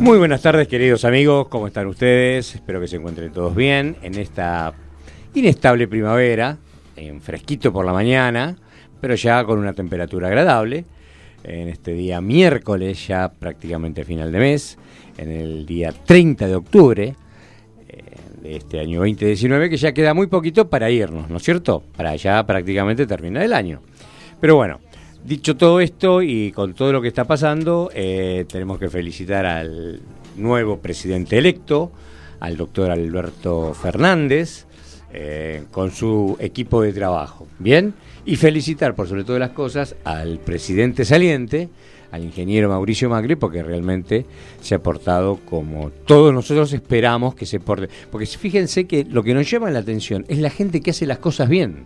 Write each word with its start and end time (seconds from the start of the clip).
Muy 0.00 0.16
buenas 0.16 0.40
tardes 0.40 0.66
queridos 0.66 1.04
amigos, 1.04 1.48
¿cómo 1.48 1.66
están 1.66 1.86
ustedes? 1.86 2.54
Espero 2.54 2.80
que 2.80 2.88
se 2.88 2.96
encuentren 2.96 3.34
todos 3.34 3.54
bien 3.54 3.96
en 4.00 4.14
esta 4.14 4.72
inestable 5.34 5.86
primavera, 5.88 6.56
en 6.96 7.20
fresquito 7.20 7.70
por 7.70 7.84
la 7.84 7.92
mañana, 7.92 8.56
pero 8.98 9.14
ya 9.14 9.44
con 9.44 9.58
una 9.58 9.74
temperatura 9.74 10.28
agradable. 10.28 10.86
En 11.44 11.68
este 11.68 11.92
día 11.92 12.22
miércoles, 12.22 13.06
ya 13.08 13.30
prácticamente 13.30 14.06
final 14.06 14.32
de 14.32 14.38
mes, 14.38 14.78
en 15.18 15.30
el 15.30 15.66
día 15.66 15.92
30 15.92 16.46
de 16.46 16.54
octubre 16.54 17.14
eh, 17.86 18.02
de 18.40 18.56
este 18.56 18.80
año 18.80 19.00
2019, 19.00 19.68
que 19.68 19.76
ya 19.76 19.92
queda 19.92 20.14
muy 20.14 20.28
poquito 20.28 20.70
para 20.70 20.90
irnos, 20.90 21.28
¿no 21.28 21.36
es 21.36 21.42
cierto? 21.42 21.84
Para 21.94 22.16
ya 22.16 22.46
prácticamente 22.46 23.06
terminar 23.06 23.42
el 23.42 23.52
año. 23.52 23.82
Pero 24.40 24.56
bueno, 24.56 24.80
Dicho 25.24 25.56
todo 25.56 25.80
esto 25.80 26.22
y 26.22 26.50
con 26.50 26.72
todo 26.72 26.92
lo 26.92 27.02
que 27.02 27.08
está 27.08 27.24
pasando, 27.24 27.90
eh, 27.94 28.46
tenemos 28.48 28.78
que 28.78 28.88
felicitar 28.88 29.44
al 29.44 30.00
nuevo 30.36 30.78
presidente 30.78 31.36
electo, 31.36 31.92
al 32.40 32.56
doctor 32.56 32.90
Alberto 32.90 33.74
Fernández, 33.74 34.66
eh, 35.12 35.64
con 35.70 35.90
su 35.90 36.38
equipo 36.40 36.80
de 36.80 36.94
trabajo. 36.94 37.46
Bien, 37.58 37.92
y 38.24 38.36
felicitar 38.36 38.94
por 38.94 39.08
sobre 39.08 39.24
todas 39.24 39.40
las 39.40 39.50
cosas 39.50 39.94
al 40.04 40.38
presidente 40.38 41.04
saliente, 41.04 41.68
al 42.12 42.24
ingeniero 42.24 42.70
Mauricio 42.70 43.10
Macri, 43.10 43.36
porque 43.36 43.62
realmente 43.62 44.24
se 44.62 44.74
ha 44.74 44.82
portado 44.82 45.38
como 45.44 45.90
todos 45.90 46.32
nosotros 46.32 46.72
esperamos 46.72 47.34
que 47.34 47.44
se 47.44 47.60
porte. 47.60 47.90
Porque 48.10 48.26
fíjense 48.26 48.86
que 48.86 49.04
lo 49.04 49.22
que 49.22 49.34
nos 49.34 49.50
llama 49.50 49.70
la 49.70 49.80
atención 49.80 50.24
es 50.28 50.38
la 50.38 50.50
gente 50.50 50.80
que 50.80 50.92
hace 50.92 51.06
las 51.06 51.18
cosas 51.18 51.50
bien 51.50 51.84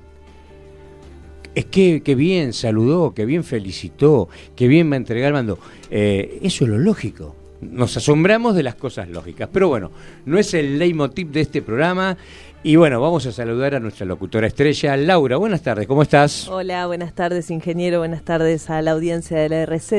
es 1.55 1.67
que, 1.67 2.15
bien 2.17 2.53
saludó, 2.53 3.15
que 3.15 3.25
bien 3.25 3.45
felicitó, 3.45 4.29
que 4.57 4.69
bien 4.69 4.91
va 4.91 4.95
a 4.95 4.97
entregar 4.99 5.33
mando. 5.33 5.59
Eh, 5.91 6.41
eso 6.43 6.65
es 6.65 6.71
lo 6.71 6.79
lógico. 6.79 7.37
Nos 7.61 7.97
asombramos 7.97 8.55
de 8.55 8.63
las 8.63 8.75
cosas 8.75 9.09
lógicas. 9.09 9.49
Pero 9.53 9.69
bueno, 9.69 9.91
no 10.27 10.39
es 10.39 10.53
el 10.55 10.79
leitmotiv 10.79 11.29
de 11.31 11.41
este 11.41 11.63
programa. 11.63 12.17
Y 12.63 12.77
bueno, 12.77 13.01
vamos 13.01 13.27
a 13.27 13.33
saludar 13.33 13.75
a 13.75 13.81
nuestra 13.81 14.07
locutora 14.07 14.47
estrella, 14.47 14.97
Laura. 14.97 15.37
Buenas 15.37 15.63
tardes, 15.63 15.87
¿cómo 15.87 16.03
estás? 16.03 16.49
Hola, 16.49 16.87
buenas 16.87 17.15
tardes, 17.15 17.51
ingeniero. 17.51 17.99
Buenas 17.99 18.23
tardes 18.23 18.71
a 18.71 18.81
la 18.83 18.93
audiencia 18.93 19.39
de 19.39 19.49
la 19.51 19.67
RZ. 19.67 19.93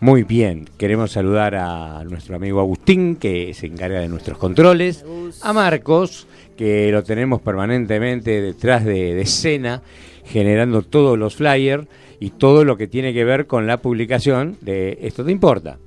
Muy 0.00 0.24
bien, 0.24 0.68
queremos 0.78 1.12
saludar 1.12 1.54
a 1.54 2.02
nuestro 2.04 2.36
amigo 2.36 2.60
Agustín, 2.60 3.16
que 3.16 3.54
se 3.54 3.66
encarga 3.66 4.00
de 4.00 4.08
nuestros 4.08 4.36
controles. 4.36 5.04
A 5.42 5.52
Marcos, 5.52 6.26
que 6.56 6.90
lo 6.90 7.04
tenemos 7.04 7.40
permanentemente 7.40 8.42
detrás 8.42 8.84
de 8.84 9.20
escena 9.20 9.82
generando 10.28 10.82
todos 10.82 11.18
los 11.18 11.36
flyers 11.36 11.86
y 12.20 12.30
todo 12.30 12.64
lo 12.64 12.76
que 12.76 12.86
tiene 12.86 13.12
que 13.12 13.24
ver 13.24 13.46
con 13.46 13.66
la 13.66 13.78
publicación 13.78 14.56
de 14.60 14.98
Esto 15.02 15.24
te 15.24 15.32
importa. 15.32 15.78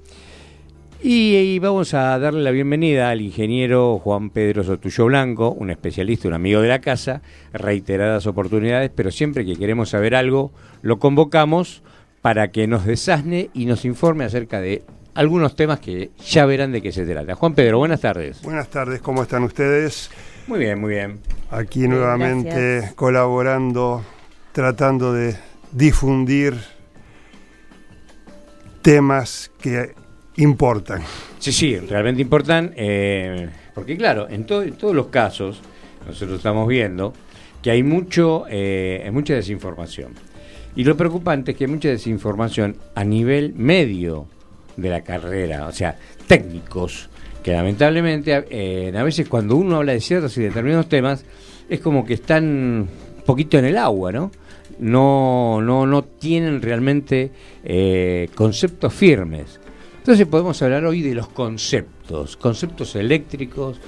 Y, 1.03 1.57
vamos 1.57 1.95
a 1.95 2.19
darle 2.19 2.43
la 2.43 2.51
bienvenida 2.51 3.09
al 3.09 3.21
ingeniero 3.21 3.97
Juan 3.97 4.29
Pedro 4.29 4.63
Sotullo 4.63 5.05
Blanco, 5.05 5.51
un 5.51 5.71
especialista, 5.71 6.27
un 6.27 6.35
amigo 6.35 6.61
de 6.61 6.67
la 6.67 6.79
casa, 6.79 7.23
reiteradas 7.53 8.27
oportunidades, 8.27 8.91
pero 8.93 9.09
siempre 9.09 9.43
que 9.43 9.55
queremos 9.55 9.89
saber 9.89 10.13
algo, 10.13 10.51
lo 10.83 10.99
convocamos 10.99 11.81
para 12.21 12.51
que 12.51 12.67
nos 12.67 12.85
desasne 12.85 13.49
y 13.55 13.65
nos 13.65 13.83
informe 13.83 14.25
acerca 14.25 14.61
de 14.61 14.83
algunos 15.15 15.55
temas 15.55 15.79
que 15.79 16.11
ya 16.23 16.45
verán 16.45 16.71
de 16.71 16.83
qué 16.83 16.91
se 16.91 17.03
trata. 17.07 17.33
Juan 17.33 17.55
Pedro, 17.55 17.79
buenas 17.79 18.01
tardes. 18.01 18.39
Buenas 18.43 18.67
tardes, 18.67 19.01
¿cómo 19.01 19.23
están 19.23 19.43
ustedes? 19.43 20.11
Muy 20.45 20.59
bien, 20.59 20.79
muy 20.79 20.91
bien. 20.91 21.19
Aquí 21.49 21.87
nuevamente 21.87 22.91
colaborando 22.95 24.03
tratando 24.51 25.13
de 25.13 25.35
difundir 25.71 26.55
temas 28.81 29.51
que 29.61 29.93
importan. 30.37 31.01
Sí, 31.39 31.51
sí, 31.51 31.77
realmente 31.77 32.21
importan, 32.21 32.73
eh, 32.75 33.49
porque 33.73 33.97
claro, 33.97 34.27
en, 34.29 34.45
todos 34.45 34.95
los 34.95 35.07
casos, 35.07 35.61
nosotros 36.05 36.37
estamos 36.37 36.67
viendo 36.67 37.13
que 37.61 37.71
hay 37.71 37.83
mucho, 37.83 38.45
eh, 38.49 39.09
mucha 39.13 39.35
desinformación. 39.35 40.13
Y 40.75 40.83
lo 40.83 40.95
preocupante 40.95 41.51
es 41.51 41.57
que 41.57 41.65
hay 41.65 41.71
mucha 41.71 41.89
desinformación 41.89 42.77
a 42.95 43.03
nivel 43.03 43.53
medio 43.53 44.27
de 44.77 44.89
la 44.89 45.01
carrera, 45.01 45.67
o 45.67 45.71
sea, 45.71 45.97
técnicos, 46.27 47.09
que 47.43 47.51
lamentablemente 47.51 48.45
eh, 48.49 48.93
a 48.95 49.03
veces 49.03 49.27
cuando 49.27 49.55
uno 49.55 49.77
habla 49.77 49.93
de 49.93 49.99
ciertos 49.99 50.37
y 50.37 50.41
determinados 50.41 50.87
temas, 50.87 51.25
es 51.69 51.79
como 51.79 52.05
que 52.05 52.13
están 52.13 52.45
un 52.45 53.25
poquito 53.25 53.57
en 53.57 53.65
el 53.65 53.77
agua, 53.77 54.11
¿no? 54.11 54.31
No, 54.81 55.61
no, 55.61 55.85
no 55.85 56.03
tienen 56.03 56.61
realmente 56.61 57.31
eh, 57.63 58.27
conceptos 58.35 58.93
firmes. 58.93 59.59
Entonces 59.99 60.25
podemos 60.25 60.61
hablar 60.61 60.85
hoy 60.85 61.01
de 61.01 61.13
los 61.13 61.29
conceptos, 61.29 62.35
conceptos 62.35 62.95
eléctricos 62.95 63.79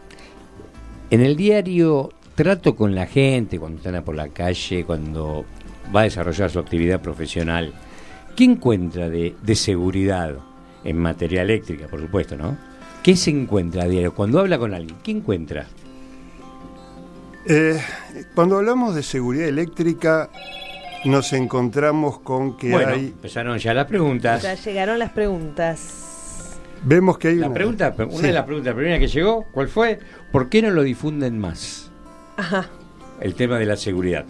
En 1.11 1.21
el 1.21 1.35
diario 1.35 2.11
trato 2.39 2.73
con 2.73 2.95
la 2.95 3.05
gente, 3.05 3.59
cuando 3.59 3.79
están 3.79 4.01
por 4.01 4.15
la 4.15 4.29
calle, 4.29 4.85
cuando 4.85 5.43
va 5.93 5.99
a 5.99 6.03
desarrollar 6.03 6.49
su 6.49 6.57
actividad 6.59 7.01
profesional, 7.01 7.73
¿qué 8.33 8.45
encuentra 8.45 9.09
de, 9.09 9.35
seguridad 9.55 10.35
en 10.85 10.97
materia 10.99 11.41
eléctrica, 11.41 11.87
por 11.87 11.99
supuesto, 11.99 12.37
¿no? 12.37 12.57
¿Qué 13.03 13.17
se 13.17 13.31
encuentra 13.31 13.83
a 13.83 13.87
diario? 13.89 14.15
Cuando 14.15 14.39
habla 14.39 14.57
con 14.57 14.73
alguien, 14.73 14.95
¿qué 15.03 15.11
encuentra? 15.11 15.67
Eh, 17.45 17.77
cuando 18.33 18.55
hablamos 18.55 18.95
de 18.95 19.03
seguridad 19.03 19.49
eléctrica, 19.49 20.29
nos 21.03 21.33
encontramos 21.33 22.19
con 22.19 22.55
que 22.55 22.71
bueno, 22.71 22.93
hay. 22.93 23.07
Empezaron 23.07 23.57
ya 23.57 23.73
las 23.73 23.85
preguntas. 23.85 24.43
Ya 24.43 24.53
llegaron 24.53 24.97
las 24.97 25.11
preguntas. 25.11 26.57
Vemos 26.83 27.17
que 27.17 27.27
hay 27.27 27.35
la 27.35 27.53
pregunta, 27.53 27.93
una 27.97 28.27
de 28.27 28.31
las 28.31 28.45
preguntas 28.45 28.73
primera 28.73 28.97
que 28.97 29.09
llegó, 29.09 29.45
¿cuál 29.51 29.67
fue? 29.67 29.99
¿Por 30.31 30.47
qué 30.47 30.61
no 30.61 30.69
lo 30.69 30.83
difunden 30.83 31.37
más? 31.37 31.88
El 33.21 33.35
tema 33.35 33.57
de 33.59 33.65
la 33.65 33.75
seguridad. 33.75 34.25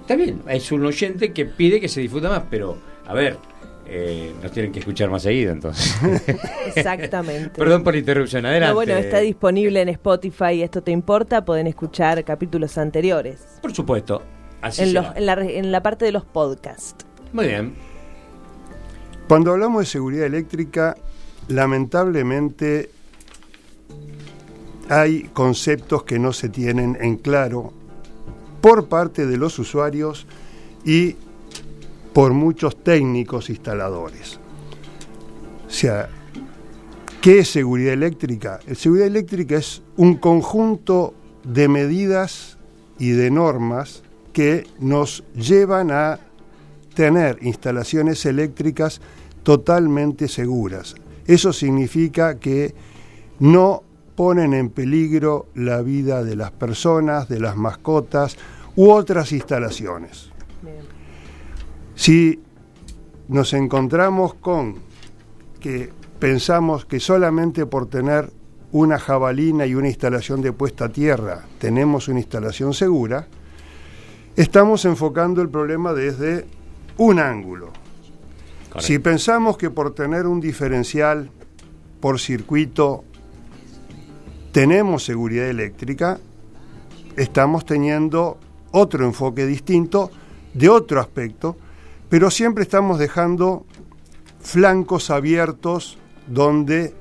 Está 0.00 0.16
bien, 0.16 0.42
es 0.48 0.70
un 0.72 0.84
oyente 0.84 1.32
que 1.32 1.46
pide 1.46 1.80
que 1.80 1.88
se 1.88 2.00
difunda 2.00 2.28
más, 2.28 2.42
pero 2.50 2.76
a 3.06 3.14
ver, 3.14 3.38
eh, 3.86 4.34
nos 4.42 4.52
tienen 4.52 4.72
que 4.72 4.80
escuchar 4.80 5.10
más 5.10 5.22
seguido 5.22 5.52
entonces. 5.52 5.94
Exactamente. 6.74 7.50
Perdón 7.58 7.84
por 7.84 7.94
la 7.94 8.00
interrupción, 8.00 8.44
adelante. 8.46 8.74
bueno, 8.74 8.94
está 8.94 9.18
disponible 9.18 9.80
en 9.80 9.88
Spotify, 9.90 10.62
esto 10.62 10.82
te 10.82 10.90
importa, 10.90 11.44
pueden 11.44 11.66
escuchar 11.66 12.22
capítulos 12.24 12.76
anteriores. 12.78 13.40
Por 13.62 13.74
supuesto, 13.74 14.22
así 14.60 14.82
en, 14.82 14.88
en, 14.88 15.26
la, 15.26 15.34
en 15.40 15.72
la 15.72 15.82
parte 15.82 16.04
de 16.04 16.12
los 16.12 16.24
podcasts. 16.24 17.06
Muy 17.32 17.46
bien. 17.46 17.74
Cuando 19.28 19.52
hablamos 19.52 19.82
de 19.82 19.86
seguridad 19.86 20.26
eléctrica, 20.26 20.96
lamentablemente 21.48 22.90
hay 24.88 25.24
conceptos 25.32 26.04
que 26.04 26.18
no 26.18 26.32
se 26.32 26.48
tienen 26.48 26.96
en 27.00 27.16
claro 27.16 27.72
por 28.60 28.88
parte 28.88 29.26
de 29.26 29.36
los 29.36 29.58
usuarios 29.58 30.26
y 30.84 31.16
por 32.12 32.32
muchos 32.32 32.82
técnicos 32.82 33.50
instaladores. 33.50 34.38
O 35.66 35.70
sea, 35.70 36.08
¿qué 37.20 37.40
es 37.40 37.50
seguridad 37.50 37.92
eléctrica? 37.92 38.60
La 38.66 38.74
seguridad 38.74 39.08
eléctrica 39.08 39.56
es 39.56 39.82
un 39.96 40.16
conjunto 40.16 41.14
de 41.42 41.68
medidas 41.68 42.58
y 42.98 43.10
de 43.10 43.30
normas 43.30 44.02
que 44.32 44.66
nos 44.78 45.24
llevan 45.34 45.90
a 45.90 46.20
tener 46.94 47.38
instalaciones 47.42 48.24
eléctricas 48.26 49.00
totalmente 49.42 50.28
seguras. 50.28 50.94
Eso 51.26 51.52
significa 51.52 52.38
que 52.38 52.74
no 53.40 53.82
ponen 54.14 54.54
en 54.54 54.70
peligro 54.70 55.46
la 55.54 55.82
vida 55.82 56.22
de 56.22 56.36
las 56.36 56.50
personas, 56.52 57.28
de 57.28 57.40
las 57.40 57.56
mascotas 57.56 58.36
u 58.76 58.90
otras 58.90 59.32
instalaciones. 59.32 60.30
Si 61.94 62.40
nos 63.28 63.52
encontramos 63.52 64.34
con 64.34 64.76
que 65.60 65.90
pensamos 66.18 66.84
que 66.84 67.00
solamente 67.00 67.66
por 67.66 67.86
tener 67.86 68.30
una 68.72 68.98
jabalina 68.98 69.66
y 69.66 69.74
una 69.74 69.88
instalación 69.88 70.42
de 70.42 70.52
puesta 70.52 70.86
a 70.86 70.88
tierra 70.88 71.44
tenemos 71.58 72.08
una 72.08 72.18
instalación 72.18 72.74
segura, 72.74 73.28
estamos 74.36 74.84
enfocando 74.84 75.40
el 75.42 75.48
problema 75.48 75.92
desde 75.92 76.46
un 76.98 77.18
ángulo. 77.20 77.72
Si 78.80 78.98
pensamos 78.98 79.56
que 79.56 79.70
por 79.70 79.94
tener 79.94 80.26
un 80.26 80.40
diferencial 80.40 81.30
por 82.00 82.18
circuito 82.18 83.04
tenemos 84.54 85.02
seguridad 85.02 85.48
eléctrica, 85.48 86.20
estamos 87.16 87.66
teniendo 87.66 88.38
otro 88.70 89.04
enfoque 89.04 89.46
distinto 89.46 90.12
de 90.54 90.68
otro 90.68 91.00
aspecto, 91.00 91.56
pero 92.08 92.30
siempre 92.30 92.62
estamos 92.62 93.00
dejando 93.00 93.66
flancos 94.40 95.10
abiertos 95.10 95.98
donde 96.28 96.94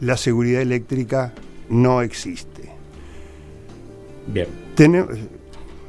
la 0.00 0.16
seguridad 0.16 0.60
eléctrica 0.60 1.34
no 1.68 2.02
existe. 2.02 2.68
Bien. 4.26 4.48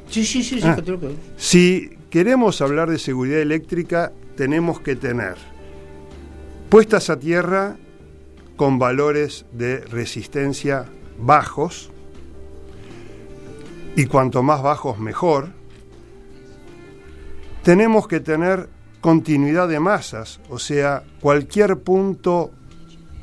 sí, 0.08 0.24
sí, 0.24 0.44
sí, 0.44 0.60
sí 0.60 0.62
ah, 0.62 0.76
Si 1.36 1.90
queremos 2.08 2.60
hablar 2.60 2.88
de 2.88 3.00
seguridad 3.00 3.40
eléctrica, 3.40 4.12
tenemos 4.36 4.78
que 4.78 4.94
tener 4.94 5.34
puestas 6.68 7.10
a 7.10 7.18
tierra 7.18 7.78
con 8.54 8.78
valores 8.78 9.44
de 9.52 9.80
resistencia 9.80 10.86
bajos, 11.20 11.90
y 13.96 14.06
cuanto 14.06 14.42
más 14.42 14.62
bajos 14.62 14.98
mejor, 14.98 15.48
tenemos 17.62 18.08
que 18.08 18.20
tener 18.20 18.68
continuidad 19.00 19.68
de 19.68 19.80
masas, 19.80 20.40
o 20.48 20.58
sea, 20.58 21.02
cualquier 21.20 21.78
punto 21.78 22.50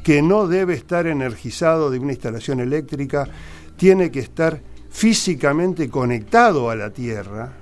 que 0.03 0.21
no 0.21 0.47
debe 0.47 0.73
estar 0.73 1.07
energizado 1.07 1.89
de 1.89 1.99
una 1.99 2.13
instalación 2.13 2.59
eléctrica 2.59 3.27
tiene 3.75 4.09
que 4.09 4.19
estar 4.19 4.61
físicamente 4.89 5.89
conectado 5.89 6.69
a 6.69 6.75
la 6.75 6.91
Tierra. 6.91 7.53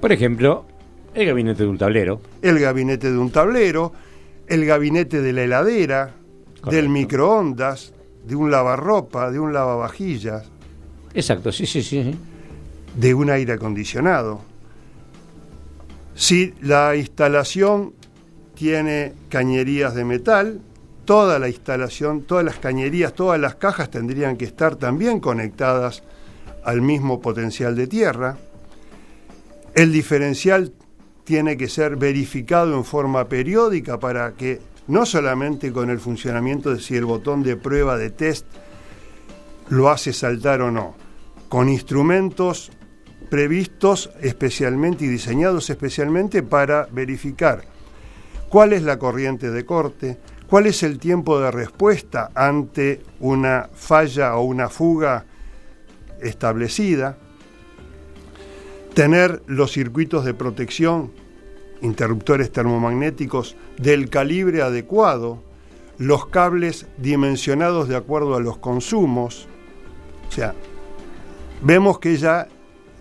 Por 0.00 0.12
ejemplo, 0.12 0.64
el 1.14 1.26
gabinete 1.26 1.64
de 1.64 1.68
un 1.68 1.78
tablero. 1.78 2.20
El 2.42 2.58
gabinete 2.58 3.10
de 3.10 3.18
un 3.18 3.30
tablero, 3.30 3.92
el 4.46 4.64
gabinete 4.64 5.20
de 5.20 5.32
la 5.32 5.42
heladera, 5.42 6.14
del 6.70 6.88
microondas, 6.88 7.92
de 8.24 8.36
un 8.36 8.50
lavarropa, 8.50 9.30
de 9.30 9.38
un 9.38 9.52
lavavajillas. 9.52 10.44
Exacto, 11.14 11.52
sí, 11.52 11.66
sí, 11.66 11.82
sí. 11.82 12.14
De 12.94 13.14
un 13.14 13.30
aire 13.30 13.54
acondicionado. 13.54 14.40
Si 16.14 16.54
la 16.62 16.96
instalación 16.96 17.94
tiene 18.54 19.14
cañerías 19.28 19.94
de 19.94 20.04
metal, 20.04 20.60
toda 21.04 21.38
la 21.38 21.48
instalación, 21.48 22.22
todas 22.22 22.44
las 22.44 22.56
cañerías, 22.56 23.14
todas 23.14 23.40
las 23.40 23.54
cajas 23.54 23.90
tendrían 23.90 24.36
que 24.36 24.44
estar 24.44 24.76
también 24.76 25.20
conectadas 25.20 26.02
al 26.64 26.82
mismo 26.82 27.20
potencial 27.20 27.76
de 27.76 27.86
tierra. 27.86 28.36
El 29.74 29.92
diferencial 29.92 30.72
tiene 31.24 31.56
que 31.56 31.68
ser 31.68 31.96
verificado 31.96 32.74
en 32.74 32.84
forma 32.84 33.28
periódica 33.28 34.00
para 34.00 34.32
que 34.32 34.60
no 34.88 35.06
solamente 35.06 35.72
con 35.72 35.90
el 35.90 36.00
funcionamiento 36.00 36.74
de 36.74 36.80
si 36.80 36.96
el 36.96 37.04
botón 37.04 37.42
de 37.42 37.56
prueba 37.56 37.96
de 37.96 38.10
test 38.10 38.46
lo 39.68 39.90
hace 39.90 40.12
saltar 40.12 40.62
o 40.62 40.70
no, 40.70 40.96
con 41.48 41.68
instrumentos 41.68 42.72
previstos 43.30 44.10
especialmente 44.20 45.04
y 45.04 45.08
diseñados 45.08 45.68
especialmente 45.70 46.42
para 46.42 46.88
verificar 46.90 47.64
cuál 48.48 48.72
es 48.72 48.82
la 48.82 48.98
corriente 48.98 49.50
de 49.50 49.66
corte, 49.66 50.18
cuál 50.48 50.66
es 50.66 50.82
el 50.82 50.98
tiempo 50.98 51.38
de 51.38 51.50
respuesta 51.50 52.30
ante 52.34 53.02
una 53.20 53.68
falla 53.74 54.36
o 54.36 54.44
una 54.44 54.70
fuga 54.70 55.26
establecida, 56.22 57.18
tener 58.94 59.42
los 59.46 59.72
circuitos 59.72 60.24
de 60.24 60.32
protección, 60.32 61.12
interruptores 61.82 62.50
termomagnéticos 62.50 63.56
del 63.76 64.10
calibre 64.10 64.62
adecuado, 64.62 65.42
los 65.98 66.26
cables 66.26 66.86
dimensionados 66.96 67.88
de 67.88 67.96
acuerdo 67.96 68.36
a 68.36 68.40
los 68.40 68.58
consumos, 68.58 69.48
o 70.28 70.32
sea, 70.32 70.54
vemos 71.62 71.98
que 71.98 72.16
ya 72.16 72.48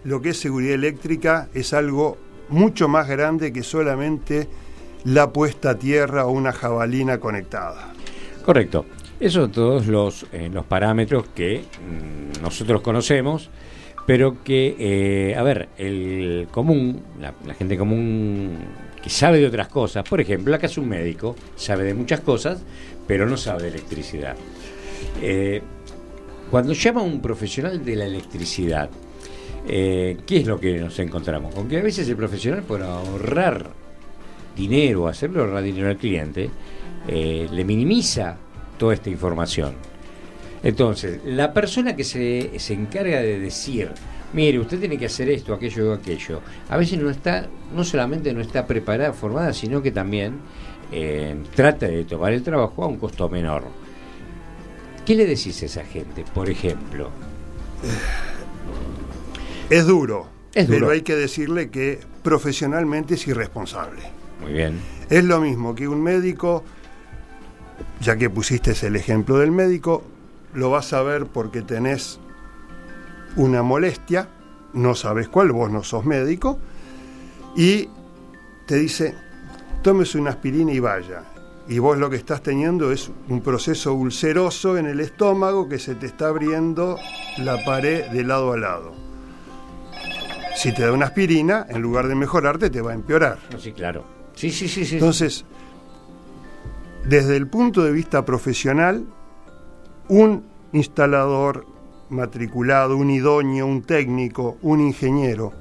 lo 0.04 0.22
que 0.22 0.30
es 0.30 0.40
seguridad 0.40 0.74
eléctrica 0.74 1.50
es 1.54 1.74
algo 1.74 2.18
mucho 2.50 2.88
más 2.88 3.08
grande 3.08 3.52
que 3.52 3.64
solamente 3.64 4.48
la 5.04 5.32
puesta 5.32 5.72
a 5.72 5.78
tierra 5.78 6.26
o 6.26 6.32
una 6.32 6.54
jabalina 6.54 7.20
conectada. 7.20 7.94
Correcto. 8.46 8.86
Esos 9.20 9.44
son 9.44 9.52
todos 9.52 9.88
los, 9.88 10.28
eh, 10.32 10.50
los 10.52 10.66
parámetros 10.66 11.26
que 11.34 11.62
mm, 11.62 12.42
nosotros 12.42 12.82
conocemos, 12.82 13.50
pero 14.08 14.42
que, 14.42 14.76
eh, 14.80 15.36
a 15.36 15.44
ver, 15.44 15.68
el 15.78 16.48
común, 16.50 17.02
la, 17.20 17.54
gente 17.54 17.78
común 17.78 18.58
que 19.04 19.10
sabe 19.10 19.38
de 19.40 19.48
otras 19.48 19.68
cosas, 19.68 20.08
por 20.08 20.22
ejemplo, 20.22 20.56
acá 20.56 20.68
es 20.68 20.78
un 20.78 20.88
médico, 20.88 21.36
sabe 21.58 21.84
de 21.84 21.94
muchas 21.94 22.22
cosas, 22.22 22.64
pero 23.06 23.26
no 23.28 23.36
sabe 23.36 23.64
de 23.64 23.68
electricidad. 23.68 24.38
Eh, 25.22 25.62
cuando 26.50 26.72
llama 26.72 27.02
a 27.02 27.04
un 27.04 27.22
profesional 27.22 27.84
de 27.84 27.96
la 27.98 28.06
electricidad, 28.06 28.90
¿qué 29.68 30.24
es 30.30 30.48
lo 30.48 30.58
que 30.58 30.80
nos 30.80 30.98
encontramos? 31.00 31.54
Con 31.54 31.68
que 31.68 31.78
a 31.78 31.84
veces 31.84 32.08
el 32.08 32.16
profesional, 32.16 32.64
por 32.64 32.82
ahorrar 32.82 33.72
dinero, 34.56 35.10
hacerle 35.10 35.42
ahorrar 35.42 35.62
dinero 35.62 35.90
al 35.90 35.98
cliente, 35.98 36.50
le 37.06 37.66
minimiza 37.66 38.38
toda 38.78 38.94
esta 38.94 39.10
información. 39.10 39.74
Entonces, 40.68 41.22
la 41.24 41.54
persona 41.54 41.96
que 41.96 42.04
se, 42.04 42.60
se 42.60 42.74
encarga 42.74 43.22
de 43.22 43.40
decir, 43.40 43.90
mire, 44.34 44.60
usted 44.60 44.78
tiene 44.78 44.98
que 44.98 45.06
hacer 45.06 45.30
esto, 45.30 45.54
aquello 45.54 45.92
o 45.92 45.94
aquello, 45.94 46.42
a 46.68 46.76
veces 46.76 47.00
no 47.00 47.10
está, 47.10 47.48
no 47.74 47.86
solamente 47.86 48.34
no 48.34 48.42
está 48.42 48.68
preparada, 48.68 49.14
formada, 49.14 49.54
sino 49.54 49.82
que 49.82 49.92
también 49.92 50.42
eh, 50.92 51.38
trata 51.56 51.88
de 51.88 52.04
tomar 52.04 52.34
el 52.34 52.44
trabajo 52.44 52.84
a 52.84 52.88
un 52.88 52.98
costo 52.98 53.30
menor. 53.30 53.64
¿Qué 55.06 55.16
le 55.16 55.26
decís 55.26 55.64
a 55.64 55.68
esa 55.68 55.86
gente, 55.86 56.26
por 56.34 56.50
ejemplo? 56.50 57.12
Es 59.70 59.88
duro, 59.88 60.28
es 60.54 60.68
duro. 60.68 60.80
pero 60.80 60.92
hay 60.92 61.02
que 61.02 61.16
decirle 61.16 61.70
que 61.70 62.02
profesionalmente 62.24 63.14
es 63.14 63.26
irresponsable. 63.26 64.02
Muy 64.42 64.52
bien. 64.52 64.82
Es 65.10 65.24
lo 65.24 65.40
mismo 65.40 65.74
que 65.74 65.88
un 65.88 66.04
médico 66.04 66.66
ya 68.02 68.18
que 68.18 68.30
pusiste 68.30 68.74
el 68.86 68.98
ejemplo 68.98 69.38
del 69.38 69.52
médico, 69.52 70.04
lo 70.54 70.70
vas 70.70 70.94
a 70.94 71.02
ver 71.02 71.26
porque 71.26 71.62
tenés 71.62 72.20
una 73.36 73.64
molestia, 73.64 74.30
no 74.74 74.96
sabes 74.96 75.30
cuál, 75.30 75.52
vos 75.52 75.72
no 75.72 75.84
sos 75.84 76.06
médico, 76.06 76.60
y 77.56 77.90
te 78.66 78.76
dice, 78.76 79.16
tómese 79.82 80.18
una 80.18 80.32
aspirina 80.32 80.72
y 80.72 80.80
vaya. 80.80 81.24
Y 81.70 81.80
vos 81.80 81.98
lo 81.98 82.10
que 82.10 82.16
estás 82.16 82.42
teniendo 82.42 82.92
es 82.92 83.12
un 83.28 83.42
proceso 83.42 83.94
ulceroso 83.94 84.78
en 84.78 84.86
el 84.86 85.00
estómago 85.02 85.68
que 85.68 85.80
se 85.80 85.96
te 85.96 86.06
está 86.06 86.30
abriendo 86.30 86.98
la 87.38 87.64
pared 87.66 88.06
de 88.10 88.24
lado 88.24 88.54
a 88.54 88.58
lado. 88.58 88.94
Si 90.56 90.74
te 90.74 90.84
da 90.84 90.92
una 90.92 91.08
aspirina, 91.08 91.66
en 91.70 91.82
lugar 91.82 92.08
de 92.08 92.16
mejorarte, 92.16 92.70
te 92.70 92.82
va 92.82 92.92
a 92.92 92.96
empeorar. 92.96 93.38
Sí, 93.60 93.74
claro. 93.74 94.06
Sí, 94.34 94.50
sí, 94.50 94.68
sí, 94.68 94.86
sí. 94.86 94.96
Entonces, 94.96 95.46
desde 97.06 97.36
el 97.36 97.48
punto 97.48 97.84
de 97.84 97.92
vista 97.92 98.26
profesional, 98.26 99.06
un 100.10 100.44
instalador 100.74 101.66
matriculado, 102.10 102.98
un 102.98 103.10
idóneo, 103.10 103.66
un 103.66 103.82
técnico, 103.82 104.58
un 104.62 104.80
ingeniero, 104.82 105.54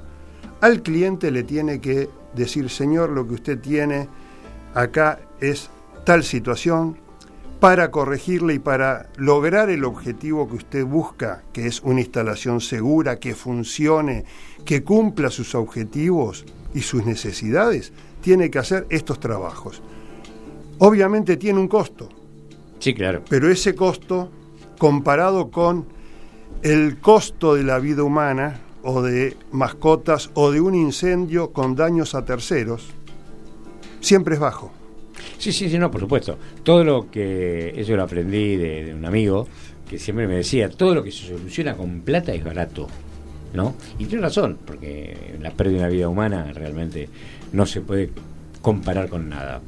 al 0.61 0.81
cliente 0.81 1.31
le 1.31 1.43
tiene 1.43 1.79
que 1.79 2.09
decir, 2.33 2.69
señor, 2.69 3.11
lo 3.11 3.27
que 3.27 3.35
usted 3.35 3.59
tiene 3.59 4.07
acá 4.73 5.19
es 5.39 5.69
tal 6.05 6.23
situación, 6.23 6.97
para 7.59 7.89
corregirla 7.89 8.53
y 8.53 8.59
para 8.59 9.09
lograr 9.17 9.69
el 9.69 9.83
objetivo 9.83 10.47
que 10.47 10.57
usted 10.57 10.85
busca, 10.85 11.43
que 11.53 11.65
es 11.65 11.81
una 11.81 12.01
instalación 12.01 12.61
segura, 12.61 13.19
que 13.19 13.33
funcione, 13.33 14.25
que 14.63 14.83
cumpla 14.83 15.31
sus 15.31 15.55
objetivos 15.55 16.45
y 16.73 16.81
sus 16.81 17.03
necesidades, 17.05 17.93
tiene 18.21 18.51
que 18.51 18.59
hacer 18.59 18.85
estos 18.89 19.19
trabajos. 19.19 19.81
Obviamente 20.77 21.37
tiene 21.37 21.59
un 21.59 21.67
costo. 21.67 22.09
Sí, 22.79 22.93
claro. 22.93 23.23
Pero 23.29 23.49
ese 23.49 23.75
costo, 23.75 24.29
comparado 24.77 25.49
con 25.49 25.85
el 26.63 26.99
costo 26.99 27.55
de 27.55 27.63
la 27.63 27.79
vida 27.79 28.03
humana 28.03 28.59
o 28.83 29.01
de 29.01 29.35
mascotas 29.51 30.29
o 30.33 30.51
de 30.51 30.61
un 30.61 30.75
incendio 30.75 31.51
con 31.51 31.75
daños 31.75 32.15
a 32.15 32.25
terceros, 32.25 32.87
siempre 33.99 34.35
es 34.35 34.39
bajo. 34.39 34.71
Sí, 35.37 35.51
sí, 35.51 35.69
sí, 35.69 35.77
no, 35.77 35.91
por 35.91 36.01
supuesto. 36.01 36.37
Todo 36.63 36.83
lo 36.83 37.11
que, 37.11 37.73
eso 37.75 37.95
lo 37.95 38.03
aprendí 38.03 38.55
de, 38.55 38.93
un 38.93 39.05
amigo 39.05 39.47
que 39.89 39.99
siempre 39.99 40.27
me 40.27 40.35
decía, 40.35 40.69
todo 40.69 40.95
lo 40.95 41.03
que 41.03 41.11
se 41.11 41.27
soluciona 41.27 41.75
con 41.75 42.01
plata 42.01 42.33
es 42.33 42.43
barato, 42.43 42.87
¿no? 43.53 43.75
Y 43.99 44.05
tiene 44.05 44.23
razón, 44.23 44.57
porque 44.65 45.37
la 45.41 45.51
pérdida 45.51 45.77
de 45.77 45.83
una 45.83 45.89
vida 45.89 46.09
humana 46.09 46.51
realmente 46.53 47.09
no 47.53 47.65
se 47.65 47.81
puede 47.81 48.09
comparar 48.61 49.07
con 49.09 49.29
nada. 49.29 49.61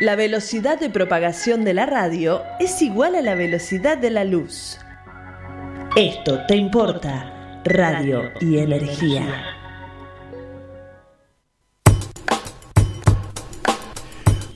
La 0.00 0.14
velocidad 0.14 0.78
de 0.78 0.90
propagación 0.90 1.64
de 1.64 1.74
la 1.74 1.84
radio 1.84 2.42
es 2.60 2.82
igual 2.82 3.16
a 3.16 3.20
la 3.20 3.34
velocidad 3.34 3.98
de 3.98 4.10
la 4.10 4.22
luz. 4.22 4.78
Esto 5.96 6.46
te 6.46 6.54
importa, 6.54 7.60
radio 7.64 8.30
y 8.40 8.58
energía. 8.58 9.56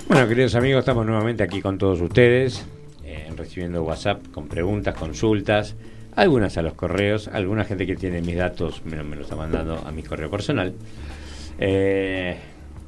Bueno, 0.06 0.28
queridos 0.28 0.54
amigos, 0.54 0.80
estamos 0.80 1.06
nuevamente 1.06 1.42
aquí 1.42 1.60
con 1.60 1.76
todos 1.76 2.00
ustedes, 2.00 2.64
eh, 3.02 3.28
recibiendo 3.36 3.82
WhatsApp 3.82 4.24
con 4.30 4.46
preguntas, 4.46 4.94
consultas, 4.94 5.74
algunas 6.14 6.56
a 6.56 6.62
los 6.62 6.74
correos, 6.74 7.26
alguna 7.26 7.64
gente 7.64 7.84
que 7.84 7.96
tiene 7.96 8.22
mis 8.22 8.36
datos 8.36 8.84
me, 8.84 9.02
me 9.02 9.16
los 9.16 9.24
está 9.24 9.34
mandando 9.34 9.82
a 9.84 9.90
mi 9.90 10.04
correo 10.04 10.30
personal. 10.30 10.72
Eh, 11.58 12.36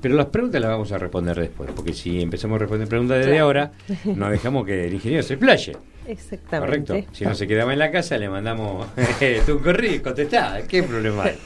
pero 0.05 0.17
las 0.17 0.27
preguntas 0.27 0.61
las 0.61 0.71
vamos 0.71 0.93
a 0.93 0.99
responder 0.99 1.35
después, 1.35 1.71
porque 1.75 1.95
si 1.95 2.21
empezamos 2.21 2.57
a 2.57 2.59
responder 2.59 2.87
preguntas 2.87 3.25
desde 3.25 3.39
ahora, 3.39 3.73
nos 4.05 4.31
dejamos 4.31 4.67
que 4.67 4.85
el 4.85 4.93
ingeniero 4.93 5.23
se 5.23 5.39
playe. 5.39 5.75
Exactamente. 6.07 6.87
Correcto. 6.87 7.15
Si 7.15 7.25
no 7.25 7.35
se 7.35 7.49
quedaba 7.49 7.73
en 7.73 7.79
la 7.79 7.91
casa, 7.91 8.19
le 8.19 8.29
mandamos 8.29 8.87
eh, 9.23 9.41
tu 9.47 9.63
correo, 9.63 10.03
contestá. 10.03 10.61
¿Qué 10.69 10.83
problema 10.83 11.25
hay? 11.25 11.39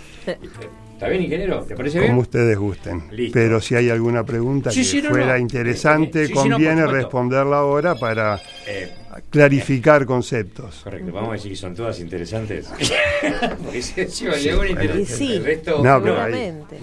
¿Está 0.92 1.06
bien, 1.06 1.22
ingeniero? 1.22 1.62
¿Te 1.62 1.76
parece 1.76 2.00
bien? 2.00 2.10
Como 2.10 2.22
ustedes 2.22 2.58
gusten. 2.58 3.04
Pero 3.32 3.60
si 3.60 3.76
hay 3.76 3.90
alguna 3.90 4.24
pregunta 4.24 4.70
que 4.70 4.82
fuera 5.02 5.38
interesante, 5.38 6.28
conviene 6.28 6.84
responderla 6.88 7.58
ahora 7.58 7.94
para 7.94 8.40
eh, 8.66 8.90
clarificar 9.30 10.04
conceptos. 10.04 10.80
Correcto, 10.82 11.12
vamos 11.12 11.30
a 11.30 11.32
decir 11.34 11.52
que 11.52 11.56
son 11.56 11.76
todas 11.76 12.00
interesantes. 12.00 12.68
Porque 13.62 13.82
si, 13.82 14.04
si 14.08 14.26
una 14.26 14.68
interesante, 14.68 15.04
sí, 15.06 15.34
el 15.34 15.44
resto 15.44 15.80
no, 15.80 16.02
pero, 16.02 16.16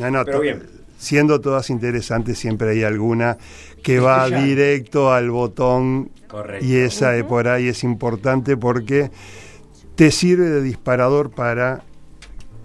no, 0.10 0.24
pero 0.24 0.40
bien. 0.40 0.75
Siendo 1.06 1.40
todas 1.40 1.70
interesantes, 1.70 2.40
siempre 2.40 2.72
hay 2.72 2.82
alguna 2.82 3.38
que 3.84 4.00
va 4.00 4.28
directo 4.28 5.14
al 5.14 5.30
botón 5.30 6.10
Correcto. 6.28 6.66
y 6.66 6.78
esa 6.78 7.12
de 7.12 7.24
por 7.24 7.48
ahí 7.48 7.68
es 7.68 7.84
importante 7.84 8.58
porque 8.58 9.12
te 9.94 10.10
sirve 10.10 10.50
de 10.50 10.64
disparador 10.64 11.30
para 11.30 11.84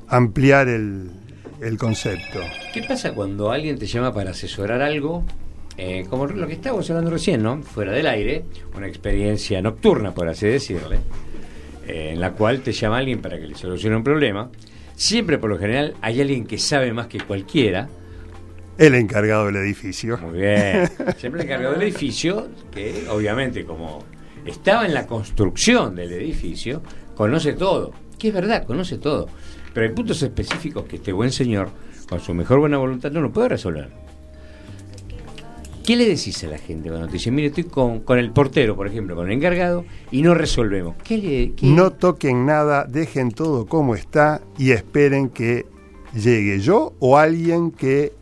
ampliar 0.09 0.68
el, 0.68 1.11
el 1.61 1.76
concepto. 1.76 2.40
¿Qué 2.73 2.82
pasa 2.82 3.12
cuando 3.12 3.50
alguien 3.50 3.78
te 3.78 3.85
llama 3.85 4.14
para 4.14 4.30
asesorar 4.30 4.80
algo? 4.80 5.23
Eh, 5.76 6.06
como 6.09 6.26
lo 6.26 6.47
que 6.47 6.54
estábamos 6.54 6.88
hablando 6.88 7.11
recién, 7.11 7.42
¿no? 7.42 7.62
Fuera 7.62 7.92
del 7.92 8.06
aire, 8.06 8.47
una 8.75 8.87
experiencia 8.88 9.61
nocturna, 9.61 10.14
por 10.14 10.28
así 10.28 10.47
decirle, 10.47 11.00
eh, 11.87 12.12
en 12.14 12.20
la 12.23 12.32
cual 12.32 12.62
te 12.62 12.73
llama 12.73 12.97
alguien 12.97 13.20
para 13.20 13.38
que 13.38 13.49
le 13.49 13.54
solucione 13.54 13.97
un 13.97 14.02
problema. 14.02 14.49
Siempre, 14.94 15.37
por 15.37 15.50
lo 15.50 15.59
general, 15.59 15.94
hay 16.00 16.23
alguien 16.23 16.47
que 16.47 16.56
sabe 16.56 16.90
más 16.94 17.06
que 17.06 17.20
cualquiera. 17.20 17.90
El 18.80 18.94
encargado 18.94 19.44
del 19.44 19.56
edificio. 19.56 20.16
Muy 20.16 20.40
bien. 20.40 20.88
Siempre 21.18 21.42
el 21.42 21.46
encargado 21.46 21.75
del 21.75 21.82
edificio, 21.82 22.49
que 22.70 23.06
obviamente 23.10 23.66
como 23.66 24.02
estaba 24.46 24.87
en 24.87 24.94
la 24.94 25.06
construcción 25.06 25.94
del 25.94 26.10
edificio, 26.14 26.80
conoce 27.14 27.52
todo. 27.52 27.92
Que 28.18 28.28
es 28.28 28.34
verdad, 28.34 28.64
conoce 28.64 28.96
todo. 28.96 29.28
Pero 29.75 29.87
hay 29.87 29.92
puntos 29.92 30.22
específicos 30.22 30.87
que 30.87 30.96
este 30.96 31.12
buen 31.12 31.30
señor, 31.30 31.68
con 32.08 32.20
su 32.20 32.32
mejor 32.32 32.60
buena 32.60 32.78
voluntad, 32.78 33.12
no 33.12 33.20
lo 33.20 33.30
puede 33.30 33.50
resolver. 33.50 33.90
¿Qué 35.84 35.94
le 35.94 36.08
decís 36.08 36.42
a 36.44 36.46
la 36.46 36.56
gente 36.56 36.88
cuando 36.88 37.06
te 37.08 37.14
dicen, 37.14 37.34
mire, 37.34 37.49
estoy 37.49 37.64
con, 37.64 38.02
el 38.18 38.32
portero, 38.32 38.76
por 38.76 38.87
ejemplo, 38.87 39.14
con 39.14 39.26
el 39.26 39.37
encargado, 39.37 39.84
y 40.10 40.22
no 40.22 40.32
resolvemos? 40.32 40.96
¿Qué 41.04 41.52
No 41.60 41.90
toquen 41.90 42.46
nada, 42.46 42.84
dejen 42.84 43.30
todo 43.30 43.66
como 43.66 43.94
está 43.94 44.40
y 44.56 44.70
esperen 44.70 45.28
que 45.28 45.66
llegue 46.14 46.60
yo 46.60 46.94
o 46.99 47.18
alguien 47.18 47.72
que 47.72 48.18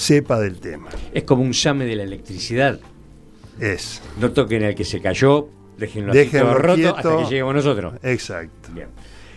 sepa 0.00 0.40
del 0.40 0.58
tema. 0.58 0.88
Es 1.12 1.24
como 1.24 1.42
un 1.42 1.52
llame 1.52 1.84
de 1.84 1.94
la 1.94 2.04
electricidad. 2.04 2.80
Es. 3.60 4.00
No 4.18 4.32
toquen 4.32 4.64
al 4.64 4.74
que 4.74 4.84
se 4.84 5.00
cayó, 5.00 5.48
déjenlo, 5.76 6.12
déjenlo 6.14 6.54
roto 6.54 6.96
hasta 6.96 7.18
que 7.18 7.24
lleguemos 7.24 7.54
nosotros. 7.54 7.94
Exacto. 8.02 8.70
Bien. 8.72 8.88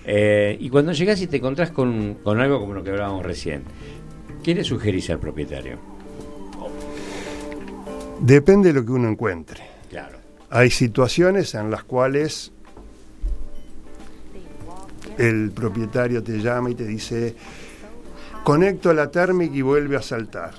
Eh, 0.05 0.57
y 0.59 0.69
cuando 0.69 0.93
llegas 0.93 1.21
y 1.21 1.27
te 1.27 1.37
encontrás 1.37 1.71
con, 1.71 2.17
algo 2.25 2.59
como 2.61 2.73
lo 2.73 2.83
que 2.83 2.91
hablábamos 2.91 3.25
recién, 3.25 3.63
¿qué 4.41 4.55
le 4.55 4.63
sugerís 4.63 5.09
al 5.09 5.19
propietario? 5.19 5.77
Depende 8.21 8.69
de 8.69 8.79
lo 8.79 8.85
que 8.85 8.91
uno 8.93 9.09
encuentre. 9.09 9.63
Claro. 9.89 10.17
Hay 10.49 10.69
situaciones 10.69 11.53
en 11.55 11.69
las 11.69 11.83
cuales 11.83 12.53
el 15.17 15.51
propietario 15.51 16.23
te 16.23 16.39
llama 16.39 16.69
y 16.69 16.75
te 16.75 16.85
dice, 16.85 17.35
conecto 18.43 18.93
la 18.93 19.09
térmica 19.09 19.55
y 19.55 19.61
vuelve 19.61 19.95
a 19.95 20.01
saltar. 20.01 20.51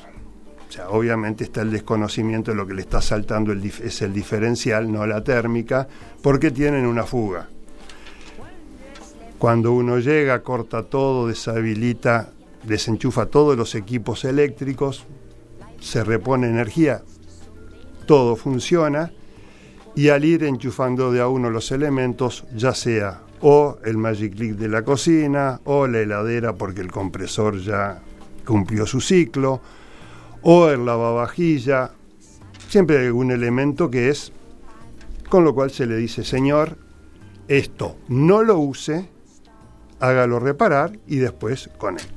O 0.68 0.72
sea, 0.72 0.88
obviamente 0.88 1.44
está 1.44 1.62
el 1.62 1.70
desconocimiento 1.70 2.50
de 2.50 2.56
lo 2.56 2.66
que 2.66 2.74
le 2.74 2.80
está 2.80 3.00
saltando 3.00 3.52
es 3.52 4.02
el 4.02 4.12
diferencial, 4.12 4.90
no 4.90 5.06
la 5.06 5.22
térmica, 5.22 5.86
porque 6.22 6.50
tienen 6.50 6.86
una 6.86 7.04
fuga. 7.04 7.48
Cuando 9.38 9.72
uno 9.72 9.98
llega, 9.98 10.42
corta 10.42 10.84
todo, 10.84 11.28
deshabilita, 11.28 12.30
desenchufa 12.64 13.26
todos 13.26 13.56
los 13.56 13.74
equipos 13.74 14.24
eléctricos, 14.24 15.04
se 15.80 16.02
repone 16.02 16.48
energía, 16.48 17.02
todo 18.06 18.36
funciona 18.36 19.12
y 19.94 20.08
al 20.08 20.24
ir 20.24 20.44
enchufando 20.44 21.12
de 21.12 21.20
a 21.20 21.28
uno 21.28 21.50
los 21.50 21.70
elementos, 21.70 22.44
ya 22.54 22.74
sea 22.74 23.23
o 23.46 23.76
el 23.84 23.98
Magic 23.98 24.34
Click 24.34 24.56
de 24.56 24.68
la 24.68 24.82
cocina 24.82 25.60
o 25.64 25.86
la 25.86 26.00
heladera 26.00 26.54
porque 26.54 26.80
el 26.80 26.90
compresor 26.90 27.58
ya 27.58 28.00
cumplió 28.46 28.86
su 28.86 29.02
ciclo 29.02 29.60
o 30.40 30.68
el 30.68 30.86
lavavajilla, 30.86 31.90
siempre 32.68 32.98
hay 32.98 33.06
algún 33.06 33.30
elemento 33.30 33.90
que 33.90 34.08
es, 34.08 34.32
con 35.28 35.44
lo 35.44 35.54
cual 35.54 35.70
se 35.70 35.84
le 35.84 35.96
dice, 35.96 36.24
señor, 36.24 36.78
esto 37.46 37.96
no 38.08 38.42
lo 38.42 38.58
use 38.58 39.08
hágalo 40.00 40.38
reparar 40.38 40.98
y 41.06 41.16
después 41.16 41.70
conecte. 41.78 42.08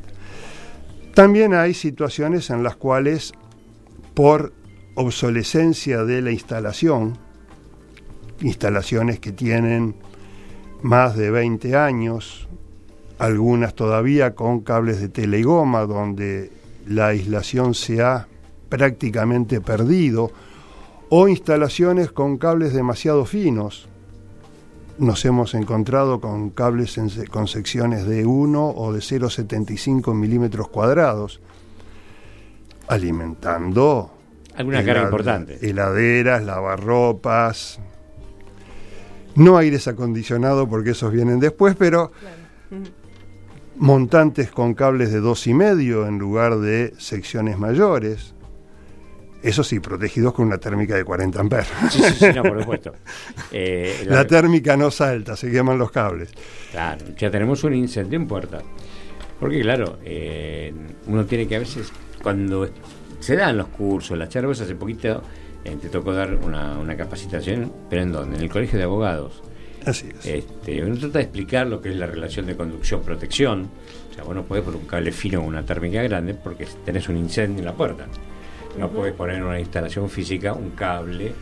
También 1.13 1.53
hay 1.53 1.73
situaciones 1.73 2.49
en 2.49 2.63
las 2.63 2.75
cuales 2.75 3.33
por 4.13 4.53
obsolescencia 4.95 6.03
de 6.03 6.21
la 6.21 6.31
instalación, 6.31 7.17
instalaciones 8.41 9.19
que 9.19 9.31
tienen 9.31 9.95
más 10.81 11.15
de 11.15 11.31
20 11.31 11.75
años, 11.75 12.47
algunas 13.19 13.73
todavía 13.73 14.35
con 14.35 14.61
cables 14.61 14.99
de 14.99 15.09
tela 15.09 15.37
y 15.37 15.43
goma, 15.43 15.85
donde 15.85 16.51
la 16.87 17.07
aislación 17.07 17.73
se 17.73 18.01
ha 18.01 18.27
prácticamente 18.69 19.61
perdido, 19.61 20.31
o 21.09 21.27
instalaciones 21.27 22.11
con 22.11 22.37
cables 22.37 22.73
demasiado 22.73 23.25
finos, 23.25 23.87
nos 24.97 25.23
hemos 25.25 25.53
encontrado 25.53 26.19
con 26.19 26.49
cables 26.49 26.99
con 27.29 27.47
secciones 27.47 28.05
de 28.05 28.25
1 28.25 28.69
o 28.69 28.93
de 28.93 28.99
0,75 28.99 30.13
milímetros 30.13 30.69
cuadrados, 30.69 31.39
alimentando 32.87 34.11
alguna 34.55 34.83
carga 34.83 35.03
importante. 35.03 35.59
Heladeras, 35.61 36.43
lavarropas. 36.43 37.79
No 39.37 39.55
aires 39.55 39.87
acondicionado 39.87 40.67
porque 40.67 40.91
esos 40.91 41.13
vienen 41.13 41.39
después, 41.39 41.75
pero 41.75 42.11
montantes 43.75 44.49
con 44.49 44.73
cables 44.73 45.11
de 45.11 45.19
dos 45.19 45.45
y 45.45 45.53
medio 45.53 46.07
en 46.07 46.17
lugar 46.17 46.57
de 46.57 46.93
secciones 46.97 47.59
mayores. 47.59 48.33
Eso 49.43 49.63
sí, 49.63 49.79
protegidos 49.79 50.33
con 50.33 50.47
una 50.47 50.57
térmica 50.57 50.95
de 50.95 51.03
40 51.03 51.39
amperes. 51.39 51.67
Sí, 51.91 52.01
sí, 52.01 52.13
sí, 52.13 52.25
no, 52.35 52.41
por 52.41 52.59
supuesto. 52.61 52.93
Eh, 53.51 54.05
la... 54.07 54.25
térmica 54.25 54.75
no 54.75 54.89
salta, 54.89 55.35
se 55.35 55.51
queman 55.51 55.77
los 55.77 55.91
cables. 55.91 56.31
Claro, 56.71 57.05
ya 57.15 57.29
tenemos 57.29 57.63
un 57.63 57.75
incendio 57.75 58.17
en 58.17 58.27
puerta. 58.27 58.63
Porque 59.39 59.61
claro, 59.61 59.99
eh, 60.03 60.73
uno 61.05 61.25
tiene 61.25 61.47
que 61.47 61.57
a 61.57 61.59
veces, 61.59 61.93
cuando 62.23 62.67
se 63.19 63.35
dan 63.35 63.55
los 63.55 63.67
cursos, 63.67 64.17
las 64.17 64.29
charlas. 64.29 64.59
Hace 64.61 64.73
poquito 64.73 65.21
te 65.75 65.89
tocó 65.89 66.13
dar 66.13 66.33
una, 66.35 66.77
una, 66.77 66.95
capacitación, 66.95 67.71
pero 67.89 68.01
¿en 68.01 68.11
dónde? 68.11 68.37
En 68.37 68.43
el 68.43 68.49
Colegio 68.49 68.77
de 68.77 68.85
Abogados. 68.85 69.43
Así 69.85 70.09
es. 70.19 70.25
Este, 70.25 70.83
uno 70.83 70.97
trata 70.97 71.19
de 71.19 71.23
explicar 71.25 71.67
lo 71.67 71.81
que 71.81 71.89
es 71.89 71.95
la 71.95 72.07
relación 72.07 72.45
de 72.45 72.55
conducción-protección. 72.55 73.69
O 74.11 74.13
sea, 74.13 74.23
vos 74.23 74.35
no 74.35 74.43
podés 74.43 74.63
poner 74.63 74.79
un 74.79 74.87
cable 74.87 75.11
fino 75.11 75.41
o 75.41 75.43
una 75.43 75.63
térmica 75.63 76.01
grande 76.03 76.33
porque 76.33 76.67
tenés 76.85 77.07
un 77.09 77.17
incendio 77.17 77.59
en 77.59 77.65
la 77.65 77.73
puerta. 77.73 78.07
No 78.77 78.89
podés 78.89 79.13
poner 79.13 79.37
en 79.37 79.43
una 79.43 79.59
instalación 79.59 80.09
física 80.09 80.53
un 80.53 80.71
cable 80.71 81.33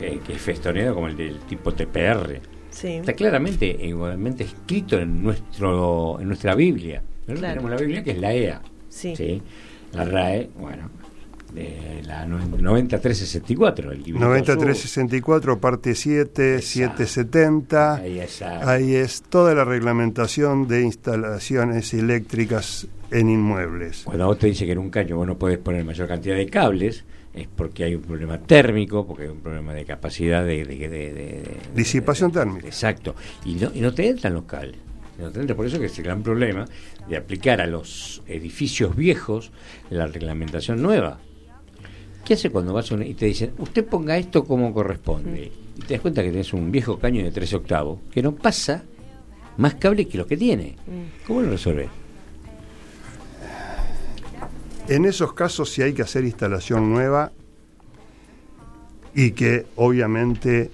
eh, 0.00 0.20
que 0.24 0.32
es 0.32 0.40
festoneado 0.40 0.94
como 0.94 1.08
el 1.08 1.16
del 1.16 1.38
tipo 1.40 1.72
TPR. 1.72 2.40
Está 2.82 3.12
claramente 3.12 3.66
igualmente 3.66 4.44
escrito 4.44 4.98
en 4.98 5.22
nuestro 5.22 6.18
en 6.20 6.26
nuestra 6.26 6.54
Biblia. 6.54 7.02
Nosotros 7.26 7.50
tenemos 7.50 7.70
la 7.70 7.76
Biblia 7.76 8.02
que 8.02 8.10
es 8.10 8.18
la 8.18 8.34
EA. 8.34 8.62
Sí. 8.88 9.42
La 9.92 10.04
RAE, 10.04 10.50
bueno, 10.56 10.90
de 11.54 12.02
la 12.04 12.26
9364, 12.26 13.92
el 13.92 14.02
libro 14.02 14.20
9364, 14.20 15.60
parte 15.60 15.94
7, 15.94 16.60
770. 16.60 17.94
Ahí, 17.94 18.20
ahí 18.62 18.94
es 18.94 19.22
toda 19.22 19.54
la 19.54 19.64
reglamentación 19.64 20.66
de 20.66 20.82
instalaciones 20.82 21.94
eléctricas 21.94 22.88
en 23.10 23.30
inmuebles. 23.30 24.02
Cuando 24.04 24.26
vos 24.26 24.38
te 24.38 24.48
dice 24.48 24.66
que 24.66 24.72
en 24.72 24.78
un 24.78 24.90
caño 24.90 25.16
vos 25.16 25.26
no 25.26 25.38
podés 25.38 25.58
poner 25.58 25.84
mayor 25.84 26.08
cantidad 26.08 26.36
de 26.36 26.46
cables, 26.46 27.04
es 27.32 27.48
porque 27.48 27.84
hay 27.84 27.94
un 27.94 28.02
problema 28.02 28.38
térmico, 28.38 29.06
porque 29.06 29.24
hay 29.24 29.28
un 29.30 29.40
problema 29.40 29.72
de 29.72 29.84
capacidad 29.84 30.44
de... 30.44 31.58
Disipación 31.74 32.32
térmica. 32.32 32.66
Exacto. 32.66 33.14
Y 33.44 33.54
no, 33.54 33.70
y 33.74 33.80
no 33.80 33.94
te 33.94 34.08
entran 34.08 34.34
los 34.34 34.44
cables. 34.44 34.76
Por 35.56 35.66
eso 35.66 35.78
que 35.78 35.86
es 35.86 35.98
el 35.98 36.04
gran 36.04 36.24
problema 36.24 36.64
de 37.08 37.16
aplicar 37.16 37.60
a 37.60 37.66
los 37.66 38.22
edificios 38.26 38.96
viejos 38.96 39.52
la 39.90 40.08
reglamentación 40.08 40.82
nueva. 40.82 41.20
¿Qué 42.24 42.34
hace 42.34 42.50
cuando 42.50 42.72
vas 42.72 42.90
a 42.90 43.04
y 43.04 43.14
te 43.14 43.26
dicen, 43.26 43.52
usted 43.58 43.84
ponga 43.84 44.16
esto 44.16 44.44
como 44.44 44.72
corresponde? 44.72 45.52
Y 45.76 45.80
te 45.82 45.94
das 45.94 46.00
cuenta 46.00 46.22
que 46.22 46.30
tienes 46.30 46.52
un 46.54 46.70
viejo 46.70 46.98
caño 46.98 47.22
de 47.22 47.30
13 47.30 47.56
octavos 47.56 48.00
que 48.10 48.22
no 48.22 48.34
pasa 48.34 48.82
más 49.58 49.74
cable 49.74 50.08
que 50.08 50.16
lo 50.16 50.26
que 50.26 50.36
tiene. 50.36 50.76
Mm. 50.86 51.26
¿Cómo 51.26 51.42
lo 51.42 51.50
resuelve? 51.50 51.88
En 54.88 55.04
esos 55.04 55.32
casos, 55.34 55.70
si 55.70 55.82
hay 55.82 55.92
que 55.92 56.02
hacer 56.02 56.24
instalación 56.24 56.90
nueva 56.90 57.32
y 59.14 59.32
que 59.32 59.66
obviamente 59.76 60.70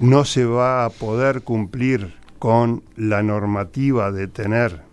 no 0.00 0.24
se 0.24 0.44
va 0.44 0.84
a 0.84 0.90
poder 0.90 1.42
cumplir 1.42 2.14
con 2.38 2.82
la 2.96 3.22
normativa 3.22 4.12
de 4.12 4.28
tener 4.28 4.85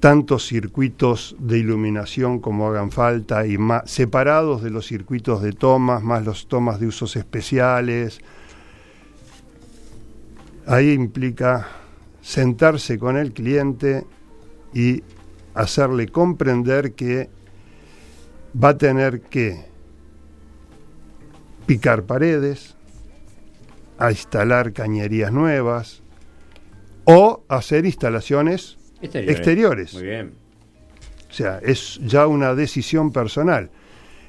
tantos 0.00 0.46
circuitos 0.46 1.34
de 1.38 1.58
iluminación 1.58 2.38
como 2.38 2.68
hagan 2.68 2.90
falta 2.90 3.46
y 3.46 3.58
más, 3.58 3.90
separados 3.90 4.62
de 4.62 4.70
los 4.70 4.86
circuitos 4.86 5.42
de 5.42 5.52
tomas, 5.52 6.02
más 6.02 6.24
los 6.24 6.46
tomas 6.46 6.78
de 6.78 6.86
usos 6.86 7.16
especiales. 7.16 8.20
Ahí 10.66 10.92
implica 10.92 11.66
sentarse 12.20 12.98
con 12.98 13.16
el 13.16 13.32
cliente 13.32 14.04
y 14.72 15.02
hacerle 15.54 16.08
comprender 16.08 16.92
que 16.92 17.30
va 18.62 18.70
a 18.70 18.78
tener 18.78 19.22
que 19.22 19.66
picar 21.66 22.04
paredes, 22.04 22.76
a 23.98 24.12
instalar 24.12 24.72
cañerías 24.72 25.32
nuevas 25.32 26.02
o 27.04 27.42
hacer 27.48 27.84
instalaciones 27.84 28.77
exteriores. 29.00 29.94
Muy 29.94 30.04
bien. 30.04 30.32
O 31.30 31.32
sea, 31.32 31.60
es 31.62 32.00
ya 32.02 32.26
una 32.26 32.54
decisión 32.54 33.12
personal. 33.12 33.70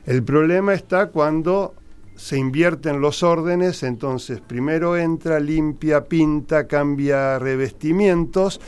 El 0.06 0.24
problema 0.24 0.74
está 0.74 1.08
cuando 1.08 1.76
se 2.20 2.38
invierten 2.38 3.00
los 3.00 3.24
órdenes, 3.24 3.82
entonces 3.84 4.42
primero 4.42 4.98
entra, 4.98 5.40
limpia, 5.40 6.04
pinta, 6.04 6.68
cambia 6.68 7.40
revestimientos 7.40 8.60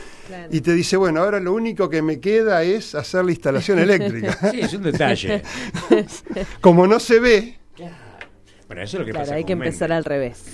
y 0.50 0.62
te 0.62 0.72
dice, 0.72 0.96
bueno, 0.96 1.20
ahora 1.20 1.38
lo 1.38 1.52
único 1.52 1.90
que 1.90 2.00
me 2.00 2.18
queda 2.18 2.62
es 2.62 2.94
hacer 2.94 3.26
la 3.26 3.32
instalación 3.32 3.78
eléctrica. 3.80 4.50
sí, 4.50 4.60
es 4.60 4.72
un 4.72 4.84
detalle. 4.84 5.42
Como 6.62 6.86
no 6.86 6.98
se 6.98 7.20
ve. 7.20 7.58
Bueno, 8.66 8.82
eso 8.82 8.96
es 8.96 9.00
lo 9.00 9.04
que 9.04 9.12
claro, 9.12 9.32
hay 9.34 9.44
que 9.44 9.52
empezar 9.52 9.92
al 9.92 10.04
revés. 10.04 10.44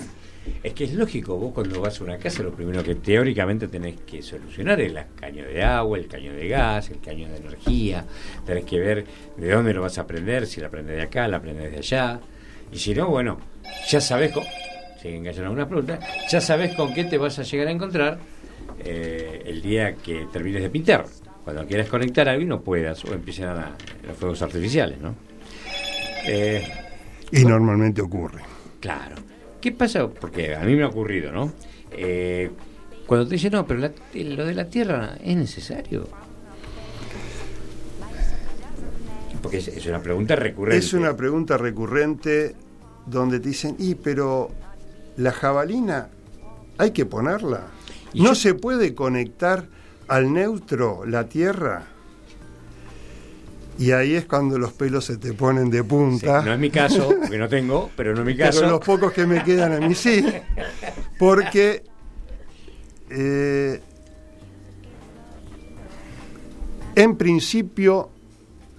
Es 0.63 0.75
que 0.75 0.85
es 0.85 0.95
lógico, 0.95 1.37
vos 1.37 1.53
cuando 1.53 1.81
vas 1.81 2.01
a 2.01 2.05
una 2.05 2.19
casa 2.19 2.43
lo 2.43 2.53
primero 2.53 2.83
que 2.83 2.95
teóricamente 2.97 3.69
tenés 3.69 3.97
que 4.01 4.23
solucionar 4.23 4.81
es 4.81 4.93
el 4.93 4.99
caño 5.15 5.45
de 5.45 5.63
agua, 5.63 5.99
el 5.99 6.07
caño 6.07 6.33
de 6.33 6.49
gas, 6.49 6.91
el 6.91 7.01
caño 7.01 7.29
de 7.29 7.37
energía, 7.37 8.05
tenés 8.45 8.65
que 8.65 8.79
ver 8.79 9.05
de 9.37 9.51
dónde 9.51 9.73
lo 9.75 9.83
vas 9.83 9.99
a 9.99 10.03
aprender, 10.03 10.47
si 10.47 10.61
lo 10.61 10.67
aprendes 10.67 10.97
de 10.97 11.03
acá, 11.03 11.29
lo 11.29 11.37
aprendes 11.37 11.71
de 11.71 11.79
allá, 11.79 12.21
y 12.73 12.79
si 12.79 12.95
no, 12.95 13.09
bueno, 13.09 13.39
ya 13.89 14.01
sabes 14.01 14.33
con. 14.33 14.45
Siguen 15.01 15.25
cayendo 15.25 15.47
algunas 15.47 15.69
preguntas. 15.69 16.01
Ya 16.31 16.41
sabes 16.41 16.75
con 16.75 16.93
qué 16.93 17.05
te 17.05 17.19
vas 17.19 17.39
a 17.39 17.43
llegar 17.43 17.69
a 17.69 17.71
encontrar 17.71 18.19
eh, 18.81 19.43
el 19.47 19.63
día 19.63 19.95
que 19.95 20.27
termines 20.33 20.63
de 20.63 20.71
pintar. 20.71 21.07
Cuando 21.45 21.67
quieras 21.67 21.89
conectar 21.89 22.29
algo 22.29 22.43
y 22.43 22.47
no 22.47 22.61
puedas, 22.61 23.05
o 23.05 23.15
empiecen 23.15 23.47
a, 23.47 23.77
los 24.07 24.17
fuegos 24.17 24.43
artificiales, 24.43 24.99
¿no? 25.01 25.15
Eh, 26.27 26.63
y 27.33 27.45
normalmente 27.45 28.03
ocurre. 28.03 28.43
Claro. 28.81 29.17
¿Qué 29.69 29.75
pasa? 29.75 30.09
Porque 30.09 30.57
a 30.57 30.61
mí 30.61 30.75
me 30.75 30.83
ha 30.83 30.87
ocurrido, 30.87 31.31
¿no? 31.31 31.53
Eh, 31.91 32.51
cuando 33.07 33.29
te 33.29 33.35
dicen, 33.35 33.53
no, 33.53 33.67
pero 33.67 33.81
lo 34.15 34.47
de 34.47 34.55
la 34.55 34.71
tierra 34.71 35.19
es 35.23 35.37
necesario. 35.37 36.09
Porque 39.43 39.59
es, 39.59 39.87
una 39.87 40.01
pregunta 40.01 40.37
recurrente. 40.37 40.79
Es 40.79 40.95
una 40.95 41.15
pregunta 41.15 41.59
recurrente 41.59 42.55
donde 43.05 43.41
te 43.41 43.51
dicen, 43.51 43.77
y 43.79 43.95
pero 43.95 44.49
la 45.19 45.33
jabalina 45.33 46.09
hay 46.79 46.93
que 46.93 47.05
ponerla. 47.05 47.67
¿No 48.15 48.35
se 48.35 48.55
puede 48.55 48.95
conectar 48.95 49.67
al 50.07 50.33
neutro 50.33 51.05
la 51.05 51.29
Tierra? 51.29 51.85
Y 53.79 53.93
ahí 53.93 54.15
es 54.15 54.27
cuando 54.27 54.59
los 54.59 54.73
pelos 54.73 55.05
se 55.05 55.19
te 55.19 55.33
ponen 55.33 55.71
de 55.71 55.85
punta. 55.85 56.43
no 56.43 56.53
es 56.53 56.59
mi 56.59 56.71
caso, 56.71 57.15
porque 57.21 57.39
no 57.39 57.49
tengo, 57.49 57.91
pero 57.97 58.13
no 58.13 58.21
es 58.21 58.27
mi 58.27 58.37
caso. 58.37 58.61
Pero 58.61 58.73
los 58.73 58.81
pocos 58.81 59.13
que 59.13 59.25
me 59.25 59.45
quedan 59.45 59.73
a 59.73 59.87
mí 59.87 59.95
sí. 59.95 60.25
Porque 61.19 61.85
eh, 63.11 63.81
en 66.97 67.17
principio 67.17 68.11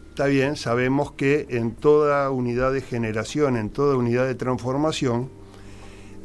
está 0.09 0.25
bien, 0.25 0.57
sabemos 0.57 1.13
que 1.13 1.47
en 1.49 1.71
toda 1.71 2.29
unidad 2.29 2.73
de 2.73 2.81
generación, 2.81 3.55
en 3.55 3.69
toda 3.69 3.95
unidad 3.95 4.27
de 4.27 4.35
transformación, 4.35 5.29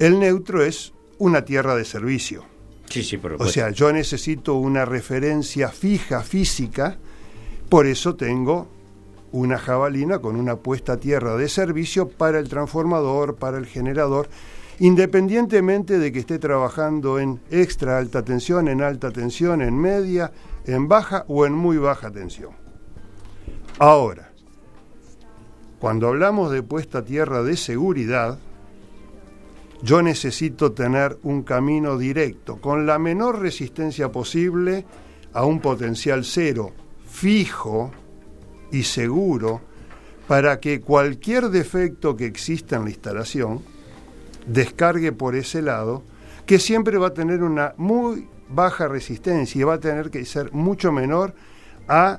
el 0.01 0.19
neutro 0.19 0.65
es 0.65 0.93
una 1.19 1.45
tierra 1.45 1.77
de 1.77 1.85
servicio. 1.85 2.45
Sí, 2.91 3.05
sí, 3.05 3.19
por 3.19 3.41
O 3.41 3.47
sea, 3.47 3.71
yo 3.71 3.93
necesito 3.93 4.55
una 4.55 4.85
referencia 4.85 5.69
fija, 5.69 6.23
física, 6.25 6.99
por 7.75 7.89
eso 7.89 8.15
tengo 8.15 8.69
una 9.33 9.59
jabalina 9.59 10.21
con 10.21 10.37
una 10.37 10.55
puesta 10.55 10.93
a 10.93 10.97
tierra 10.97 11.37
de 11.37 11.49
servicio 11.49 12.09
para 12.09 12.39
el 12.39 12.49
transformador, 12.49 13.35
para 13.35 13.59
el 13.59 13.67
generador, 13.67 14.29
independientemente 14.79 15.99
de 15.99 16.13
que 16.13 16.21
esté 16.21 16.39
trabajando 16.39 17.19
en 17.19 17.41
extra 17.51 17.99
alta 17.99 18.23
tensión, 18.23 18.69
en 18.69 18.81
alta 18.81 19.11
tensión, 19.11 19.61
en 19.61 19.77
media, 19.77 20.31
en 20.67 20.87
baja 20.87 21.25
o 21.27 21.47
en 21.47 21.55
muy 21.55 21.77
baja 21.77 22.13
tensión. 22.13 22.53
Ahora, 23.81 24.31
cuando 25.81 26.07
hablamos 26.07 26.53
de 26.53 26.63
puesta 26.63 26.99
a 26.99 27.05
tierra 27.05 27.43
de 27.43 27.57
seguridad, 27.57 28.39
yo 29.83 30.01
necesito 30.01 30.71
tener 30.71 31.19
un 31.25 31.43
camino 31.43 31.99
directo, 31.99 32.61
con 32.61 32.87
la 32.87 33.01
menor 33.01 33.41
resistencia 33.41 34.13
posible 34.13 34.87
a 35.33 35.45
un 35.45 35.59
potencial 35.59 36.25
cero, 36.25 36.73
fijo 37.15 37.93
y 38.73 38.83
seguro, 38.83 39.61
para 40.27 40.59
que 40.59 40.81
cualquier 40.81 41.49
defecto 41.49 42.17
que 42.17 42.27
exista 42.27 42.75
en 42.75 42.85
la 42.85 42.91
instalación 42.91 43.63
descargue 44.49 45.13
por 45.13 45.37
ese 45.37 45.63
lado, 45.63 46.03
que 46.45 46.59
siempre 46.59 46.99
va 46.99 47.09
a 47.09 47.15
tener 47.15 47.45
una 47.45 47.73
muy 47.77 48.29
baja 48.49 48.89
resistencia 48.89 49.61
y 49.61 49.63
va 49.63 49.75
a 49.75 49.81
tener 49.81 50.11
que 50.11 50.25
ser 50.25 50.53
mucho 50.53 50.91
menor 50.91 51.35
a 51.87 52.19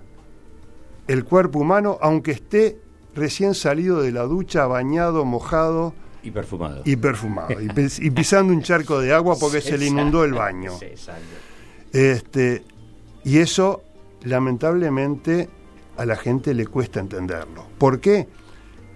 el 1.07 1.25
cuerpo 1.25 1.59
humano, 1.59 1.97
aunque 2.01 2.31
esté 2.31 2.79
recién 3.13 3.53
salido 3.53 4.01
de 4.01 4.13
la 4.13 4.23
ducha, 4.23 4.65
bañado, 4.65 5.25
mojado. 5.25 5.93
Y 6.23 6.31
perfumado. 6.31 6.81
Y 6.85 6.95
perfumado. 6.95 7.49
y, 7.61 8.09
pisando 8.11 8.53
un 8.53 8.61
charco 8.61 9.01
de 9.01 9.13
agua 9.13 9.35
porque 9.37 9.59
se 9.59 9.77
le 9.77 9.87
inundó 9.87 10.23
el 10.23 10.33
baño. 10.33 10.71
este, 11.91 12.63
y 13.25 13.39
eso, 13.39 13.83
lamentablemente, 14.25 15.49
a 15.97 16.05
la 16.05 16.15
gente 16.15 16.53
le 16.53 16.67
cuesta 16.67 16.99
entenderlo. 16.99 17.65
¿Por 17.77 17.99
qué? 17.99 18.27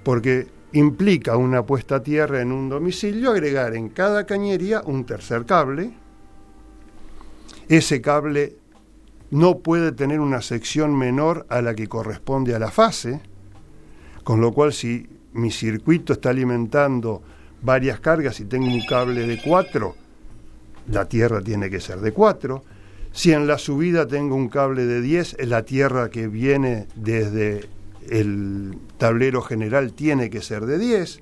Porque 0.04 0.48
implica 0.74 1.38
una 1.38 1.65
puesta 1.65 1.96
a 1.96 2.04
tierra 2.04 2.42
en 2.42 2.52
un 2.52 2.70
domicilio, 2.70 3.32
agregar 3.32 3.76
en 3.76 3.89
cada 3.89 4.26
cañería 4.26 4.82
un 4.86 5.06
tercer 5.06 5.46
cable. 5.46 5.94
Ese 7.68 8.02
cable 8.02 8.58
no 9.32 9.60
puede 9.60 9.92
tener 9.92 10.20
una 10.20 10.42
sección 10.42 10.98
menor 10.98 11.46
a 11.50 11.62
la 11.62 11.76
que 11.76 11.88
corresponde 11.88 12.56
a 12.56 12.60
la 12.60 12.72
fase, 12.72 13.22
Con 14.24 14.42
lo 14.42 14.52
cual, 14.52 14.74
si 14.74 15.08
mi 15.34 15.50
circuito 15.50 16.13
está 16.13 16.30
alimentando 16.30 17.24
varias 17.63 18.00
cargas 18.00 18.39
y 18.39 18.46
tengo 18.46 18.68
un 18.68 18.86
cable 18.86 19.26
de 19.26 19.42
4, 19.42 19.96
la 20.92 21.06
tierra 21.06 21.42
tiene 21.42 21.70
que 21.70 21.80
ser 21.80 22.00
de 22.00 22.12
4. 22.12 22.63
Si 23.12 23.34
en 23.34 23.48
la 23.48 23.58
subida 23.58 24.08
tengo 24.08 24.36
un 24.36 24.50
cable 24.50 24.86
de 24.86 25.02
10, 25.02 25.38
la 25.45 25.63
tierra 25.63 26.10
que 26.10 26.28
viene 26.28 26.88
desde 26.95 27.67
el 28.10 28.78
tablero 28.98 29.41
general 29.41 29.93
tiene 29.93 30.30
que 30.30 30.41
ser 30.41 30.65
de 30.65 30.78
10. 30.78 31.22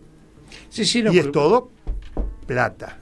y 1.12 1.20
es 1.20 1.32
todo 1.32 1.72
plata. 2.46 3.00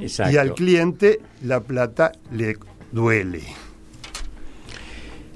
Y 0.00 0.36
al 0.36 0.54
cliente 0.54 1.20
la 1.42 1.60
plata 1.60 2.12
le 2.32 2.56
duele. 2.92 3.42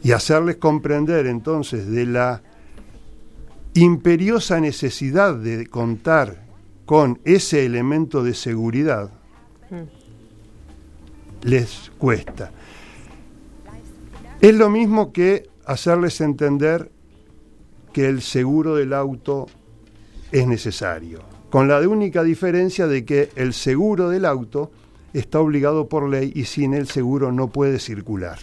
Y 0.02 0.12
hacerles 0.12 0.56
comprender 0.56 1.26
entonces 1.26 1.88
de 1.88 2.06
la 2.06 2.42
imperiosa 3.74 4.60
necesidad 4.60 5.34
de 5.34 5.66
contar 5.66 6.46
con 6.86 7.20
ese 7.24 7.66
elemento 7.66 8.22
de 8.22 8.34
seguridad, 8.34 9.10
les 11.42 11.90
cuesta. 11.98 12.50
Es 14.40 14.54
lo 14.54 14.70
mismo 14.70 15.12
que 15.12 15.48
hacerles 15.66 16.20
entender 16.20 16.92
que 17.92 18.06
el 18.06 18.22
seguro 18.22 18.76
del 18.76 18.92
auto 18.92 19.46
es 20.30 20.46
necesario, 20.46 21.24
con 21.50 21.66
la 21.66 21.80
única 21.80 22.22
diferencia 22.22 22.86
de 22.86 23.04
que 23.04 23.30
el 23.34 23.52
seguro 23.52 24.10
del 24.10 24.24
auto 24.24 24.70
está 25.12 25.40
obligado 25.40 25.88
por 25.88 26.08
ley 26.08 26.30
y 26.36 26.44
sin 26.44 26.72
el 26.72 26.86
seguro 26.86 27.32
no 27.32 27.48
puede 27.48 27.80
circular. 27.80 28.38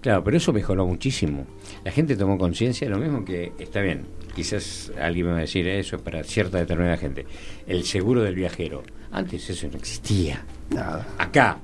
Claro, 0.00 0.24
pero 0.24 0.36
eso 0.36 0.52
mejoró 0.52 0.84
muchísimo. 0.86 1.46
La 1.84 1.92
gente 1.92 2.16
tomó 2.16 2.36
conciencia, 2.36 2.88
lo 2.88 2.98
mismo 2.98 3.24
que 3.24 3.52
está 3.60 3.80
bien, 3.80 4.06
quizás 4.34 4.90
alguien 5.00 5.26
me 5.26 5.32
va 5.32 5.38
a 5.38 5.42
decir 5.42 5.68
eso 5.68 5.98
para 5.98 6.24
cierta 6.24 6.58
determinada 6.58 6.96
gente. 6.96 7.26
El 7.64 7.84
seguro 7.84 8.22
del 8.22 8.34
viajero. 8.34 8.82
Antes 9.12 9.48
eso 9.50 9.68
no 9.70 9.76
existía. 9.76 10.44
Nada. 10.70 11.06
Acá, 11.16 11.58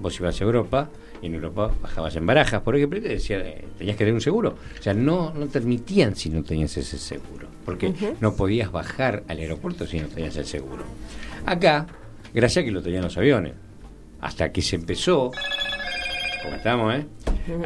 vos 0.00 0.18
ibas 0.18 0.40
a 0.40 0.44
Europa, 0.44 0.90
en 1.22 1.34
Europa 1.34 1.72
bajabas 1.80 2.16
en 2.16 2.26
barajas, 2.26 2.62
por 2.62 2.76
ejemplo, 2.76 2.98
y 2.98 3.02
te 3.02 3.08
decía, 3.08 3.38
eh, 3.38 3.64
tenías 3.78 3.96
que 3.96 4.04
tener 4.04 4.14
un 4.14 4.20
seguro. 4.20 4.56
O 4.78 4.82
sea, 4.82 4.94
no, 4.94 5.32
no 5.32 5.46
te 5.46 5.58
admitían 5.58 6.16
si 6.16 6.30
no 6.30 6.42
tenías 6.42 6.76
ese 6.76 6.98
seguro, 6.98 7.48
porque 7.64 7.92
no 8.20 8.34
podías 8.34 8.70
bajar 8.70 9.24
al 9.28 9.38
aeropuerto 9.38 9.86
si 9.86 9.98
no 9.98 10.08
tenías 10.08 10.36
el 10.36 10.46
seguro. 10.46 10.84
Acá, 11.46 11.86
gracias 12.32 12.62
a 12.62 12.64
que 12.64 12.72
lo 12.72 12.82
tenían 12.82 13.02
los 13.04 13.16
aviones, 13.16 13.54
hasta 14.20 14.52
que 14.52 14.62
se 14.62 14.76
empezó, 14.76 15.30
como 16.42 16.56
estamos, 16.56 16.94
¿eh? 16.94 17.06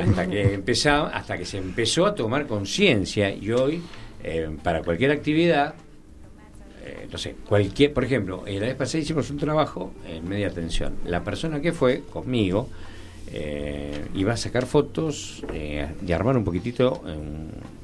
Hasta 0.00 0.28
que 0.28 0.54
empezaba, 0.54 1.08
hasta 1.10 1.38
que 1.38 1.44
se 1.44 1.58
empezó 1.58 2.06
a 2.06 2.14
tomar 2.14 2.46
conciencia 2.46 3.30
y 3.30 3.50
hoy 3.52 3.82
eh, 4.24 4.48
para 4.62 4.82
cualquier 4.82 5.12
actividad, 5.12 5.74
eh, 6.84 7.06
no 7.10 7.18
sé, 7.18 7.36
cualquier, 7.48 7.92
por 7.92 8.04
ejemplo, 8.04 8.42
la 8.46 8.66
vez 8.66 8.74
pasada 8.74 9.02
hicimos 9.02 9.30
un 9.30 9.36
trabajo 9.36 9.92
en 10.06 10.28
media 10.28 10.50
tensión. 10.50 10.96
La 11.04 11.22
persona 11.22 11.60
que 11.60 11.72
fue 11.72 12.02
conmigo 12.02 12.68
eh, 13.30 14.06
iba 14.14 14.32
a 14.32 14.36
sacar 14.36 14.66
fotos 14.66 15.42
eh, 15.52 15.86
y 16.06 16.12
armar 16.12 16.36
un 16.36 16.44
poquitito 16.44 17.02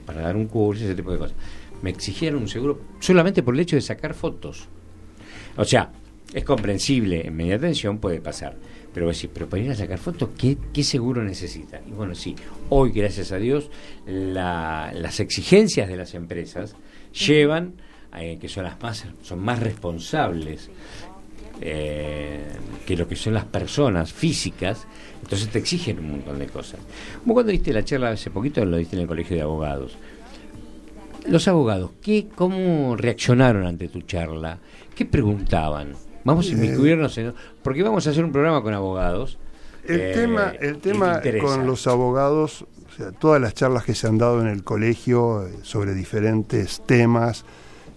para 0.07 0.23
dar 0.23 0.37
un 0.37 0.47
curso, 0.47 0.85
ese 0.85 0.95
tipo 0.95 1.13
de 1.13 1.19
cosas. 1.19 1.37
Me 1.83 1.91
exigieron 1.91 2.43
un 2.43 2.49
seguro 2.49 2.81
solamente 3.01 3.43
por 3.43 3.55
el 3.55 3.61
hecho 3.61 3.77
de 3.77 3.83
sacar 3.83 4.15
fotos. 4.15 4.67
O 5.57 5.65
sea, 5.65 5.93
es 6.33 6.45
comprensible, 6.45 7.27
en 7.27 7.37
media 7.37 7.59
tensión 7.59 7.99
puede 7.99 8.21
pasar. 8.21 8.57
Pero 8.93 9.09
decir, 9.09 9.31
pero 9.35 9.49
para 9.49 9.63
ir 9.63 9.71
a 9.71 9.75
sacar 9.75 9.99
fotos, 9.99 10.31
¿qué, 10.39 10.85
seguro 10.85 11.23
necesita? 11.23 11.81
Y 11.87 11.91
bueno, 11.91 12.15
sí, 12.15 12.37
hoy, 12.71 12.93
gracias 12.93 13.33
a 13.33 13.39
Dios, 13.39 13.69
las 14.07 15.21
exigencias 15.21 15.89
de 15.89 15.97
las 15.97 16.15
empresas 16.15 16.77
llevan, 17.13 17.75
eh, 18.17 18.39
que 18.41 18.49
son 18.49 18.65
las 18.65 18.81
más, 18.81 19.05
son 19.23 19.41
más 19.41 19.59
responsables 19.59 20.71
eh, 21.61 22.41
que 22.87 22.97
lo 22.97 23.07
que 23.07 23.17
son 23.17 23.35
las 23.35 23.45
personas 23.45 24.13
físicas, 24.13 24.87
entonces 25.25 25.49
te 25.49 25.59
exigen 25.59 25.99
un 26.01 26.11
montón 26.11 26.39
de 26.39 26.47
cosas. 26.47 26.81
Vos 27.25 27.33
cuando 27.33 27.51
diste 27.51 27.73
la 27.73 27.83
charla 27.83 28.11
hace 28.11 28.31
poquito, 28.31 28.63
lo 28.65 28.77
diste 28.77 28.97
en 28.97 29.03
el 29.03 29.09
colegio 29.09 29.37
de 29.37 29.43
abogados. 29.43 29.97
Los 31.27 31.49
abogados, 31.49 31.93
¿qué, 32.03 32.29
¿cómo 32.35 32.95
reaccionaron 32.97 33.67
ante 33.67 33.89
tu 33.89 34.03
charla? 34.03 34.59
¿Qué 34.95 35.07
preguntaban? 35.07 35.95
Vamos 36.25 36.49
a 36.49 36.53
inmiscuirnos 36.53 37.17
en... 37.17 37.33
Porque 37.63 37.83
vamos 37.83 38.07
a 38.07 38.11
hacer 38.11 38.23
un 38.23 38.33
programa 38.33 38.63
con 38.63 38.75
abogados. 38.75 39.39
El 39.87 40.01
eh, 40.01 40.13
tema, 40.15 40.53
el 40.61 40.79
tema 40.79 41.23
con 41.41 41.67
los 41.67 41.87
abogados, 41.87 42.63
o 42.63 42.97
sea, 42.97 43.13
todas 43.13 43.41
las 43.41 43.55
charlas 43.55 43.85
que 43.85 43.95
se 43.95 44.07
han 44.07 44.19
dado 44.19 44.43
en 44.43 44.49
el 44.49 44.63
colegio 44.63 45.47
eh, 45.47 45.53
sobre 45.63 45.95
diferentes 45.95 46.83
temas, 46.87 47.47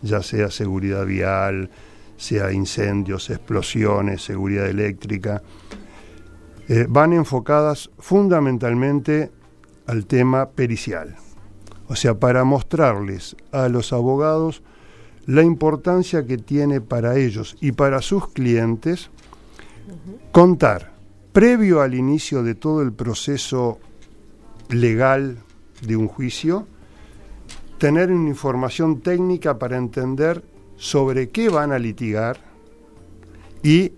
ya 0.02 0.24
sea 0.24 0.50
seguridad 0.50 1.06
vial, 1.06 1.70
sea 2.16 2.54
incendios, 2.54 3.30
explosiones, 3.30 4.22
seguridad 4.22 4.68
eléctrica, 4.68 5.42
eh, 6.68 6.86
van 6.90 7.14
enfocadas 7.14 7.90
fundamentalmente 7.98 9.32
al 9.86 10.06
tema 10.06 10.50
pericial. 10.50 11.16
O 11.88 11.96
sea, 11.96 12.20
para 12.20 12.44
mostrarles 12.44 13.36
a 13.52 13.70
los 13.70 13.94
abogados 13.94 14.62
la 15.26 15.44
importancia 15.44 16.26
que 16.26 16.38
tiene 16.38 16.82
para 16.82 17.18
ellos 17.18 17.56
y 17.62 17.74
para 17.74 18.02
sus 18.02 18.28
clientes 18.30 19.10
contar, 20.32 20.92
previo 21.32 21.82
al 21.82 21.94
inicio 21.94 22.44
de 22.44 22.56
todo 22.56 22.82
el 22.82 22.92
proceso 22.94 23.80
legal 24.70 25.38
de 25.82 25.96
un 25.96 26.08
juicio, 26.08 26.68
tener 27.78 28.12
una 28.12 28.30
información 28.30 29.02
técnica 29.02 29.60
para 29.60 29.78
entender 29.78 30.44
sobre 30.78 31.30
qué 31.30 31.50
van 31.50 31.72
a 31.72 31.80
litigar 31.80 32.38
y 33.64 33.94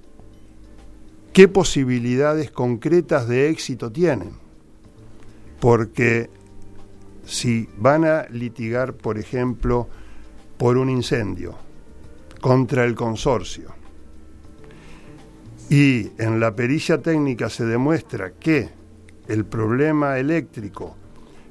qué 1.39 1.47
posibilidades 1.47 2.51
concretas 2.51 3.25
de 3.29 3.49
éxito 3.49 3.93
tienen. 3.93 4.31
Porque 5.61 6.29
si 7.25 7.69
van 7.77 8.03
a 8.03 8.23
litigar, 8.23 8.93
por 8.95 9.17
ejemplo, 9.17 9.87
por 10.57 10.75
un 10.75 10.89
incendio 10.89 11.55
contra 12.41 12.83
el 12.83 12.93
consorcio. 12.93 13.73
Y 15.69 16.11
en 16.17 16.41
la 16.41 16.53
pericia 16.57 17.01
técnica 17.01 17.49
se 17.49 17.63
demuestra 17.63 18.33
que 18.33 18.71
el 19.29 19.45
problema 19.45 20.19
eléctrico 20.19 20.97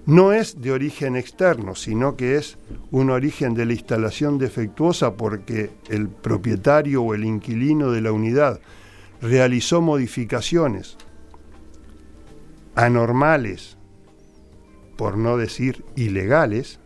no 0.05 0.35
es 0.35 0.61
de 0.61 0.71
origen 0.71 1.17
externo, 1.17 1.75
sino 1.75 2.15
que 2.15 2.37
es 2.37 2.59
un 2.91 3.09
origen 3.09 3.55
de 3.55 3.65
la 3.65 3.73
instalación 3.73 4.37
defectuosa 4.37 5.15
porque 5.15 5.71
el 5.89 6.09
propietario 6.09 7.05
o 7.05 7.15
el 7.15 7.25
inquilino 7.25 7.91
de 7.91 8.03
la 8.03 8.13
unidad 8.13 8.61
realizó 9.21 9.81
modificaciones 9.81 10.97
anormales, 12.75 13.77
por 14.97 15.17
no 15.17 15.37
decir 15.37 15.85
ilegales, 15.97 16.79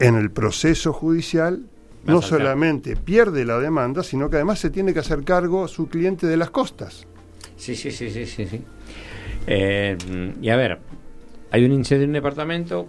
en 0.00 0.16
el 0.16 0.30
proceso 0.30 0.92
judicial 0.92 1.66
no 2.04 2.20
solamente 2.22 2.96
pierde 2.96 3.44
la 3.44 3.58
demanda, 3.58 4.02
sino 4.02 4.28
que 4.28 4.36
además 4.36 4.58
se 4.58 4.70
tiene 4.70 4.92
que 4.92 4.98
hacer 4.98 5.22
cargo 5.22 5.64
a 5.64 5.68
su 5.68 5.88
cliente 5.88 6.26
de 6.26 6.36
las 6.36 6.50
costas. 6.50 7.06
Sí, 7.56 7.76
sí, 7.76 7.92
sí, 7.92 8.10
sí, 8.10 8.26
sí. 8.26 8.64
Eh, 9.46 9.96
y 10.40 10.48
a 10.48 10.56
ver, 10.56 10.80
hay 11.50 11.64
un 11.64 11.72
incendio 11.72 12.04
en 12.04 12.10
un 12.10 12.14
departamento 12.14 12.88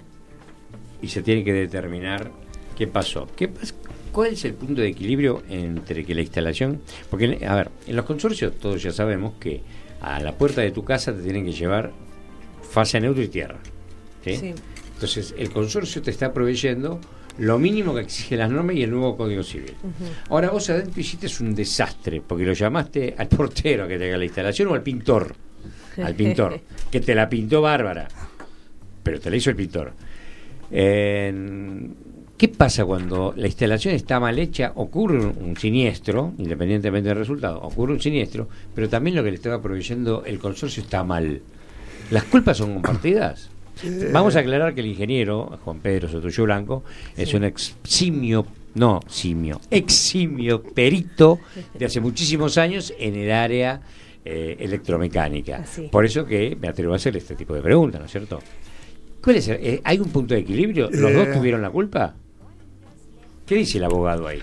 y 1.02 1.10
se 1.10 1.22
tiene 1.22 1.44
que 1.44 1.54
determinar 1.54 2.32
qué 2.76 2.88
pasó. 2.88 3.28
¿Qué 3.36 3.52
¿Cuál 4.14 4.34
es 4.34 4.46
el 4.46 4.54
punto 4.54 4.82
de 4.82 4.90
equilibrio 4.90 5.42
entre 5.50 6.06
que 6.06 6.14
la 6.14 6.22
instalación... 6.22 6.82
Porque, 7.10 7.46
a 7.46 7.56
ver, 7.56 7.72
en 7.88 7.96
los 7.96 8.06
consorcios 8.06 8.54
todos 8.60 8.82
ya 8.82 8.92
sabemos 8.92 9.34
que 9.40 9.62
a 10.02 10.20
la 10.20 10.38
puerta 10.38 10.62
de 10.62 10.72
tu 10.72 10.86
casa 10.86 11.14
te 11.14 11.24
tienen 11.24 11.44
que 11.44 11.52
llevar 11.52 11.92
fase 12.62 13.02
neutro 13.02 13.24
y 13.24 13.28
tierra. 13.28 13.58
¿sí? 14.24 14.54
Entonces, 14.94 15.34
el 15.36 15.50
consorcio 15.50 16.02
te 16.04 16.12
está 16.12 16.32
proveyendo 16.32 17.02
lo 17.40 17.58
mínimo 17.58 17.96
que 17.96 18.02
exige 18.02 18.38
las 18.38 18.52
normas 18.52 18.76
y 18.76 18.84
el 18.84 18.92
nuevo 18.92 19.18
Código 19.18 19.42
Civil. 19.42 19.74
Ahora 20.30 20.52
vos 20.52 20.70
adentro 20.70 21.02
hiciste 21.02 21.28
un 21.44 21.56
desastre, 21.56 22.22
porque 22.22 22.46
lo 22.46 22.54
llamaste 22.54 23.16
al 23.18 23.28
portero 23.28 23.88
que 23.88 23.98
te 23.98 24.06
haga 24.06 24.18
la 24.18 24.26
instalación 24.26 24.68
o 24.68 24.76
al 24.76 24.84
pintor, 24.84 25.36
al 26.04 26.14
pintor, 26.14 26.62
que 26.92 27.00
te 27.00 27.16
la 27.16 27.28
pintó 27.28 27.62
bárbara, 27.62 28.08
pero 29.02 29.20
te 29.20 29.32
la 29.32 29.38
hizo 29.38 29.50
el 29.50 29.56
pintor. 29.56 29.94
¿Qué 32.38 32.48
pasa 32.50 32.84
cuando 32.84 33.34
la 33.38 33.48
instalación 33.48 33.94
está 33.94 34.20
mal 34.20 34.38
hecha? 34.40 34.74
Ocurre 34.76 35.24
un, 35.26 35.56
siniestro, 35.56 36.34
independientemente 36.38 37.10
del 37.10 37.18
resultado, 37.20 37.62
ocurre 37.62 37.94
un 37.94 38.02
siniestro, 38.02 38.50
pero 38.74 38.90
también 38.90 39.16
lo 39.16 39.24
que 39.24 39.30
le 39.30 39.36
estaba 39.36 39.62
proveyendo 39.62 40.24
el 40.26 40.40
consorcio 40.40 40.82
está 40.84 41.04
mal. 41.04 41.42
¿Las 42.12 42.24
culpas 42.26 42.58
son 42.58 42.74
compartidas? 42.74 43.50
Vamos 44.12 44.36
a 44.36 44.40
aclarar 44.40 44.74
que 44.74 44.82
el 44.82 44.88
ingeniero, 44.88 45.60
Juan 45.64 45.80
Pedro 45.80 46.10
Sotoyo 46.10 46.44
Blanco, 46.44 46.84
es 47.16 47.34
un 47.34 47.44
eximio, 47.44 48.46
no 48.76 49.00
simio, 49.08 49.62
eximio 49.70 50.64
perito 50.64 51.40
de 51.78 51.86
hace 51.86 52.02
muchísimos 52.02 52.58
años 52.58 52.94
en 53.00 53.16
el 53.16 53.32
área 53.32 53.82
eh, 54.26 54.58
electromecánica. 54.60 55.64
Por 55.92 56.04
eso 56.06 56.26
que 56.26 56.58
me 56.60 56.68
atrevo 56.68 56.94
a 56.94 56.96
hacer 56.98 57.16
este 57.16 57.36
tipo 57.36 57.54
de 57.54 57.62
preguntas, 57.62 58.00
¿no 58.02 58.06
es 58.06 58.12
cierto? 58.12 58.40
¿Cuál 59.24 59.38
es? 59.38 59.48
Eh, 59.48 59.80
¿Hay 59.86 60.00
un 60.00 60.10
punto 60.10 60.34
de 60.34 60.42
equilibrio? 60.42 60.90
¿Los 60.92 61.12
Eh. 61.12 61.14
dos 61.14 61.32
tuvieron 61.32 61.62
la 61.62 61.70
culpa? 61.70 62.16
¿Qué 63.46 63.56
dice 63.56 63.78
el 63.78 63.84
abogado 63.84 64.28
ahí? 64.28 64.42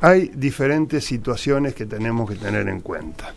Hay 0.00 0.28
diferentes 0.28 1.04
situaciones 1.04 1.74
que 1.74 1.86
tenemos 1.86 2.28
que 2.30 2.36
tener 2.36 2.68
en 2.68 2.80
cuenta. 2.80 3.34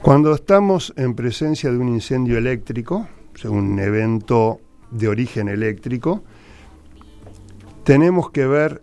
Cuando 0.00 0.34
estamos 0.34 0.92
en 0.96 1.14
presencia 1.14 1.70
de 1.70 1.78
un 1.78 1.88
incendio 1.88 2.38
eléctrico, 2.38 3.08
o 3.44 3.50
un 3.50 3.78
evento 3.78 4.60
de 4.90 5.08
origen 5.08 5.48
eléctrico, 5.48 6.22
tenemos 7.84 8.30
que 8.30 8.46
ver 8.46 8.82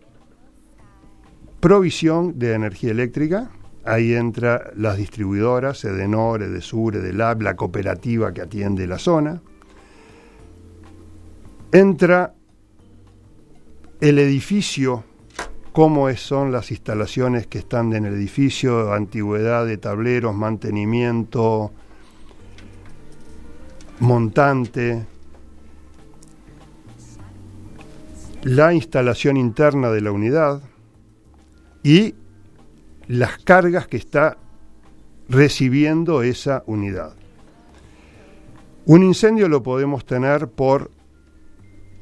provisión 1.59 2.37
de 2.37 2.53
energía 2.53 2.91
eléctrica. 2.91 3.49
Ahí 3.85 4.13
entra 4.13 4.71
las 4.75 4.97
distribuidoras, 4.97 5.83
Edenor, 5.85 6.43
Edesur, 6.43 6.95
Edelab, 6.95 7.41
la 7.41 7.55
cooperativa 7.55 8.33
que 8.33 8.41
atiende 8.41 8.85
la 8.85 8.99
zona. 8.99 9.41
Entra 11.71 12.35
el 14.01 14.17
edificio, 14.17 15.03
cómo 15.71 16.11
son 16.15 16.51
las 16.51 16.71
instalaciones 16.71 17.45
que 17.45 17.59
están 17.59 17.93
en 17.93 18.05
el 18.05 18.15
edificio, 18.15 18.91
antigüedad 18.93 19.65
de 19.65 19.77
tableros, 19.77 20.35
mantenimiento, 20.35 21.71
montante, 23.99 25.05
la 28.41 28.73
instalación 28.73 29.37
interna 29.37 29.91
de 29.91 30.01
la 30.01 30.11
unidad 30.11 30.63
y 31.83 32.15
las 33.07 33.37
cargas 33.37 33.87
que 33.87 33.97
está 33.97 34.37
recibiendo 35.29 36.23
esa 36.23 36.63
unidad. 36.65 37.13
Un 38.87 39.03
incendio 39.03 39.47
lo 39.47 39.61
podemos 39.61 40.05
tener 40.05 40.47
por 40.47 40.89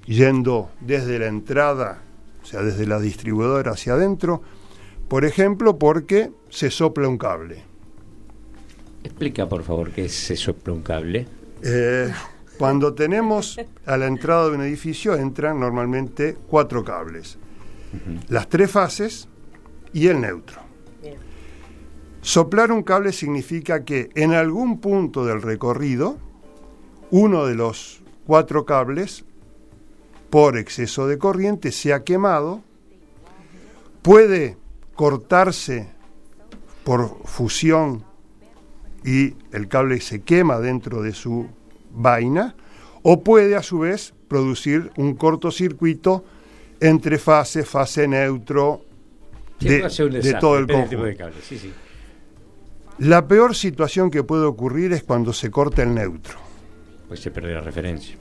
yendo 0.10 0.72
desde 0.82 1.20
la 1.20 1.28
entrada, 1.28 2.02
o 2.42 2.46
sea, 2.46 2.64
desde 2.64 2.88
la 2.88 3.00
distribuidora 3.00 3.74
hacia 3.74 3.94
adentro, 3.94 4.42
por 5.08 5.24
ejemplo, 5.24 5.78
porque 5.78 6.32
se 6.50 6.72
sopla 6.72 7.08
un 7.08 7.20
cable. 7.20 7.62
Explica, 9.04 9.48
por 9.48 9.64
favor, 9.64 9.92
qué 9.92 10.06
es 10.06 10.14
se 10.14 10.36
sopla 10.36 10.74
un 10.74 10.82
cable. 10.82 11.28
Eh, 11.64 12.12
cuando 12.58 12.96
tenemos 12.96 13.60
a 13.86 13.98
la 13.98 14.08
entrada 14.08 14.50
de 14.50 14.56
un 14.56 14.62
edificio 14.64 15.16
entran 15.16 15.60
normalmente 15.60 16.36
cuatro 16.48 16.84
cables, 16.84 17.38
las 18.30 18.50
tres 18.50 18.72
fases 18.72 19.28
y 19.94 20.08
el 20.08 20.22
neutro. 20.22 20.60
Bien. 21.04 21.18
Soplar 22.22 22.72
un 22.72 22.82
cable 22.82 23.14
significa 23.14 23.86
que 23.86 24.10
en 24.16 24.34
algún 24.34 24.80
punto 24.82 25.24
del 25.24 25.44
recorrido, 25.44 26.18
uno 27.12 27.46
de 27.46 27.54
los 27.56 28.02
cuatro 28.26 28.66
cables, 28.66 29.26
por 30.30 30.58
exceso 30.58 31.08
de 31.08 31.18
corriente, 31.18 31.72
se 31.72 31.94
ha 31.94 32.04
quemado, 32.04 32.62
puede 34.02 34.58
cortarse 34.96 35.90
por 36.84 37.26
fusión 37.26 38.04
y 39.04 39.36
el 39.52 39.68
cable 39.68 40.02
se 40.02 40.22
quema 40.22 40.60
dentro 40.60 41.02
de 41.02 41.14
su 41.14 41.48
vaina, 41.92 42.56
o 43.02 43.24
puede 43.24 43.56
a 43.56 43.64
su 43.64 43.80
vez 43.80 44.14
producir 44.28 44.92
un 44.98 45.16
cortocircuito 45.16 46.26
entre 46.80 47.18
fase, 47.18 47.64
fase 47.64 48.08
neutro, 48.08 48.82
de, 49.60 49.82
todo 50.40 50.58
el 50.58 50.68
conjunto. 50.68 51.04
de 51.04 51.16
cable. 51.16 51.36
Sí, 51.42 51.58
sí. 51.58 51.74
La 53.00 53.28
peor 53.28 53.56
situación 53.56 54.12
que 54.12 54.24
puede 54.24 54.44
ocurrir 54.44 54.92
es 54.92 55.04
cuando 55.04 55.32
se 55.32 55.50
corta 55.50 55.84
el 55.84 55.94
neutro. 55.94 56.38
Pues 57.08 57.22
se 57.22 57.32
pierde 57.32 57.54
la 57.54 57.62
referencia. 57.62 58.16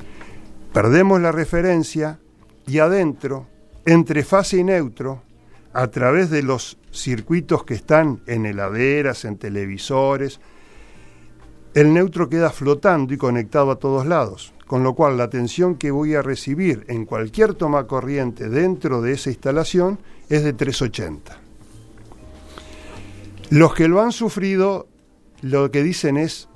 Perdemos 0.79 1.21
la 1.21 1.33
referencia 1.33 2.21
y 2.65 2.79
adentro, 2.79 3.49
entre 3.85 4.23
fase 4.23 4.59
y 4.59 4.63
neutro, 4.63 5.23
a 5.73 5.89
través 5.89 6.31
de 6.31 6.45
los 6.45 6.79
circuitos 6.93 7.65
que 7.65 7.75
están 7.75 8.21
en 8.29 8.47
heladeras, 8.47 9.25
en 9.25 9.39
televisores, 9.39 10.39
el 11.75 11.93
neutro 11.93 12.29
queda 12.29 12.51
flotando 12.51 13.13
y 13.13 13.17
conectado 13.17 13.73
a 13.73 13.81
todos 13.81 14.07
lados, 14.07 14.55
con 14.69 14.85
lo 14.85 14.95
cual 14.95 15.19
la 15.19 15.29
tensión 15.29 15.75
que 15.75 15.91
voy 15.91 16.15
a 16.15 16.23
recibir 16.23 16.85
en 16.87 17.07
cualquier 17.07 17.55
toma 17.55 17.89
corriente 17.89 18.49
dentro 18.49 19.03
de 19.03 19.15
esa 19.15 19.31
instalación 19.31 19.99
es 20.29 20.45
de 20.45 20.53
380. 20.53 21.41
Los 23.51 23.75
que 23.75 23.89
lo 23.89 24.01
han 24.01 24.13
sufrido 24.13 24.87
lo 25.43 25.73
que 25.73 25.83
dicen 25.83 26.17
es, 26.17 26.49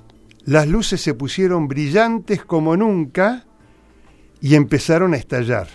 las 0.45 0.65
luces 0.65 1.01
se 1.01 1.13
pusieron 1.13 1.67
brillantes 1.67 2.45
como 2.45 2.77
nunca 2.77 3.47
y 4.43 4.55
empezaron 4.55 5.13
a 5.13 5.17
estallar. 5.17 5.69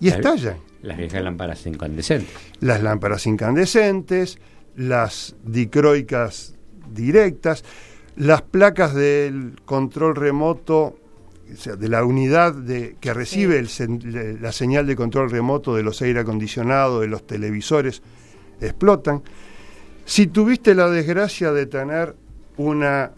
Y 0.00 0.08
La- 0.08 0.16
estallan. 0.16 0.56
Las 0.80 0.96
viejas 0.96 1.22
lámparas 1.22 1.66
incandescentes. 1.66 2.34
Las 2.60 2.82
lámparas 2.82 3.26
incandescentes, 3.26 4.38
las 4.76 5.36
dicroicas 5.44 6.54
directas, 6.90 7.62
las 8.16 8.40
placas 8.40 8.94
del 8.94 9.60
control 9.66 10.16
remoto, 10.16 10.96
o 11.52 11.56
sea, 11.56 11.76
de 11.76 11.88
la 11.90 12.02
unidad 12.02 12.54
de, 12.54 12.96
que 12.98 13.12
recibe 13.12 13.58
el 13.58 14.38
la 14.40 14.52
señal 14.52 14.86
de 14.86 14.96
control 14.96 15.30
remoto 15.30 15.74
de 15.76 15.82
los 15.82 16.00
aire 16.00 16.20
acondicionados, 16.20 17.02
de 17.02 17.08
los 17.08 17.26
televisores, 17.26 18.00
explotan. 18.62 19.22
Si 20.06 20.28
tuviste 20.28 20.74
la 20.74 20.88
desgracia 20.88 21.52
de 21.52 21.66
tener 21.66 22.16
una 22.56 23.10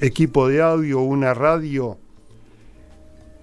equipo 0.00 0.48
de 0.48 0.62
audio, 0.62 1.00
una 1.00 1.32
radio 1.32 1.96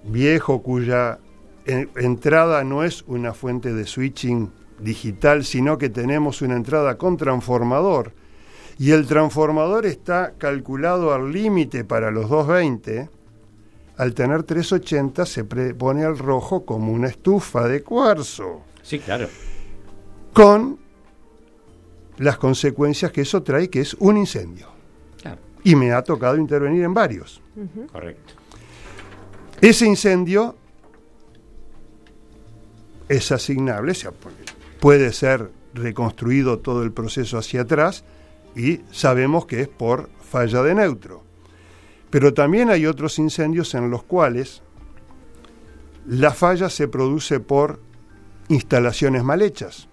viejo 0.04 0.62
cuya 0.62 1.20
en- 1.66 1.90
entrada 1.96 2.64
no 2.64 2.84
es 2.84 3.04
una 3.08 3.34
fuente 3.34 3.74
de 3.74 3.86
switching 3.86 4.52
digital, 4.80 5.44
sino 5.46 5.78
que 5.78 5.90
tenemos 5.90 6.42
una 6.42 6.56
entrada 6.56 6.98
con 6.98 7.18
transformador. 7.18 8.14
Y 8.80 8.92
el 8.92 9.06
transformador 9.06 9.86
está 9.86 10.34
calculado 10.38 11.14
al 11.14 11.32
límite 11.32 11.84
para 11.84 12.10
los 12.10 12.30
220. 12.30 13.10
Al 13.98 14.14
tener 14.16 14.42
380 14.42 15.26
se 15.28 15.44
pone 15.44 16.04
al 16.04 16.18
rojo 16.18 16.66
como 16.66 16.92
una 16.92 17.08
estufa 17.08 17.68
de 17.68 17.84
cuarzo, 17.84 18.62
Sí, 18.82 18.98
claro. 18.98 19.28
con 20.34 20.80
las 22.18 22.38
consecuencias 22.38 23.12
que 23.12 23.22
eso 23.22 23.44
trae, 23.44 23.70
que 23.70 23.82
es 23.82 23.94
un 23.96 24.18
incendio. 24.18 24.68
Claro, 25.22 25.40
Y 25.64 25.76
me 25.76 25.92
ha 25.92 26.02
tocado 26.04 26.38
intervenir 26.38 26.84
en 26.84 26.94
varios. 26.96 27.42
correcto. 27.92 28.34
Ese 29.62 29.86
incendio 29.86 30.56
es 33.08 33.32
asignable, 33.32 33.94
puede 34.80 35.14
ser 35.14 35.52
reconstruido 35.76 36.58
todo 36.60 36.82
el 36.82 36.92
proceso 36.92 37.38
hacia 37.38 37.62
atrás 37.62 38.04
y 38.56 38.82
sabemos 38.92 39.46
que 39.46 39.62
es 39.62 39.68
por 39.68 40.10
falla 40.32 40.64
de 40.64 40.74
neutro. 40.74 41.24
Pero 42.10 42.34
también 42.34 42.72
hay 42.72 42.88
otros 42.88 43.20
incendios 43.20 43.76
en 43.76 43.92
los 43.92 44.02
cuales 44.02 44.64
la 46.08 46.32
falla 46.34 46.70
se 46.70 46.88
produce 46.88 47.40
por 47.40 47.80
instalaciones 48.48 49.24
mal 49.24 49.44
hechas. 49.44 49.88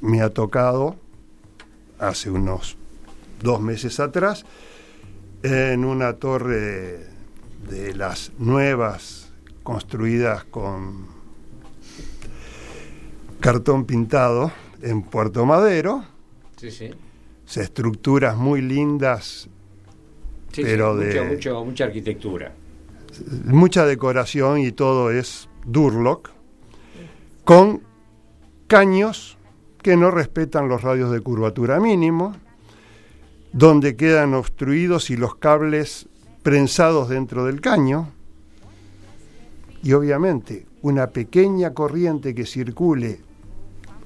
Me 0.00 0.22
ha 0.22 0.30
tocado 0.30 0.94
hace 1.98 2.30
unos 2.30 2.76
dos 3.42 3.60
meses 3.60 3.98
atrás 3.98 4.44
en 5.42 5.84
una 5.84 6.12
torre 6.14 7.17
de 7.68 7.94
las 7.94 8.32
nuevas 8.38 9.32
construidas 9.62 10.44
con 10.44 11.06
cartón 13.40 13.84
pintado 13.84 14.52
en 14.82 15.02
Puerto 15.02 15.44
Madero, 15.46 16.04
Sí, 16.56 16.70
sí. 16.70 16.90
o 16.90 17.48
sea, 17.48 17.62
estructuras 17.62 18.36
muy 18.36 18.60
lindas, 18.62 19.48
Sí, 20.50 20.62
Pero 20.64 20.98
sí, 20.98 21.04
de- 21.04 21.20
mucho, 21.20 21.24
mucho- 21.34 21.64
mucha 21.66 21.84
arquitectura. 21.84 22.52
mucha 23.44 23.84
decoración 23.84 24.58
y 24.60 24.72
todo 24.72 25.10
es 25.10 25.48
Durlock, 25.66 26.30
con 27.44 27.82
caños 28.66 29.36
que 29.82 29.96
no 29.96 30.10
respetan 30.10 30.68
los 30.68 30.80
radios 30.82 31.12
de 31.12 31.20
curvatura 31.20 31.78
mínimo, 31.80 32.34
donde 33.52 33.94
quedan 33.94 34.32
obstruidos 34.34 35.10
y 35.10 35.16
los 35.16 35.36
cables 35.36 36.07
prensados 36.48 37.10
dentro 37.10 37.44
del 37.44 37.60
caño. 37.60 38.08
Y 39.82 39.92
obviamente 39.92 40.64
una 40.80 41.08
pequeña 41.08 41.74
corriente 41.74 42.34
que 42.34 42.46
circule 42.46 43.20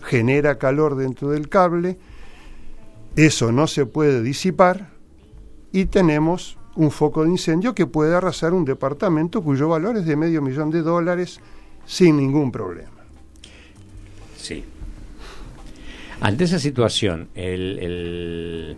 genera 0.02 0.58
calor 0.58 0.96
dentro 0.96 1.30
del 1.30 1.48
cable, 1.48 1.98
eso 3.14 3.52
no 3.52 3.68
se 3.68 3.86
puede 3.86 4.22
disipar 4.22 4.88
y 5.70 5.84
tenemos 5.84 6.58
un 6.74 6.90
foco 6.90 7.22
de 7.22 7.30
incendio 7.30 7.76
que 7.76 7.86
puede 7.86 8.12
arrasar 8.12 8.54
un 8.54 8.64
departamento 8.64 9.40
cuyo 9.40 9.68
valor 9.68 9.96
es 9.96 10.04
de 10.04 10.16
medio 10.16 10.42
millón 10.42 10.72
de 10.72 10.82
dólares 10.82 11.38
sin 11.86 12.16
ningún 12.16 12.50
problema. 12.50 13.04
Sí. 14.36 14.64
Ante 16.20 16.42
esa 16.42 16.58
situación, 16.58 17.28
el, 17.36 17.78
el 17.78 18.76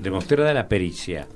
demostrada 0.00 0.52
la 0.52 0.66
pericia, 0.66 1.28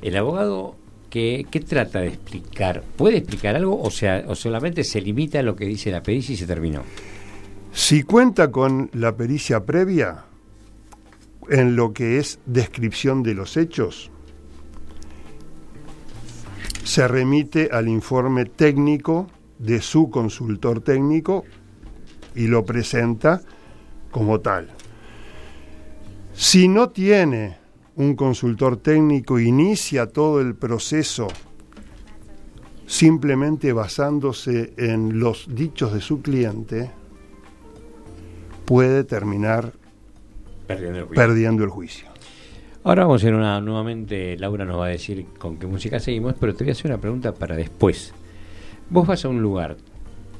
el 0.00 0.16
abogado 0.16 0.80
¿qué, 1.12 1.64
trata 1.68 2.00
de 2.00 2.08
explicar? 2.08 2.82
¿Puede 2.96 3.18
explicar 3.18 3.54
algo 3.54 3.80
o, 3.80 3.90
sea, 3.90 4.24
o 4.26 4.34
solamente 4.34 4.82
se 4.82 5.00
limita 5.00 5.40
a 5.40 5.42
lo 5.42 5.54
que 5.54 5.66
dice 5.66 5.90
la 5.90 6.02
pericia 6.02 6.32
y 6.32 6.36
se 6.36 6.46
terminó? 6.46 6.82
Si 7.72 8.02
cuenta 8.02 8.50
con 8.50 8.88
la 8.94 9.14
pericia 9.14 9.64
previa 9.64 10.24
en 11.50 11.76
lo 11.76 11.92
que 11.92 12.18
es 12.18 12.38
descripción 12.46 13.22
de 13.22 13.34
los 13.34 13.58
hechos, 13.58 14.10
se 16.82 17.06
remite 17.06 17.68
al 17.70 17.88
informe 17.88 18.46
técnico 18.46 19.28
de 19.58 19.82
su 19.82 20.08
consultor 20.08 20.80
técnico 20.80 21.44
y 22.34 22.46
lo 22.46 22.64
presenta 22.64 23.42
como 24.10 24.40
tal. 24.40 24.70
Si 26.32 26.68
no 26.68 26.88
tiene 26.88 27.61
un 27.96 28.14
consultor 28.16 28.76
técnico, 28.78 29.38
inicia 29.38 30.06
todo 30.06 30.40
el 30.40 30.54
proceso 30.54 31.28
simplemente 32.86 33.72
basándose 33.72 34.74
en 34.76 35.18
los 35.18 35.54
dichos 35.54 35.92
de 35.94 36.00
su 36.00 36.20
cliente, 36.20 36.90
puede 38.64 39.04
terminar 39.04 39.72
perdiendo 40.66 41.64
el 41.64 41.70
juicio. 41.70 42.08
Ahora 42.84 43.04
vamos 43.04 43.22
a 43.22 43.26
hacer 43.26 43.34
una 43.34 43.60
nuevamente, 43.60 44.36
Laura 44.38 44.64
nos 44.64 44.80
va 44.80 44.86
a 44.86 44.90
decir 44.90 45.24
con 45.38 45.56
qué 45.56 45.66
música 45.66 46.00
seguimos, 46.00 46.34
pero 46.38 46.54
te 46.54 46.64
voy 46.64 46.70
a 46.70 46.72
hacer 46.72 46.90
una 46.90 47.00
pregunta 47.00 47.32
para 47.32 47.54
después. 47.54 48.12
Vos 48.90 49.06
vas 49.06 49.24
a 49.24 49.28
un 49.28 49.40
lugar 49.40 49.76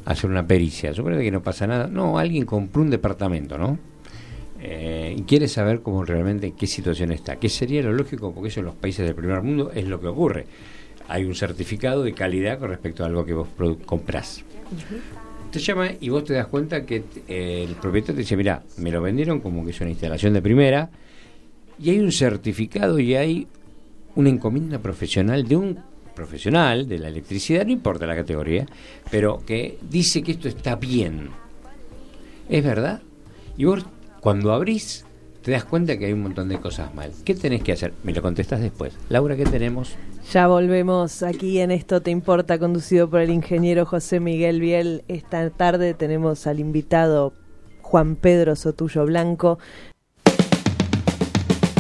a 0.04 0.10
hacer 0.10 0.28
una 0.28 0.46
pericia, 0.46 0.92
supongo 0.92 1.18
que 1.18 1.30
no 1.30 1.42
pasa 1.42 1.66
nada. 1.66 1.86
No, 1.86 2.18
alguien 2.18 2.44
compró 2.44 2.82
un 2.82 2.90
departamento, 2.90 3.56
¿no? 3.58 3.78
Eh, 4.64 5.16
y 5.18 5.22
quiere 5.22 5.48
saber 5.48 5.83
cómo 5.83 6.05
realmente 6.05 6.46
en 6.46 6.53
qué 6.53 6.68
situación 6.68 7.11
está. 7.11 7.37
¿Qué 7.37 7.48
sería 7.48 7.83
lo 7.83 7.92
lógico? 7.92 8.33
Porque 8.33 8.48
eso 8.48 8.61
en 8.61 8.66
los 8.66 8.77
países 8.77 9.05
del 9.05 9.16
primer 9.16 9.42
mundo 9.42 9.72
es 9.75 9.87
lo 9.87 10.01
que 10.01 10.07
ocurre. 10.07 10.46
Hay 11.09 11.25
un 11.25 11.35
certificado 11.35 12.05
de 12.05 12.12
calidad 12.12 12.61
con 12.61 12.68
respecto 12.70 13.03
a 13.03 13.07
algo 13.07 13.27
que 13.27 13.35
vos 13.35 13.48
comprás. 13.85 14.44
Te 15.51 15.59
llama 15.59 15.90
y 16.01 16.09
vos 16.09 16.25
te 16.25 16.35
das 16.35 16.46
cuenta 16.46 16.87
que 16.87 17.03
eh, 17.27 17.66
el 17.68 17.75
propietario 17.75 18.14
te 18.14 18.20
dice, 18.20 18.37
mira, 18.37 18.62
me 18.79 18.92
lo 18.92 19.03
vendieron 19.03 19.40
como 19.40 19.64
que 19.64 19.72
es 19.72 19.81
una 19.81 19.90
instalación 19.90 20.33
de 20.33 20.40
primera, 20.40 20.90
y 21.79 21.90
hay 21.90 21.98
un 21.98 22.12
certificado 22.12 22.98
y 23.01 23.14
hay 23.16 23.48
una 24.14 24.31
encomienda 24.31 24.79
profesional 24.79 25.46
de 25.46 25.57
un 25.57 25.79
profesional 26.14 26.88
de 26.88 26.98
la 26.98 27.09
electricidad, 27.09 27.66
no 27.66 27.72
importa 27.72 28.07
la 28.07 28.14
categoría, 28.14 28.66
pero 29.11 29.42
que 29.44 29.79
dice 29.90 30.22
que 30.22 30.33
esto 30.33 30.48
está 30.48 30.77
bien. 30.77 31.31
¿Es 32.48 32.62
verdad? 32.62 33.03
Y 33.57 33.64
vos 33.64 33.85
cuando 34.22 34.52
abrís 34.52 35.04
te 35.42 35.50
das 35.50 35.64
cuenta 35.64 35.98
que 35.98 36.06
hay 36.06 36.12
un 36.12 36.22
montón 36.22 36.48
de 36.48 36.61
cosas 36.61 36.94
mal. 36.94 37.11
¿Qué 37.24 37.35
tenés 37.35 37.64
que 37.64 37.72
hacer? 37.72 37.92
Me 38.04 38.12
lo 38.12 38.22
contestas 38.22 38.61
después. 38.61 38.94
Laura, 39.08 39.35
¿qué 39.37 39.44
tenemos? 39.44 39.96
Ya 40.30 40.46
volvemos 40.46 41.24
aquí 41.24 41.58
en 41.58 41.72
Esto 41.72 42.00
Te 42.00 42.12
Importa, 42.12 42.61
conducido 42.61 43.11
por 43.11 43.18
el 43.18 43.30
ingeniero 43.30 43.85
José 43.85 44.20
Miguel 44.20 44.61
Biel. 44.61 45.02
Esta 45.08 45.50
tarde 45.50 45.94
tenemos 45.94 46.46
al 46.46 46.61
invitado 46.61 47.32
Juan 47.80 48.14
Pedro 48.14 48.54
Sotullo 48.54 49.04
Blanco. 49.04 49.58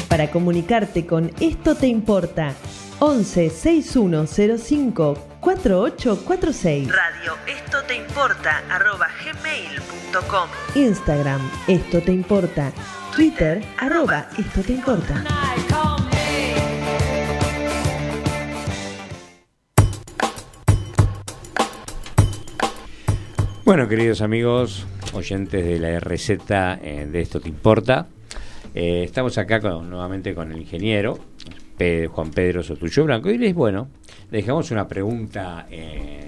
Para 0.08 0.32
comunicarte 0.32 1.06
con 1.06 1.30
Esto 1.38 1.76
Te 1.76 1.86
Importa, 1.86 2.56
11 2.98 3.50
6105 3.50 5.31
4846. 5.42 6.86
Radio 6.86 7.32
Esto 7.48 7.82
Te 7.88 7.96
Importa, 7.96 8.62
arroba 8.70 9.08
gmail.com. 9.24 10.48
Instagram, 10.76 11.40
Esto 11.66 12.00
Te 12.00 12.12
Importa. 12.12 12.72
Twitter, 13.12 13.60
arroba 13.76 14.28
Esto 14.38 14.60
Te 14.62 14.74
Importa. 14.74 15.24
Bueno, 23.64 23.88
queridos 23.88 24.20
amigos, 24.20 24.86
oyentes 25.12 25.64
de 25.64 25.80
la 25.80 25.98
receta 25.98 26.78
eh, 26.80 27.08
de 27.10 27.20
Esto 27.20 27.40
Te 27.40 27.48
Importa, 27.48 28.06
eh, 28.76 29.02
estamos 29.02 29.36
acá 29.38 29.58
nuevamente 29.58 30.36
con 30.36 30.52
el 30.52 30.58
ingeniero 30.58 31.18
Juan 32.08 32.30
Pedro 32.30 32.62
Sotucho 32.62 33.04
Blanco 33.04 33.30
y 33.30 33.38
les, 33.38 33.54
bueno, 33.54 33.88
dejamos 34.32 34.70
una 34.70 34.88
pregunta 34.88 35.66
eh, 35.70 36.24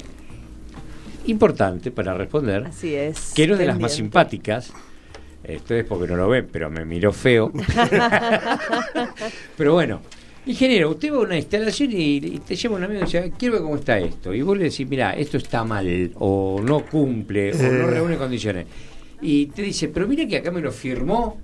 importante 1.26 1.90
para 1.90 2.14
responder. 2.14 2.66
Así 2.66 2.94
es. 2.94 3.32
Que 3.34 3.46
de 3.46 3.66
las 3.66 3.80
más 3.80 3.94
simpáticas. 3.94 4.72
Esto 5.42 5.74
es 5.74 5.84
porque 5.84 6.06
no 6.06 6.16
lo 6.16 6.28
ven, 6.28 6.48
pero 6.50 6.70
me 6.70 6.84
miró 6.84 7.12
feo. 7.12 7.52
pero 9.56 9.74
bueno, 9.74 10.00
ingeniero, 10.46 10.90
usted 10.90 11.12
va 11.12 11.16
a 11.16 11.20
una 11.20 11.36
instalación 11.36 11.90
y, 11.92 12.38
te 12.40 12.56
lleva 12.56 12.76
un 12.76 12.84
amigo 12.84 13.00
y 13.00 13.04
dice, 13.04 13.32
quiero 13.38 13.54
ver 13.54 13.62
cómo 13.62 13.76
está 13.76 13.98
esto. 13.98 14.32
Y 14.32 14.40
vos 14.40 14.56
le 14.56 14.64
decís, 14.64 14.88
mira, 14.88 15.12
esto 15.12 15.36
está 15.36 15.64
mal, 15.64 16.12
o 16.14 16.60
no 16.62 16.86
cumple, 16.86 17.52
o 17.52 17.56
no 17.56 17.88
eh. 17.88 17.90
reúne 17.90 18.16
condiciones. 18.16 18.66
Y 19.20 19.46
te 19.46 19.62
dice, 19.62 19.88
pero 19.88 20.06
mira 20.06 20.26
que 20.26 20.38
acá 20.38 20.50
me 20.50 20.62
lo 20.62 20.72
firmó 20.72 21.38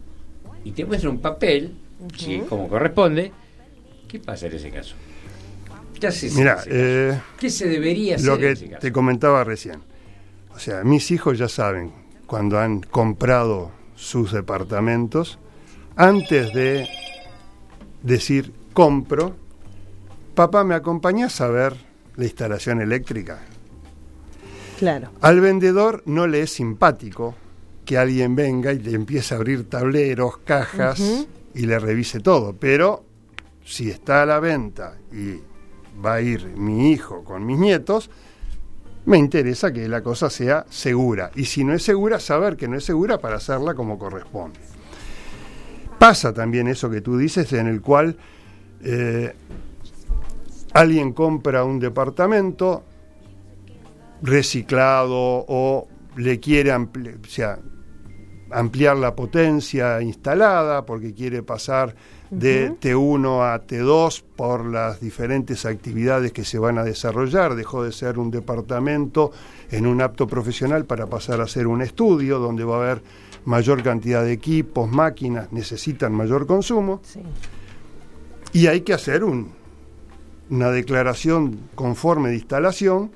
y 0.64 0.72
te 0.72 0.86
muestra 0.86 1.10
un 1.10 1.20
papel, 1.20 1.74
como 2.48 2.68
corresponde, 2.68 3.32
¿qué 4.08 4.18
pasa 4.18 4.46
en 4.46 4.54
ese 4.54 4.70
caso? 4.70 4.94
¿Qué 6.00 6.30
Mira, 6.34 6.62
eh, 6.66 7.20
¿qué 7.38 7.50
se 7.50 7.68
debería 7.68 8.16
hacer? 8.16 8.26
Lo 8.26 8.38
que 8.38 8.54
te 8.54 8.90
comentaba 8.90 9.44
recién. 9.44 9.82
O 10.54 10.58
sea, 10.58 10.82
mis 10.82 11.10
hijos 11.10 11.38
ya 11.38 11.48
saben, 11.48 11.92
cuando 12.26 12.58
han 12.58 12.80
comprado 12.80 13.70
sus 13.96 14.32
departamentos, 14.32 15.38
antes 15.96 16.54
de 16.54 16.88
decir 18.02 18.52
compro, 18.72 19.36
papá, 20.34 20.64
¿me 20.64 20.74
acompañas 20.74 21.40
a 21.42 21.48
ver 21.48 21.76
la 22.16 22.24
instalación 22.24 22.80
eléctrica? 22.80 23.40
Claro. 24.78 25.10
Al 25.20 25.40
vendedor 25.40 26.02
no 26.06 26.26
le 26.26 26.40
es 26.40 26.52
simpático 26.52 27.34
que 27.84 27.98
alguien 27.98 28.34
venga 28.34 28.72
y 28.72 28.78
le 28.78 28.92
empiece 28.92 29.34
a 29.34 29.36
abrir 29.36 29.68
tableros, 29.68 30.38
cajas 30.38 31.26
y 31.54 31.66
le 31.66 31.78
revise 31.78 32.20
todo. 32.20 32.54
Pero 32.58 33.04
si 33.64 33.90
está 33.90 34.22
a 34.22 34.26
la 34.26 34.40
venta 34.40 34.96
y 35.12 35.49
va 36.04 36.14
a 36.14 36.20
ir 36.20 36.46
mi 36.56 36.90
hijo 36.90 37.24
con 37.24 37.44
mis 37.46 37.58
nietos, 37.58 38.10
me 39.06 39.18
interesa 39.18 39.72
que 39.72 39.88
la 39.88 40.02
cosa 40.02 40.30
sea 40.30 40.66
segura. 40.68 41.30
Y 41.34 41.44
si 41.46 41.64
no 41.64 41.74
es 41.74 41.82
segura, 41.82 42.20
saber 42.20 42.56
que 42.56 42.68
no 42.68 42.76
es 42.76 42.84
segura 42.84 43.18
para 43.18 43.36
hacerla 43.36 43.74
como 43.74 43.98
corresponde. 43.98 44.60
Pasa 45.98 46.32
también 46.32 46.68
eso 46.68 46.90
que 46.90 47.00
tú 47.00 47.18
dices, 47.18 47.52
en 47.52 47.66
el 47.66 47.80
cual 47.80 48.16
eh, 48.82 49.34
alguien 50.72 51.12
compra 51.12 51.64
un 51.64 51.78
departamento 51.78 52.84
reciclado 54.22 55.44
o 55.48 55.88
le 56.16 56.40
quiere 56.40 56.72
o 56.72 56.88
sea, 57.28 57.58
ampliar 58.50 58.96
la 58.96 59.14
potencia 59.14 60.00
instalada 60.00 60.84
porque 60.84 61.14
quiere 61.14 61.42
pasar 61.42 61.94
de 62.30 62.72
T1 62.72 63.52
a 63.52 63.66
T2 63.66 64.22
por 64.36 64.64
las 64.64 65.00
diferentes 65.00 65.66
actividades 65.66 66.32
que 66.32 66.44
se 66.44 66.58
van 66.58 66.78
a 66.78 66.84
desarrollar. 66.84 67.54
Dejó 67.54 67.82
de 67.82 67.92
ser 67.92 68.18
un 68.18 68.30
departamento 68.30 69.32
en 69.70 69.86
un 69.86 70.00
apto 70.00 70.26
profesional 70.26 70.84
para 70.84 71.06
pasar 71.06 71.40
a 71.40 71.48
ser 71.48 71.66
un 71.66 71.82
estudio 71.82 72.38
donde 72.38 72.64
va 72.64 72.76
a 72.76 72.90
haber 72.90 73.02
mayor 73.44 73.82
cantidad 73.82 74.22
de 74.22 74.32
equipos, 74.32 74.90
máquinas, 74.90 75.52
necesitan 75.52 76.12
mayor 76.12 76.46
consumo. 76.46 77.00
Y 78.52 78.66
hay 78.66 78.82
que 78.82 78.92
hacer 78.92 79.24
un, 79.24 79.52
una 80.50 80.70
declaración 80.70 81.58
conforme 81.74 82.30
de 82.30 82.36
instalación 82.36 83.10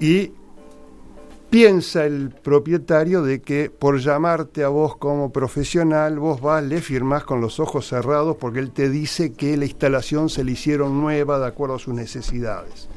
y 0.00 0.32
piensa 1.50 2.04
el 2.04 2.30
propietario 2.30 3.22
de 3.22 3.40
que 3.40 3.70
por 3.70 3.98
llamarte 3.98 4.64
a 4.64 4.68
vos 4.68 4.96
como 4.96 5.32
profesional, 5.32 6.18
vos 6.18 6.40
vas, 6.40 6.62
le 6.62 6.80
firmás 6.80 7.24
con 7.24 7.40
los 7.40 7.60
ojos 7.60 7.86
cerrados 7.88 8.36
porque 8.36 8.58
él 8.58 8.72
te 8.72 8.90
dice 8.90 9.32
que 9.32 9.56
la 9.56 9.64
instalación 9.64 10.28
se 10.28 10.44
le 10.44 10.52
hicieron 10.52 11.00
nueva 11.00 11.38
de 11.38 11.46
acuerdo 11.46 11.76
a 11.76 11.78
sus 11.78 11.94
necesidades. 11.94 12.88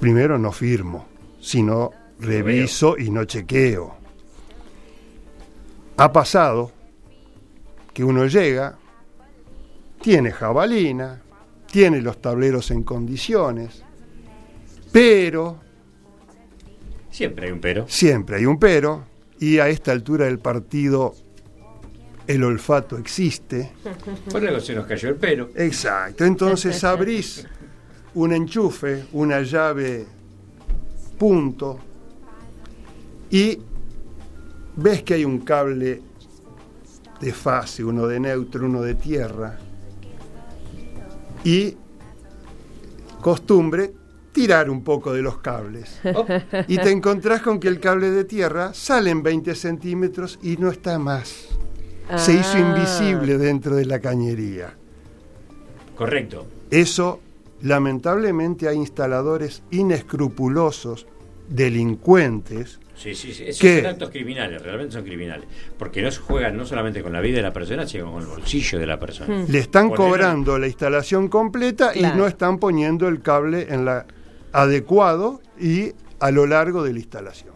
Primero 0.00 0.38
no 0.38 0.52
firmo, 0.52 1.06
sino 1.40 1.90
reviso 2.20 2.96
y 2.98 3.10
no 3.10 3.24
chequeo. 3.24 3.96
Ha 5.98 6.12
pasado 6.12 6.72
que 7.94 8.04
uno 8.04 8.26
llega, 8.26 8.76
tiene 10.02 10.30
jabalina, 10.30 11.22
tiene 11.70 12.02
los 12.02 12.20
tableros 12.20 12.70
en 12.70 12.82
condiciones, 12.82 13.82
pero 14.92 15.65
Siempre 17.16 17.46
hay 17.46 17.52
un 17.52 17.60
pero. 17.60 17.86
Siempre 17.88 18.36
hay 18.36 18.44
un 18.44 18.58
pero. 18.58 19.06
Y 19.40 19.58
a 19.58 19.70
esta 19.70 19.90
altura 19.90 20.26
del 20.26 20.38
partido 20.38 21.14
el 22.26 22.44
olfato 22.44 22.98
existe. 22.98 23.72
Por 24.30 24.42
luego 24.42 24.60
se 24.60 24.74
nos 24.74 24.86
cayó 24.86 25.08
el 25.08 25.14
pelo. 25.14 25.48
Exacto. 25.54 26.26
Entonces 26.26 26.84
abrís 26.84 27.46
un 28.12 28.34
enchufe, 28.34 29.06
una 29.12 29.40
llave 29.40 30.04
punto, 31.18 31.78
y 33.30 33.60
ves 34.76 35.02
que 35.02 35.14
hay 35.14 35.24
un 35.24 35.38
cable 35.38 36.02
de 37.18 37.32
fase, 37.32 37.82
uno 37.82 38.06
de 38.06 38.20
neutro, 38.20 38.66
uno 38.66 38.82
de 38.82 38.94
tierra, 38.94 39.58
y 41.44 41.74
costumbre 43.22 43.94
tirar 44.36 44.68
un 44.68 44.84
poco 44.84 45.14
de 45.14 45.22
los 45.22 45.38
cables. 45.38 45.98
Y 46.68 46.76
te 46.76 46.90
encontrás 46.90 47.40
con 47.40 47.58
que 47.58 47.68
el 47.68 47.80
cable 47.80 48.10
de 48.10 48.24
tierra 48.24 48.74
sale 48.74 49.08
en 49.10 49.22
20 49.22 49.54
centímetros 49.54 50.38
y 50.42 50.58
no 50.58 50.70
está 50.70 50.98
más. 50.98 51.48
Se 52.16 52.34
hizo 52.34 52.56
Ah. 52.56 52.60
invisible 52.60 53.38
dentro 53.38 53.76
de 53.76 53.86
la 53.86 53.98
cañería. 53.98 54.74
Correcto. 55.96 56.46
Eso, 56.70 57.20
lamentablemente, 57.62 58.68
hay 58.68 58.76
instaladores 58.76 59.62
inescrupulosos, 59.70 61.06
delincuentes, 61.48 62.78
Sí, 62.96 63.14
sí, 63.14 63.34
sí. 63.34 63.44
Esos 63.44 63.60
¿Qué? 63.60 63.82
son 63.82 63.90
actos 63.90 64.08
criminales, 64.08 64.62
realmente 64.62 64.94
son 64.94 65.04
criminales. 65.04 65.44
Porque 65.78 66.00
no 66.00 66.10
se 66.10 66.18
juegan 66.20 66.56
no 66.56 66.64
solamente 66.64 67.02
con 67.02 67.12
la 67.12 67.20
vida 67.20 67.36
de 67.36 67.42
la 67.42 67.52
persona, 67.52 67.86
sino 67.86 68.10
con 68.10 68.22
el 68.22 68.26
bolsillo 68.28 68.78
de 68.78 68.86
la 68.86 68.98
persona. 68.98 69.44
le 69.46 69.58
están 69.58 69.90
cobrando 69.90 70.58
la 70.58 70.66
instalación 70.66 71.28
completa 71.28 71.92
Claro. 71.92 72.14
y 72.14 72.18
no 72.18 72.26
están 72.26 72.58
poniendo 72.58 73.06
el 73.08 73.20
cable 73.20 73.66
en 73.68 73.84
la 73.84 74.06
adecuado 74.56 75.42
y 75.60 75.92
a 76.18 76.30
lo 76.30 76.46
largo 76.46 76.82
de 76.82 76.94
la 76.94 76.98
instalación. 76.98 77.55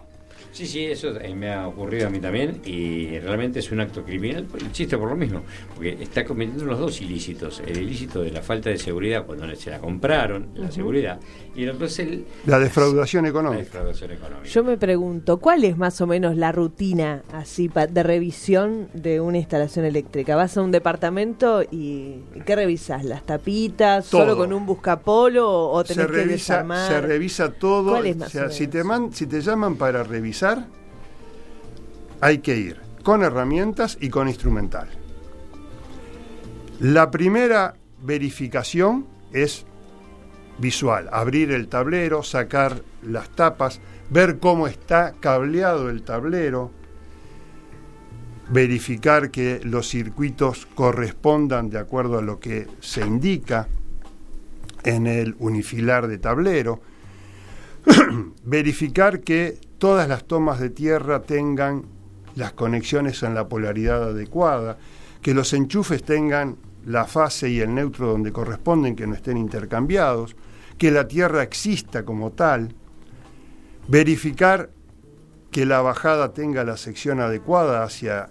Sí, 0.53 0.67
sí, 0.67 0.85
eso 0.87 1.17
eh, 1.21 1.35
me 1.35 1.53
ha 1.53 1.67
ocurrido 1.69 2.09
a 2.09 2.11
mí 2.11 2.19
también 2.19 2.61
y 2.65 3.19
realmente 3.21 3.61
es 3.61 3.71
un 3.71 3.81
acto 3.81 4.03
criminal, 4.05 4.47
insisto 4.61 4.99
por 4.99 5.09
lo 5.11 5.17
mismo, 5.17 5.43
porque 5.75 5.97
está 6.01 6.25
cometiendo 6.25 6.65
los 6.65 6.79
dos 6.79 7.01
ilícitos, 7.01 7.63
el 7.67 7.79
ilícito 7.79 8.23
de 8.23 8.33
la 8.33 8.43
falta 8.43 8.69
de 8.69 8.77
seguridad 8.77 9.25
cuando 9.25 9.55
se 9.55 9.71
la 9.71 9.79
compraron, 9.79 10.49
la 10.55 10.71
seguridad, 10.71 11.21
y 11.55 11.63
el 11.65 11.71
otro 11.71 11.87
es 11.87 11.99
el, 12.01 12.25
La 12.47 12.59
defraudación 12.59 13.25
la 13.25 13.31
económica. 13.31 13.63
defraudación 13.63 14.11
económica. 14.13 14.49
Yo 14.49 14.65
me 14.65 14.77
pregunto, 14.77 15.39
¿cuál 15.39 15.65
es 15.65 15.77
más 15.79 16.01
o 16.01 16.07
menos 16.07 16.37
la 16.37 16.51
rutina 16.53 17.23
así 17.33 17.71
de 17.91 18.03
revisión 18.03 18.89
de 18.93 19.21
una 19.21 19.39
instalación 19.39 19.85
eléctrica? 19.85 20.35
¿Vas 20.37 20.57
a 20.57 20.63
un 20.63 20.73
departamento 20.73 21.63
y, 21.63 22.17
qué 22.45 22.57
revisas? 22.57 23.05
¿Las 23.05 23.25
tapitas? 23.25 24.05
¿Solo 24.07 24.37
con 24.37 24.53
un 24.53 24.67
buscapolo 24.67 25.49
o, 25.49 25.79
o 25.79 25.85
Se 25.85 25.95
tenés 25.95 26.07
que 26.11 26.13
revisa, 26.17 26.55
desarmar? 26.55 26.89
se 26.93 27.01
revisa 27.01 27.53
todo. 27.53 27.91
¿Cuál 27.93 28.07
es 28.07 28.17
o 28.17 28.19
más 28.19 28.33
sea, 28.33 28.47
o 28.47 28.51
si, 28.51 28.61
menos? 28.63 28.73
te 28.73 28.85
man- 28.85 29.13
si 29.13 29.27
te 29.27 29.41
llaman 29.41 29.77
para 29.77 30.03
revisar, 30.03 30.40
hay 32.21 32.39
que 32.39 32.57
ir 32.57 32.81
con 33.03 33.23
herramientas 33.23 33.99
y 34.01 34.09
con 34.09 34.29
instrumental. 34.29 34.89
La 36.81 37.11
primera 37.11 37.75
verificación 38.03 39.07
es 39.33 39.67
visual, 40.59 41.09
abrir 41.13 41.53
el 41.53 41.69
tablero, 41.69 42.23
sacar 42.23 42.83
las 43.03 43.29
tapas, 43.31 43.81
ver 44.11 44.39
cómo 44.39 44.67
está 44.67 45.15
cableado 45.21 45.91
el 45.91 46.03
tablero, 46.03 46.71
verificar 48.51 49.31
que 49.31 49.61
los 49.63 49.89
circuitos 49.89 50.67
correspondan 50.75 51.71
de 51.71 51.79
acuerdo 51.79 52.19
a 52.19 52.23
lo 52.23 52.41
que 52.41 52.67
se 52.81 53.03
indica 53.07 53.69
en 54.85 55.07
el 55.07 55.37
unifilar 55.39 56.09
de 56.09 56.19
tablero, 56.19 56.81
verificar 58.45 59.21
que 59.21 59.59
todas 59.81 60.07
las 60.07 60.25
tomas 60.25 60.61
de 60.61 60.69
tierra 60.69 61.23
tengan 61.23 61.87
las 62.37 62.53
conexiones 62.53 63.23
en 63.23 63.35
la 63.35 63.49
polaridad 63.49 64.11
adecuada, 64.11 64.77
que 65.23 65.33
los 65.33 65.55
enchufes 65.55 66.05
tengan 66.05 66.59
la 66.85 67.07
fase 67.07 67.49
y 67.49 67.61
el 67.61 67.75
neutro 67.75 68.09
donde 68.09 68.31
corresponden, 68.31 68.95
que 68.95 69.07
no 69.07 69.15
estén 69.15 69.39
intercambiados, 69.39 70.37
que 70.77 70.91
la 70.91 71.09
tierra 71.09 71.43
exista 71.43 72.05
como 72.05 72.31
tal, 72.31 72.75
verificar 73.89 74.69
que 75.51 75.65
la 75.65 75.81
bajada 75.81 76.35
tenga 76.35 76.63
la 76.63 76.77
sección 76.77 77.19
adecuada 77.19 77.83
hacia 77.83 78.29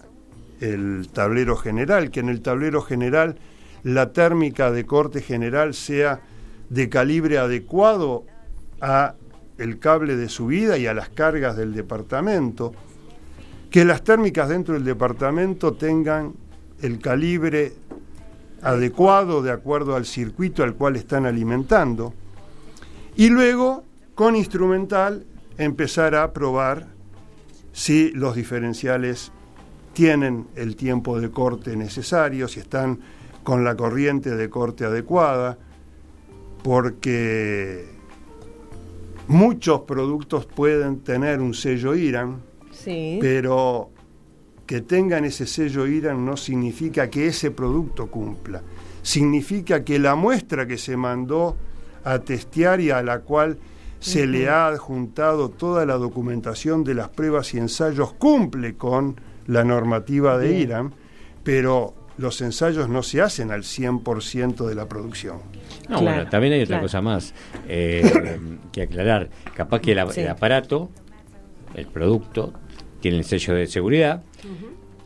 el 0.62 1.10
tablero 1.12 1.58
general, 1.58 2.12
que 2.12 2.20
en 2.20 2.30
el 2.30 2.42
tablero 2.42 2.84
general 2.84 3.40
la 3.82 4.14
térmica 4.14 4.72
de 4.72 4.86
corte 4.86 5.22
general 5.22 5.74
sea 5.74 6.22
de 6.70 6.90
calibre 6.90 7.40
adecuado 7.40 8.24
a 8.82 9.16
el 9.60 9.78
cable 9.78 10.16
de 10.16 10.30
subida 10.30 10.78
y 10.78 10.88
a 10.88 10.94
las 10.94 11.10
cargas 11.10 11.56
del 11.56 11.74
departamento, 11.74 12.74
que 13.70 13.86
las 13.86 14.04
térmicas 14.04 14.50
dentro 14.50 14.74
del 14.74 14.84
departamento 14.84 15.74
tengan 15.74 16.34
el 16.82 17.00
calibre 17.00 17.74
adecuado 18.62 19.42
de 19.42 19.52
acuerdo 19.52 19.96
al 19.96 20.06
circuito 20.06 20.64
al 20.64 20.76
cual 20.76 20.96
están 20.96 21.26
alimentando, 21.26 22.14
y 23.16 23.30
luego 23.30 23.84
con 24.16 24.36
instrumental 24.36 25.26
empezar 25.58 26.16
a 26.16 26.34
probar 26.34 26.88
si 27.74 28.12
los 28.12 28.36
diferenciales 28.36 29.32
tienen 29.94 30.48
el 30.56 30.76
tiempo 30.76 31.20
de 31.20 31.30
corte 31.30 31.76
necesario, 31.76 32.48
si 32.48 32.62
están 32.62 33.00
con 33.44 33.64
la 33.64 33.76
corriente 33.76 34.36
de 34.36 34.50
corte 34.50 34.86
adecuada, 34.86 35.58
porque 36.64 37.99
muchos 39.30 39.82
productos 39.82 40.46
pueden 40.48 41.00
tener 41.02 41.40
un 41.40 41.54
sello 41.54 41.96
IRAN, 41.96 42.42
Sí. 42.72 43.20
pero 43.22 43.90
que 44.66 44.82
tengan 44.82 45.24
ese 45.26 45.46
sello 45.46 45.86
IRAN 45.88 46.26
no 46.26 46.36
significa 46.36 47.10
que 47.10 47.28
ese 47.28 47.52
producto 47.52 48.08
cumpla. 48.08 48.62
Significa 49.04 49.84
que 49.84 50.00
la 50.00 50.16
muestra 50.16 50.66
que 50.68 50.78
se 50.78 50.98
mandó 50.98 51.56
a 52.04 52.20
testear 52.20 52.82
y 52.82 52.90
a 52.92 53.02
la 53.04 53.20
cual 53.20 53.58
se 54.00 54.26
le 54.26 54.50
ha 54.50 54.68
adjuntado 54.68 55.50
toda 55.50 55.86
la 55.86 55.96
documentación 55.96 56.84
de 56.84 56.94
las 56.96 57.10
pruebas 57.10 57.54
y 57.54 57.58
ensayos 57.60 58.14
cumple 58.14 58.76
con 58.76 59.16
la 59.48 59.64
normativa 59.64 60.38
de 60.38 60.50
Bien. 60.50 60.62
IRAN, 60.62 60.94
pero 61.44 61.94
los 62.20 62.42
ensayos 62.42 62.90
no 62.90 63.02
se 63.02 63.22
hacen 63.22 63.50
al 63.52 63.64
100% 63.64 64.68
de 64.68 64.76
la 64.76 64.88
producción. 64.88 65.38
No, 65.88 66.00
Claro, 66.00 66.04
bueno, 66.18 66.30
también 66.30 66.54
hay 66.54 66.60
otra 66.62 66.76
claro. 66.78 66.84
cosa 66.84 67.02
más 67.02 67.34
eh, 67.68 68.38
que 68.72 68.84
aclarar. 68.84 69.30
Capaz 69.56 69.80
que 69.80 69.94
el, 69.94 70.12
Sí. 70.12 70.22
el 70.22 70.28
aparato, 70.28 70.90
el 71.74 71.88
producto, 71.88 72.54
tiene 73.00 73.18
el 73.18 73.24
sello 73.24 73.54
de 73.56 73.68
seguridad, 73.68 74.22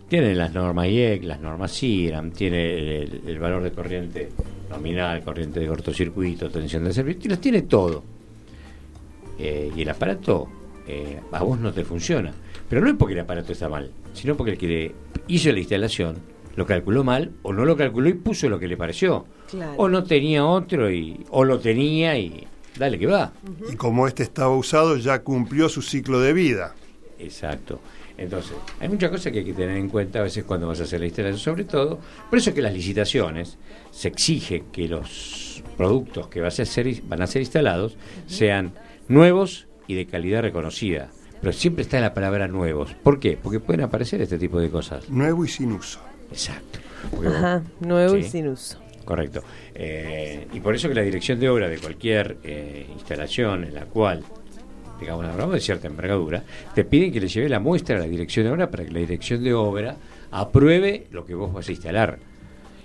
tiene 0.09 0.34
las 0.36 0.53
normas 0.53 0.88
IEC, 0.88 1.24
las 1.24 1.39
normas 1.39 1.72
CIRAM, 1.78 2.32
tiene 2.32 3.03
el, 3.03 3.22
el 3.28 3.39
valor 3.39 3.64
de 3.64 3.72
corriente 3.72 4.30
nominal, 4.70 5.24
corriente 5.24 5.59
de 5.59 5.68
cortocircuito, 5.68 6.49
tensión 6.49 6.84
de 6.84 6.93
servicio, 6.93 7.38
tiene 7.39 7.61
todo. 7.64 8.03
Eh, 9.38 9.72
y 9.76 9.82
el 9.82 9.89
aparato 9.89 10.47
eh, 10.88 11.20
a 11.32 11.43
vos 11.43 11.59
no 11.59 11.72
te 11.72 11.84
funciona. 11.84 12.32
Pero 12.70 12.82
no 12.82 12.89
es 12.89 12.95
porque 12.95 13.14
el 13.14 13.20
aparato 13.20 13.51
está 13.51 13.70
mal, 13.70 13.91
sino 14.14 14.36
porque 14.36 14.51
el 14.53 14.57
que 14.57 14.95
hizo 15.28 15.51
la 15.51 15.59
instalación 15.59 16.33
lo 16.56 16.66
calculó 16.66 17.04
mal 17.04 17.32
o 17.41 17.54
no 17.54 17.66
lo 17.66 17.76
calculó 17.76 18.10
y 18.10 18.14
puso 18.14 18.49
lo 18.49 18.60
que 18.60 18.68
le 18.68 18.78
pareció. 18.78 19.26
Claro. 19.49 19.74
O 19.78 19.89
no 19.89 20.04
tenía 20.04 20.45
otro 20.45 20.91
y 20.91 21.26
o 21.30 21.43
lo 21.43 21.60
tenía 21.60 22.18
y 22.18 22.47
dale 22.78 22.99
que 22.99 23.08
va. 23.08 23.34
Y 23.72 23.76
como 23.76 24.08
este 24.08 24.24
estaba 24.24 24.56
usado, 24.56 24.97
ya 24.97 25.24
cumplió 25.24 25.70
su 25.70 25.82
ciclo 25.82 26.20
de 26.20 26.34
vida. 26.34 26.76
Exacto. 27.20 27.80
Entonces, 28.18 28.56
hay 28.80 28.89
muchas 28.89 29.10
cosas 29.10 29.32
que 29.32 29.39
hay 29.39 29.45
que 29.45 29.54
tener 29.54 29.76
en 29.76 29.89
cuenta 29.89 30.20
a 30.20 30.24
veces 30.24 30.43
cuando 30.43 30.68
vas 30.68 30.80
a 30.80 30.84
hacer 30.84 30.99
la 30.99 31.08
instalación, 31.08 31.39
sobre 31.39 31.64
todo, 31.64 31.99
por 32.30 32.38
eso 32.38 32.51
es 32.51 32.56
que 32.56 32.62
las 32.62 32.74
licitaciones 32.74 33.58
se 33.91 34.08
exige 34.08 34.66
que 34.72 34.88
los 34.88 35.64
productos 35.78 36.28
que 36.28 36.39
vas 36.39 36.60
a 36.60 36.66
ser, 36.66 37.01
van 37.04 37.24
a 37.24 37.28
ser 37.28 37.41
instalados 37.41 37.97
sean 38.28 38.74
nuevos 39.08 39.68
y 39.88 39.95
de 39.95 40.06
calidad 40.06 40.43
reconocida. 40.43 41.10
Pero 41.41 41.54
siempre 41.54 41.82
está 41.82 41.99
la 41.99 42.14
palabra 42.14 42.47
nuevos. 42.47 42.93
¿Por 43.04 43.20
qué? 43.20 43.38
Porque 43.41 43.60
pueden 43.60 43.82
aparecer 43.82 44.22
este 44.22 44.38
tipo 44.38 44.60
de 44.60 44.70
cosas. 44.70 45.10
Nuevo 45.10 45.43
y 45.43 45.49
sin 45.49 45.74
uso. 45.74 45.99
Exacto. 46.34 46.80
Porque 47.12 47.28
vos- 47.28 47.38
Ajá, 47.38 47.64
nuevo 47.80 48.18
y 48.18 48.24
sin 48.24 48.48
uso. 48.48 48.80
Correcto. 49.06 49.44
Eh, 49.76 50.48
y 50.54 50.60
por 50.60 50.76
eso 50.76 50.88
que 50.88 50.96
la 50.96 51.02
dirección 51.02 51.40
de 51.40 51.50
obra 51.50 51.68
de 51.68 51.78
cualquier 51.78 52.38
eh, 52.44 52.86
instalación 52.94 53.66
en 53.66 53.74
la 53.74 53.86
cual, 53.86 54.24
digamos, 55.00 55.26
hablamos 55.26 55.56
de 55.56 55.60
cierta 55.62 55.88
envergadura, 55.88 56.44
te 56.74 56.86
piden 56.86 57.12
que 57.12 57.20
le 57.20 57.28
lleve 57.28 57.50
la 57.50 57.60
muestra 57.60 57.98
a 57.98 58.00
la 58.00 58.06
dirección 58.06 58.46
de 58.46 58.52
obra 58.52 58.72
para 58.72 58.86
que 58.86 58.92
la 58.92 59.00
dirección 59.00 59.44
de 59.44 59.54
obra 59.54 59.98
apruebe 60.32 61.08
lo 61.12 61.26
que 61.26 61.36
vos 61.36 61.52
vas 61.54 61.68
a 61.68 61.72
instalar. 61.72 62.18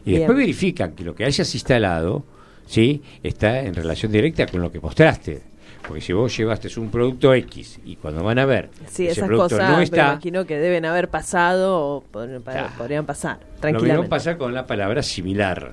Y 0.04 0.10
Bien. 0.10 0.20
después 0.22 0.38
verifican 0.38 0.92
que 0.92 1.04
lo 1.04 1.14
que 1.14 1.24
hayas 1.24 1.54
instalado 1.54 2.24
¿sí? 2.66 3.02
está 3.22 3.60
en 3.60 3.74
relación 3.74 4.10
directa 4.10 4.46
con 4.46 4.60
lo 4.60 4.72
que 4.72 4.80
mostraste. 4.80 5.42
Porque 5.88 6.02
si 6.02 6.12
vos 6.12 6.36
llevaste 6.36 6.68
un 6.78 6.90
producto 6.90 7.32
X 7.34 7.80
y 7.84 7.96
cuando 7.96 8.22
van 8.22 8.38
a 8.38 8.44
ver 8.44 8.68
Sí, 8.88 9.04
ese 9.06 9.12
esas 9.12 9.26
producto 9.26 9.56
cosas 9.56 9.70
no 9.70 9.78
me 9.78 9.84
está, 9.84 10.08
imagino 10.12 10.44
que 10.44 10.58
deben 10.58 10.84
haber 10.84 11.08
pasado 11.08 11.78
o 11.80 12.04
Claro. 12.12 12.70
podrían 12.76 13.06
pasar 13.06 13.38
lo 13.38 13.46
mismo 13.46 13.60
tranquilamente. 13.60 14.08
pasa 14.10 14.36
con 14.36 14.52
la 14.54 14.66
palabra 14.66 15.02
similar. 15.02 15.72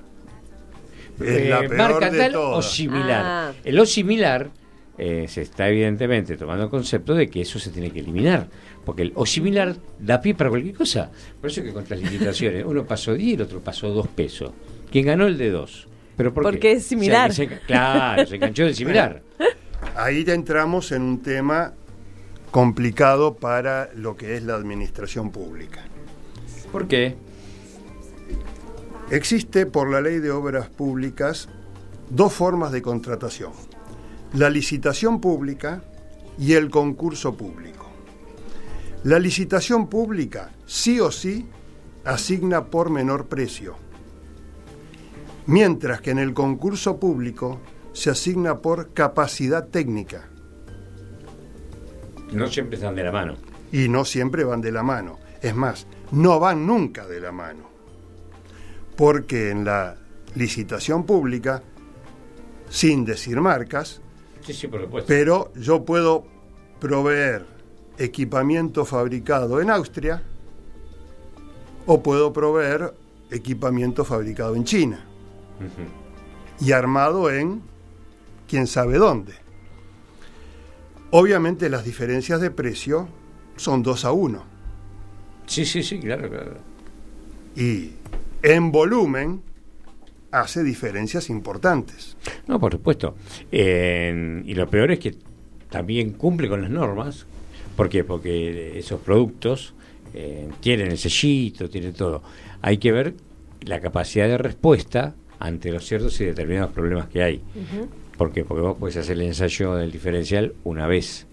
Es 1.20 1.48
la 1.48 1.60
Eh, 1.60 1.68
peor 1.68 1.76
marca 1.76 2.10
de 2.10 2.18
tal 2.18 2.36
o 2.36 2.62
similar. 2.62 3.22
Ah. 3.24 3.52
El 3.64 3.78
o 3.78 3.86
similar 3.86 4.48
eh, 4.98 5.26
se 5.28 5.42
está 5.42 5.68
evidentemente 5.68 6.36
tomando 6.38 6.64
el 6.64 6.70
concepto 6.70 7.14
de 7.14 7.28
que 7.28 7.42
eso 7.42 7.58
se 7.58 7.70
tiene 7.70 7.90
que 7.90 8.00
eliminar, 8.00 8.48
porque 8.84 9.02
el 9.02 9.12
o 9.14 9.26
similar 9.26 9.76
da 9.98 10.20
pie 10.22 10.34
para 10.34 10.48
cualquier 10.48 10.74
cosa. 10.74 11.10
Por 11.40 11.50
eso 11.50 11.60
es 11.60 11.66
que 11.66 11.72
con 11.74 11.84
las 11.88 12.00
limitaciones, 12.00 12.64
uno 12.66 12.84
pasó 12.86 13.12
10 13.14 13.28
y 13.28 13.34
el 13.34 13.42
otro 13.42 13.60
pasó 13.60 13.90
2 13.90 14.08
pesos. 14.08 14.52
¿Quién 14.90 15.04
ganó 15.06 15.26
el 15.26 15.36
de 15.36 15.50
2? 15.50 15.88
¿Pero 16.16 16.32
por 16.32 16.44
Porque 16.44 16.58
qué? 16.60 16.72
es 16.72 16.86
similar. 16.86 17.30
O 17.30 17.34
sea, 17.34 17.46
que 17.46 17.56
se- 17.56 17.60
claro, 17.62 18.26
se 18.26 18.36
enganchó 18.36 18.64
del 18.64 18.74
similar. 18.74 19.22
Ahí 19.96 20.24
ya 20.24 20.34
entramos 20.34 20.92
en 20.92 21.00
un 21.00 21.22
tema 21.22 21.72
complicado 22.50 23.36
para 23.36 23.88
lo 23.94 24.14
que 24.14 24.36
es 24.36 24.42
la 24.42 24.54
administración 24.54 25.30
pública. 25.30 25.84
¿Por 26.70 26.86
qué? 26.86 27.16
Existe 29.10 29.64
por 29.64 29.90
la 29.90 30.02
ley 30.02 30.18
de 30.18 30.30
obras 30.30 30.68
públicas 30.68 31.48
dos 32.10 32.32
formas 32.32 32.72
de 32.72 32.82
contratación, 32.82 33.52
la 34.34 34.50
licitación 34.50 35.20
pública 35.20 35.82
y 36.38 36.52
el 36.52 36.68
concurso 36.68 37.34
público. 37.34 37.86
La 39.04 39.18
licitación 39.18 39.88
pública 39.88 40.50
sí 40.66 41.00
o 41.00 41.10
sí 41.10 41.46
asigna 42.04 42.66
por 42.66 42.90
menor 42.90 43.28
precio, 43.28 43.76
mientras 45.46 46.02
que 46.02 46.10
en 46.10 46.18
el 46.18 46.34
concurso 46.34 47.00
público 47.00 47.60
se 47.96 48.10
asigna 48.10 48.58
por 48.58 48.92
capacidad 48.92 49.68
técnica. 49.68 50.28
No 52.30 52.46
siempre 52.46 52.76
están 52.76 52.94
de 52.94 53.02
la 53.02 53.10
mano. 53.10 53.36
Y 53.72 53.88
no 53.88 54.04
siempre 54.04 54.44
van 54.44 54.60
de 54.60 54.70
la 54.70 54.82
mano. 54.82 55.18
Es 55.40 55.56
más, 55.56 55.86
no 56.12 56.38
van 56.38 56.66
nunca 56.66 57.06
de 57.06 57.20
la 57.20 57.32
mano. 57.32 57.70
Porque 58.96 59.50
en 59.50 59.64
la 59.64 59.96
licitación 60.34 61.06
pública, 61.06 61.62
sin 62.68 63.06
decir 63.06 63.40
marcas, 63.40 64.02
pero 65.06 65.50
yo 65.54 65.86
puedo 65.86 66.26
proveer 66.78 67.46
equipamiento 67.96 68.84
fabricado 68.84 69.62
en 69.62 69.70
Austria 69.70 70.22
o 71.86 72.02
puedo 72.02 72.30
proveer 72.34 72.92
equipamiento 73.30 74.04
fabricado 74.04 74.54
en 74.54 74.64
China 74.64 75.06
y 76.60 76.72
armado 76.72 77.30
en 77.30 77.74
quién 78.48 78.66
sabe 78.66 78.98
dónde. 78.98 79.34
Obviamente 81.10 81.68
las 81.68 81.84
diferencias 81.84 82.40
de 82.40 82.50
precio 82.50 83.08
son 83.56 83.82
dos 83.82 84.04
a 84.04 84.12
uno. 84.12 84.44
Sí, 85.46 85.64
sí, 85.64 85.82
sí, 85.82 85.98
claro, 86.00 86.28
claro. 86.28 86.56
Y 87.54 87.92
en 88.42 88.72
volumen 88.72 89.42
hace 90.30 90.62
diferencias 90.62 91.30
importantes. 91.30 92.16
No, 92.46 92.60
por 92.60 92.72
supuesto. 92.72 93.16
y 93.50 94.54
lo 94.54 94.68
peor 94.68 94.90
es 94.90 94.98
que 94.98 95.14
también 95.70 96.12
cumple 96.12 96.48
con 96.48 96.62
las 96.62 96.70
normas. 96.70 97.26
¿Por 97.76 97.88
qué? 97.88 98.04
Porque 98.04 98.78
esos 98.78 99.00
productos 99.00 99.74
eh, 100.14 100.48
tienen 100.60 100.90
el 100.90 100.98
sellito, 100.98 101.68
tienen 101.68 101.92
todo. 101.92 102.22
Hay 102.62 102.78
que 102.78 102.92
ver 102.92 103.14
la 103.62 103.80
capacidad 103.80 104.26
de 104.26 104.38
respuesta 104.38 105.14
ante 105.38 105.70
los 105.70 105.86
ciertos 105.86 106.20
y 106.20 106.24
determinados 106.24 106.72
problemas 106.72 107.08
que 107.08 107.22
hay. 107.22 107.42
¿Por 108.16 108.32
qué? 108.32 108.44
Porque 108.44 108.62
vos 108.62 108.76
puedes 108.78 108.96
hacer 108.96 109.16
el 109.16 109.22
ensayo 109.22 109.74
del 109.74 109.92
diferencial 109.92 110.54
una 110.64 110.86
vez. 110.86 111.26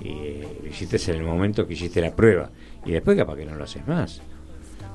Y 0.00 0.42
lo 0.62 0.68
hiciste 0.68 0.98
en 1.10 1.18
el 1.18 1.24
momento 1.24 1.66
que 1.66 1.74
hiciste 1.74 2.00
la 2.00 2.14
prueba. 2.14 2.50
Y 2.84 2.92
después 2.92 3.16
capaz 3.16 3.36
que 3.36 3.44
no 3.44 3.54
lo 3.54 3.64
haces 3.64 3.86
más. 3.86 4.20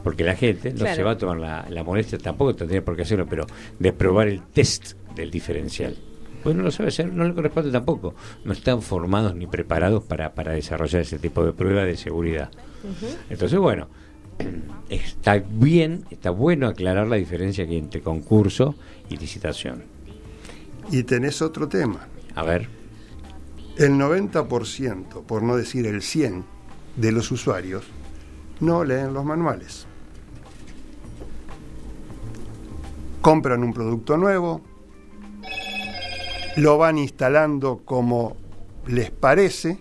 Porque 0.03 0.23
la 0.23 0.35
gente 0.35 0.73
no 0.73 0.85
se 0.85 1.03
va 1.03 1.11
a 1.11 1.17
tomar 1.17 1.67
la, 1.69 1.83
molestia, 1.83 2.17
tampoco 2.17 2.55
tendría 2.55 2.83
por 2.83 2.95
qué 2.95 3.03
hacerlo, 3.03 3.25
pero 3.27 3.47
de 3.79 3.93
probar 3.93 4.27
el 4.27 4.41
test 4.43 4.93
del 5.15 5.31
diferencial. 5.31 5.95
Pues 6.43 6.55
no 6.55 6.61
lo 6.61 6.69
sabe 6.69 6.89
hacer, 6.89 7.11
no 7.11 7.23
le 7.23 7.33
corresponde 7.33 7.71
tampoco. 7.71 8.13
No 8.43 8.53
están 8.53 8.83
formados 8.83 9.35
ni 9.35 9.47
preparados 9.47 10.03
para, 10.03 10.35
para 10.35 10.51
desarrollar 10.53 11.01
ese 11.01 11.17
tipo 11.17 11.43
de 11.43 11.53
prueba 11.53 11.85
de 11.85 11.97
seguridad. 11.97 12.51
Entonces, 13.31 13.57
bueno, 13.57 13.87
está 14.89 15.37
bien, 15.37 16.05
está 16.11 16.29
bueno 16.29 16.67
aclarar 16.67 17.07
la 17.07 17.15
diferencia 17.15 17.65
que 17.65 17.77
entre 17.77 18.01
concurso 18.01 18.75
y 19.09 19.17
licitación. 19.17 19.94
Y 20.91 21.03
tenés 21.03 21.41
otro 21.41 21.67
tema. 21.67 22.07
A 22.35 22.43
ver. 22.43 22.69
El 23.77 23.93
90%, 23.93 25.23
por 25.23 25.43
no 25.43 25.57
decir 25.57 25.85
el 25.85 26.01
100%, 26.01 26.43
de 26.95 27.11
los 27.11 27.31
usuarios 27.31 27.83
no 28.59 28.83
leen 28.83 29.13
los 29.13 29.25
manuales. 29.25 29.85
Compran 33.21 33.63
un 33.63 33.73
producto 33.73 34.17
nuevo, 34.17 34.61
lo 36.57 36.77
van 36.77 36.97
instalando 36.97 37.81
como 37.83 38.37
les 38.87 39.09
parece, 39.11 39.79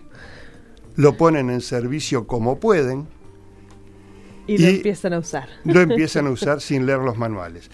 lo 0.95 1.15
ponen 1.15 1.49
en 1.49 1.61
servicio 1.61 2.27
como 2.27 2.59
pueden. 2.59 3.07
Y 4.47 4.57
lo 4.57 4.67
empiezan 4.67 5.13
a 5.13 5.19
usar. 5.19 5.47
Lo 5.63 5.79
empiezan 5.79 6.27
a 6.27 6.31
usar 6.31 6.59
sin 6.61 6.85
leer 6.85 6.99
los 6.99 7.17
manuales. 7.17 7.69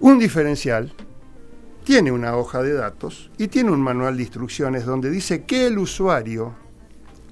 Un 0.00 0.18
diferencial 0.18 0.92
tiene 1.84 2.12
una 2.12 2.36
hoja 2.36 2.62
de 2.62 2.74
datos 2.74 3.30
y 3.38 3.48
tiene 3.48 3.70
un 3.70 3.80
manual 3.80 4.16
de 4.16 4.22
instrucciones 4.22 4.84
donde 4.84 5.10
dice 5.10 5.44
que 5.44 5.66
el 5.66 5.78
usuario 5.78 6.54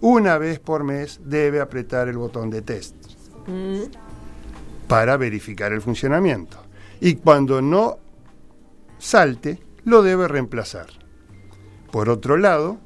una 0.00 0.38
vez 0.38 0.58
por 0.58 0.82
mes 0.84 1.20
debe 1.24 1.60
apretar 1.60 2.08
el 2.08 2.16
botón 2.16 2.50
de 2.50 2.62
test 2.62 2.94
para 4.88 5.16
verificar 5.16 5.72
el 5.72 5.82
funcionamiento. 5.82 6.58
Y 7.00 7.16
cuando 7.16 7.62
no 7.62 7.98
salte, 8.98 9.58
lo 9.84 10.02
debe 10.02 10.26
reemplazar. 10.26 10.86
Por 11.90 12.08
otro 12.08 12.36
lado, 12.36 12.78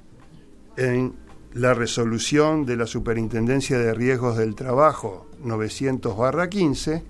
en 0.76 1.14
la 1.52 1.72
resolución 1.74 2.66
de 2.66 2.76
la 2.76 2.86
Superintendencia 2.86 3.78
de 3.78 3.94
Riesgos 3.94 4.36
del 4.36 4.54
Trabajo 4.54 5.28
900-15, 5.42 7.02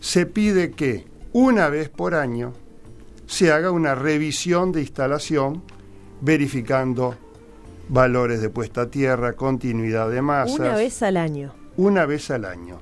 se 0.00 0.26
pide 0.26 0.72
que 0.72 1.06
una 1.32 1.68
vez 1.68 1.88
por 1.88 2.14
año 2.14 2.52
se 3.26 3.52
haga 3.52 3.70
una 3.70 3.94
revisión 3.94 4.72
de 4.72 4.80
instalación 4.80 5.62
verificando 6.20 7.16
valores 7.88 8.40
de 8.40 8.50
puesta 8.50 8.82
a 8.82 8.86
tierra, 8.86 9.34
continuidad 9.34 10.10
de 10.10 10.22
masas. 10.22 10.58
Una 10.58 10.76
vez 10.76 11.02
al 11.02 11.16
año. 11.16 11.52
Una 11.76 12.06
vez 12.06 12.30
al 12.30 12.44
año. 12.44 12.80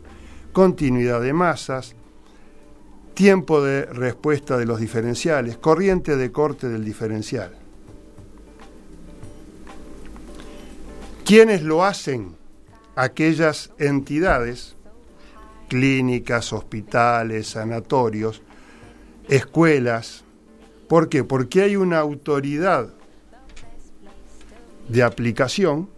Continuidad 0.53 1.21
de 1.21 1.33
masas, 1.33 1.95
tiempo 3.15 3.63
de 3.63 3.87
respuesta 3.87 4.57
de 4.57 4.67
los 4.67 4.81
diferenciales, 4.81 5.57
corriente 5.57 6.17
de 6.17 6.31
corte 6.31 6.69
del 6.69 6.85
diferencial. 6.85 7.57
¿Quiénes 11.25 11.63
lo 11.63 11.85
hacen? 11.85 12.37
Aquellas 12.97 13.71
entidades, 13.79 14.77
clínicas, 15.69 16.53
hospitales, 16.53 17.49
sanatorios, 17.49 18.43
escuelas. 19.29 20.24
¿Por 20.89 21.09
qué? 21.09 21.25
Porque 21.25 21.63
hay 21.63 21.77
una 21.77 21.99
autoridad 21.99 22.93
de 24.89 25.03
aplicación 25.03 25.89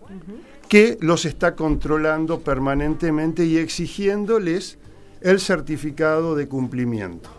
que 0.68 0.97
los 1.01 1.24
está 1.24 1.55
controlando 1.55 2.41
permanentemente 2.41 3.45
y 3.45 3.59
exigiéndoles 3.59 4.78
el 5.20 5.41
certificado 5.41 6.34
de 6.34 6.49
cumplimiento. 6.49 7.30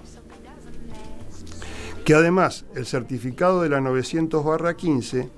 Que 2.04 2.14
además 2.14 2.66
el 2.76 2.86
certificado 2.86 3.62
de 3.62 3.70
la 3.70 3.80
900-15 3.80 5.30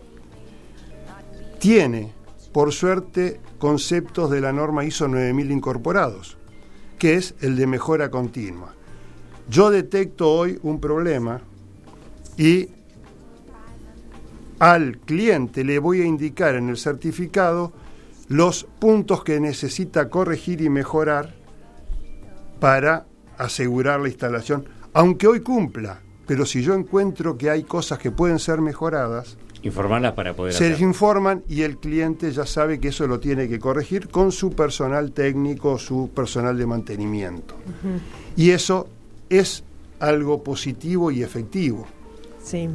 tiene, 1.60 2.14
por 2.52 2.72
suerte, 2.72 3.40
conceptos 3.58 4.30
de 4.30 4.42
la 4.42 4.54
norma 4.54 4.86
ISO 4.86 5.08
9000 5.08 5.52
incorporados, 5.52 6.38
que 7.00 7.16
es 7.16 7.36
el 7.42 7.56
de 7.56 7.68
mejora 7.68 8.12
continua. 8.12 8.74
Yo 9.50 9.72
detecto 9.72 10.32
hoy 10.32 10.60
un 10.62 10.80
problema 10.80 11.42
y 12.40 12.70
al 14.60 14.98
cliente 15.00 15.66
le 15.66 15.78
voy 15.78 16.02
a 16.02 16.06
indicar 16.06 16.56
en 16.56 16.70
el 16.70 16.78
certificado 16.78 17.74
los 18.30 18.64
puntos 18.80 19.26
que 19.26 19.42
necesita 19.42 20.10
corregir 20.10 20.62
y 20.62 20.70
mejorar 20.70 21.34
para 22.62 23.06
asegurar 23.38 24.00
la 24.00 24.08
instalación, 24.08 24.66
aunque 24.94 25.28
hoy 25.28 25.42
cumpla, 25.42 26.00
pero 26.26 26.46
si 26.46 26.62
yo 26.62 26.76
encuentro 26.76 27.38
que 27.38 27.50
hay 27.50 27.64
cosas 27.64 28.00
que 28.00 28.12
pueden 28.12 28.40
ser 28.40 28.62
mejoradas, 28.62 29.38
informarlas 29.62 30.14
para 30.14 30.34
poder 30.34 30.54
se 30.54 30.70
les 30.70 30.80
informan 30.80 31.44
y 31.50 31.64
el 31.64 31.78
cliente 31.78 32.32
ya 32.32 32.46
sabe 32.46 32.80
que 32.80 32.88
eso 32.90 33.06
lo 33.06 33.20
tiene 33.20 33.50
que 33.50 33.60
corregir 33.60 34.08
con 34.08 34.32
su 34.32 34.52
personal 34.52 35.12
técnico, 35.12 35.78
su 35.78 36.10
personal 36.16 36.58
de 36.58 36.66
mantenimiento. 36.66 37.56
Y 38.38 38.52
eso 38.52 38.88
es 39.30 39.66
algo 40.00 40.42
positivo 40.42 41.12
y 41.12 41.22
efectivo. 41.22 41.86
Sí. 42.50 42.68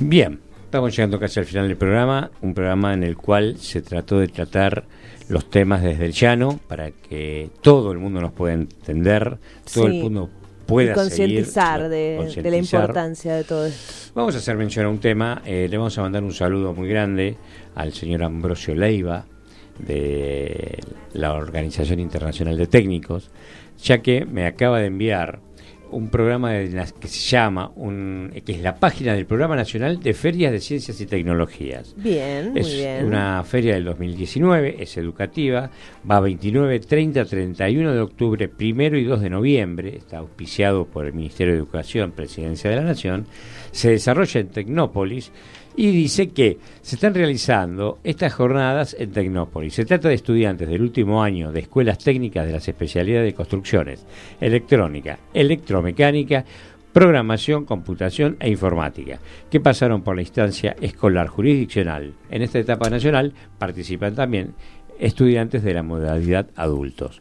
Bien, 0.00 0.40
estamos 0.64 0.90
llegando 0.96 1.20
casi 1.20 1.38
al 1.38 1.46
final 1.46 1.68
del 1.68 1.76
programa, 1.76 2.32
un 2.42 2.52
programa 2.52 2.92
en 2.92 3.04
el 3.04 3.16
cual 3.16 3.58
se 3.58 3.80
trató 3.80 4.18
de 4.18 4.26
tratar 4.26 4.86
los 5.28 5.48
temas 5.48 5.84
desde 5.84 6.06
el 6.06 6.12
llano 6.12 6.58
para 6.66 6.90
que 6.90 7.50
todo 7.60 7.92
el 7.92 7.98
mundo 7.98 8.20
nos 8.20 8.32
pueda 8.32 8.54
entender, 8.54 9.38
todo 9.72 9.86
el 9.86 10.02
mundo 10.02 10.30
pueda 10.66 10.94
concientizar 10.94 11.88
de, 11.88 12.28
de, 12.42 12.50
la 12.50 12.56
importancia 12.56 13.36
de 13.36 13.44
todo 13.44 13.66
esto. 13.66 14.10
Vamos 14.16 14.34
a 14.34 14.38
hacer 14.38 14.56
mención 14.56 14.86
a 14.86 14.88
un 14.88 14.98
tema, 14.98 15.40
eh, 15.46 15.68
le 15.70 15.78
vamos 15.78 15.96
a 15.96 16.02
mandar 16.02 16.24
un 16.24 16.34
saludo 16.34 16.74
muy 16.74 16.88
grande 16.88 17.36
al 17.76 17.92
señor 17.92 18.24
Ambrosio 18.24 18.74
Leiva 18.74 19.26
de 19.78 20.80
la 21.12 21.34
Organización 21.34 22.00
Internacional 22.00 22.56
de 22.56 22.66
Técnicos, 22.66 23.30
ya 23.80 24.02
que 24.02 24.24
me 24.24 24.44
acaba 24.44 24.80
de 24.80 24.86
enviar 24.86 25.38
un 25.90 26.08
programa 26.08 26.52
que 26.52 27.08
se 27.08 27.30
llama, 27.30 27.70
un, 27.76 28.32
que 28.44 28.52
es 28.52 28.60
la 28.60 28.76
página 28.76 29.14
del 29.14 29.26
Programa 29.26 29.56
Nacional 29.56 30.00
de 30.00 30.14
Ferias 30.14 30.52
de 30.52 30.60
Ciencias 30.60 31.00
y 31.00 31.06
Tecnologías. 31.06 31.94
Bien, 31.96 32.56
es 32.56 32.66
muy 32.66 32.76
bien. 32.76 33.04
una 33.06 33.42
feria 33.44 33.74
del 33.74 33.84
2019, 33.84 34.76
es 34.80 34.96
educativa, 34.96 35.70
va 36.08 36.20
29, 36.20 36.80
30, 36.80 37.24
31 37.24 37.94
de 37.94 38.00
octubre, 38.00 38.48
primero 38.48 38.98
y 38.98 39.04
2 39.04 39.20
de 39.20 39.30
noviembre, 39.30 39.96
está 39.96 40.18
auspiciado 40.18 40.84
por 40.86 41.06
el 41.06 41.12
Ministerio 41.12 41.54
de 41.54 41.58
Educación, 41.58 42.12
Presidencia 42.12 42.70
de 42.70 42.76
la 42.76 42.82
Nación, 42.82 43.26
se 43.70 43.90
desarrolla 43.90 44.40
en 44.40 44.48
Tecnópolis 44.48 45.32
y 45.78 45.92
dice 45.92 46.30
que 46.30 46.58
se 46.82 46.96
están 46.96 47.14
realizando 47.14 48.00
estas 48.02 48.34
jornadas 48.34 48.96
en 48.98 49.12
Tecnópolis. 49.12 49.74
Se 49.74 49.84
trata 49.84 50.08
de 50.08 50.16
estudiantes 50.16 50.68
del 50.68 50.82
último 50.82 51.22
año 51.22 51.52
de 51.52 51.60
escuelas 51.60 51.98
técnicas 51.98 52.44
de 52.44 52.52
las 52.52 52.66
especialidades 52.66 53.26
de 53.26 53.34
construcciones, 53.34 54.04
electrónica, 54.40 55.20
electromecánica, 55.32 56.44
programación, 56.92 57.64
computación 57.64 58.36
e 58.40 58.50
informática, 58.50 59.20
que 59.48 59.60
pasaron 59.60 60.02
por 60.02 60.16
la 60.16 60.22
instancia 60.22 60.74
escolar 60.80 61.28
jurisdiccional. 61.28 62.12
En 62.28 62.42
esta 62.42 62.58
etapa 62.58 62.90
nacional 62.90 63.32
participan 63.56 64.16
también 64.16 64.54
estudiantes 64.98 65.62
de 65.62 65.74
la 65.74 65.84
modalidad 65.84 66.48
adultos. 66.56 67.20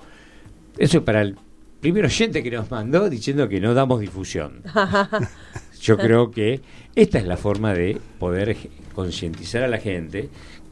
Eso 0.79 1.05
para 1.05 1.21
el 1.21 1.37
primer 1.79 2.05
oyente 2.05 2.41
que 2.41 2.49
nos 2.49 2.71
mandó 2.71 3.07
diciendo 3.07 3.47
que 3.47 3.61
no 3.61 3.75
damos 3.75 3.99
difusión. 3.99 4.63
Yo 5.81 5.97
creo 5.97 6.31
que 6.31 6.61
esta 6.95 7.19
es 7.19 7.25
la 7.25 7.37
forma 7.37 7.73
de 7.73 7.97
poder 8.19 8.55
concientizar 8.93 9.63
a 9.63 9.67
la 9.67 9.77
gente 9.77 10.29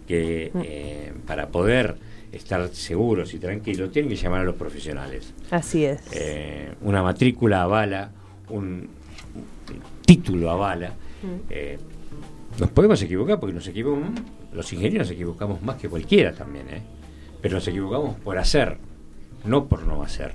que 0.07 0.51
mm. 0.53 0.61
eh, 0.63 1.13
para 1.25 1.47
poder 1.47 1.95
estar 2.31 2.67
seguros 2.69 3.33
y 3.33 3.39
tranquilos 3.39 3.91
tienen 3.91 4.09
que 4.09 4.17
llamar 4.17 4.41
a 4.41 4.43
los 4.43 4.55
profesionales. 4.55 5.33
Así 5.51 5.85
es. 5.85 6.01
Eh, 6.11 6.73
una 6.81 7.01
matrícula 7.01 7.63
avala, 7.63 8.11
un, 8.49 8.89
título 10.05 10.51
avala. 10.51 10.89
Mm. 10.89 11.49
Eh, 11.49 11.77
nos 12.59 12.69
podemos 12.71 13.01
equivocar 13.01 13.39
porque 13.39 13.53
nos 13.53 13.67
equivocamos, 13.67 14.19
los 14.53 14.71
ingenieros 14.73 15.07
nos 15.07 15.15
equivocamos 15.15 15.61
más 15.61 15.77
que 15.77 15.89
cualquiera 15.89 16.33
también, 16.33 16.65
pero 17.41 17.55
nos 17.55 17.67
equivocamos 17.67 18.15
por 18.19 18.37
hacer, 18.37 18.77
no 19.45 19.67
por 19.67 19.85
no 19.85 20.03
hacer. 20.03 20.33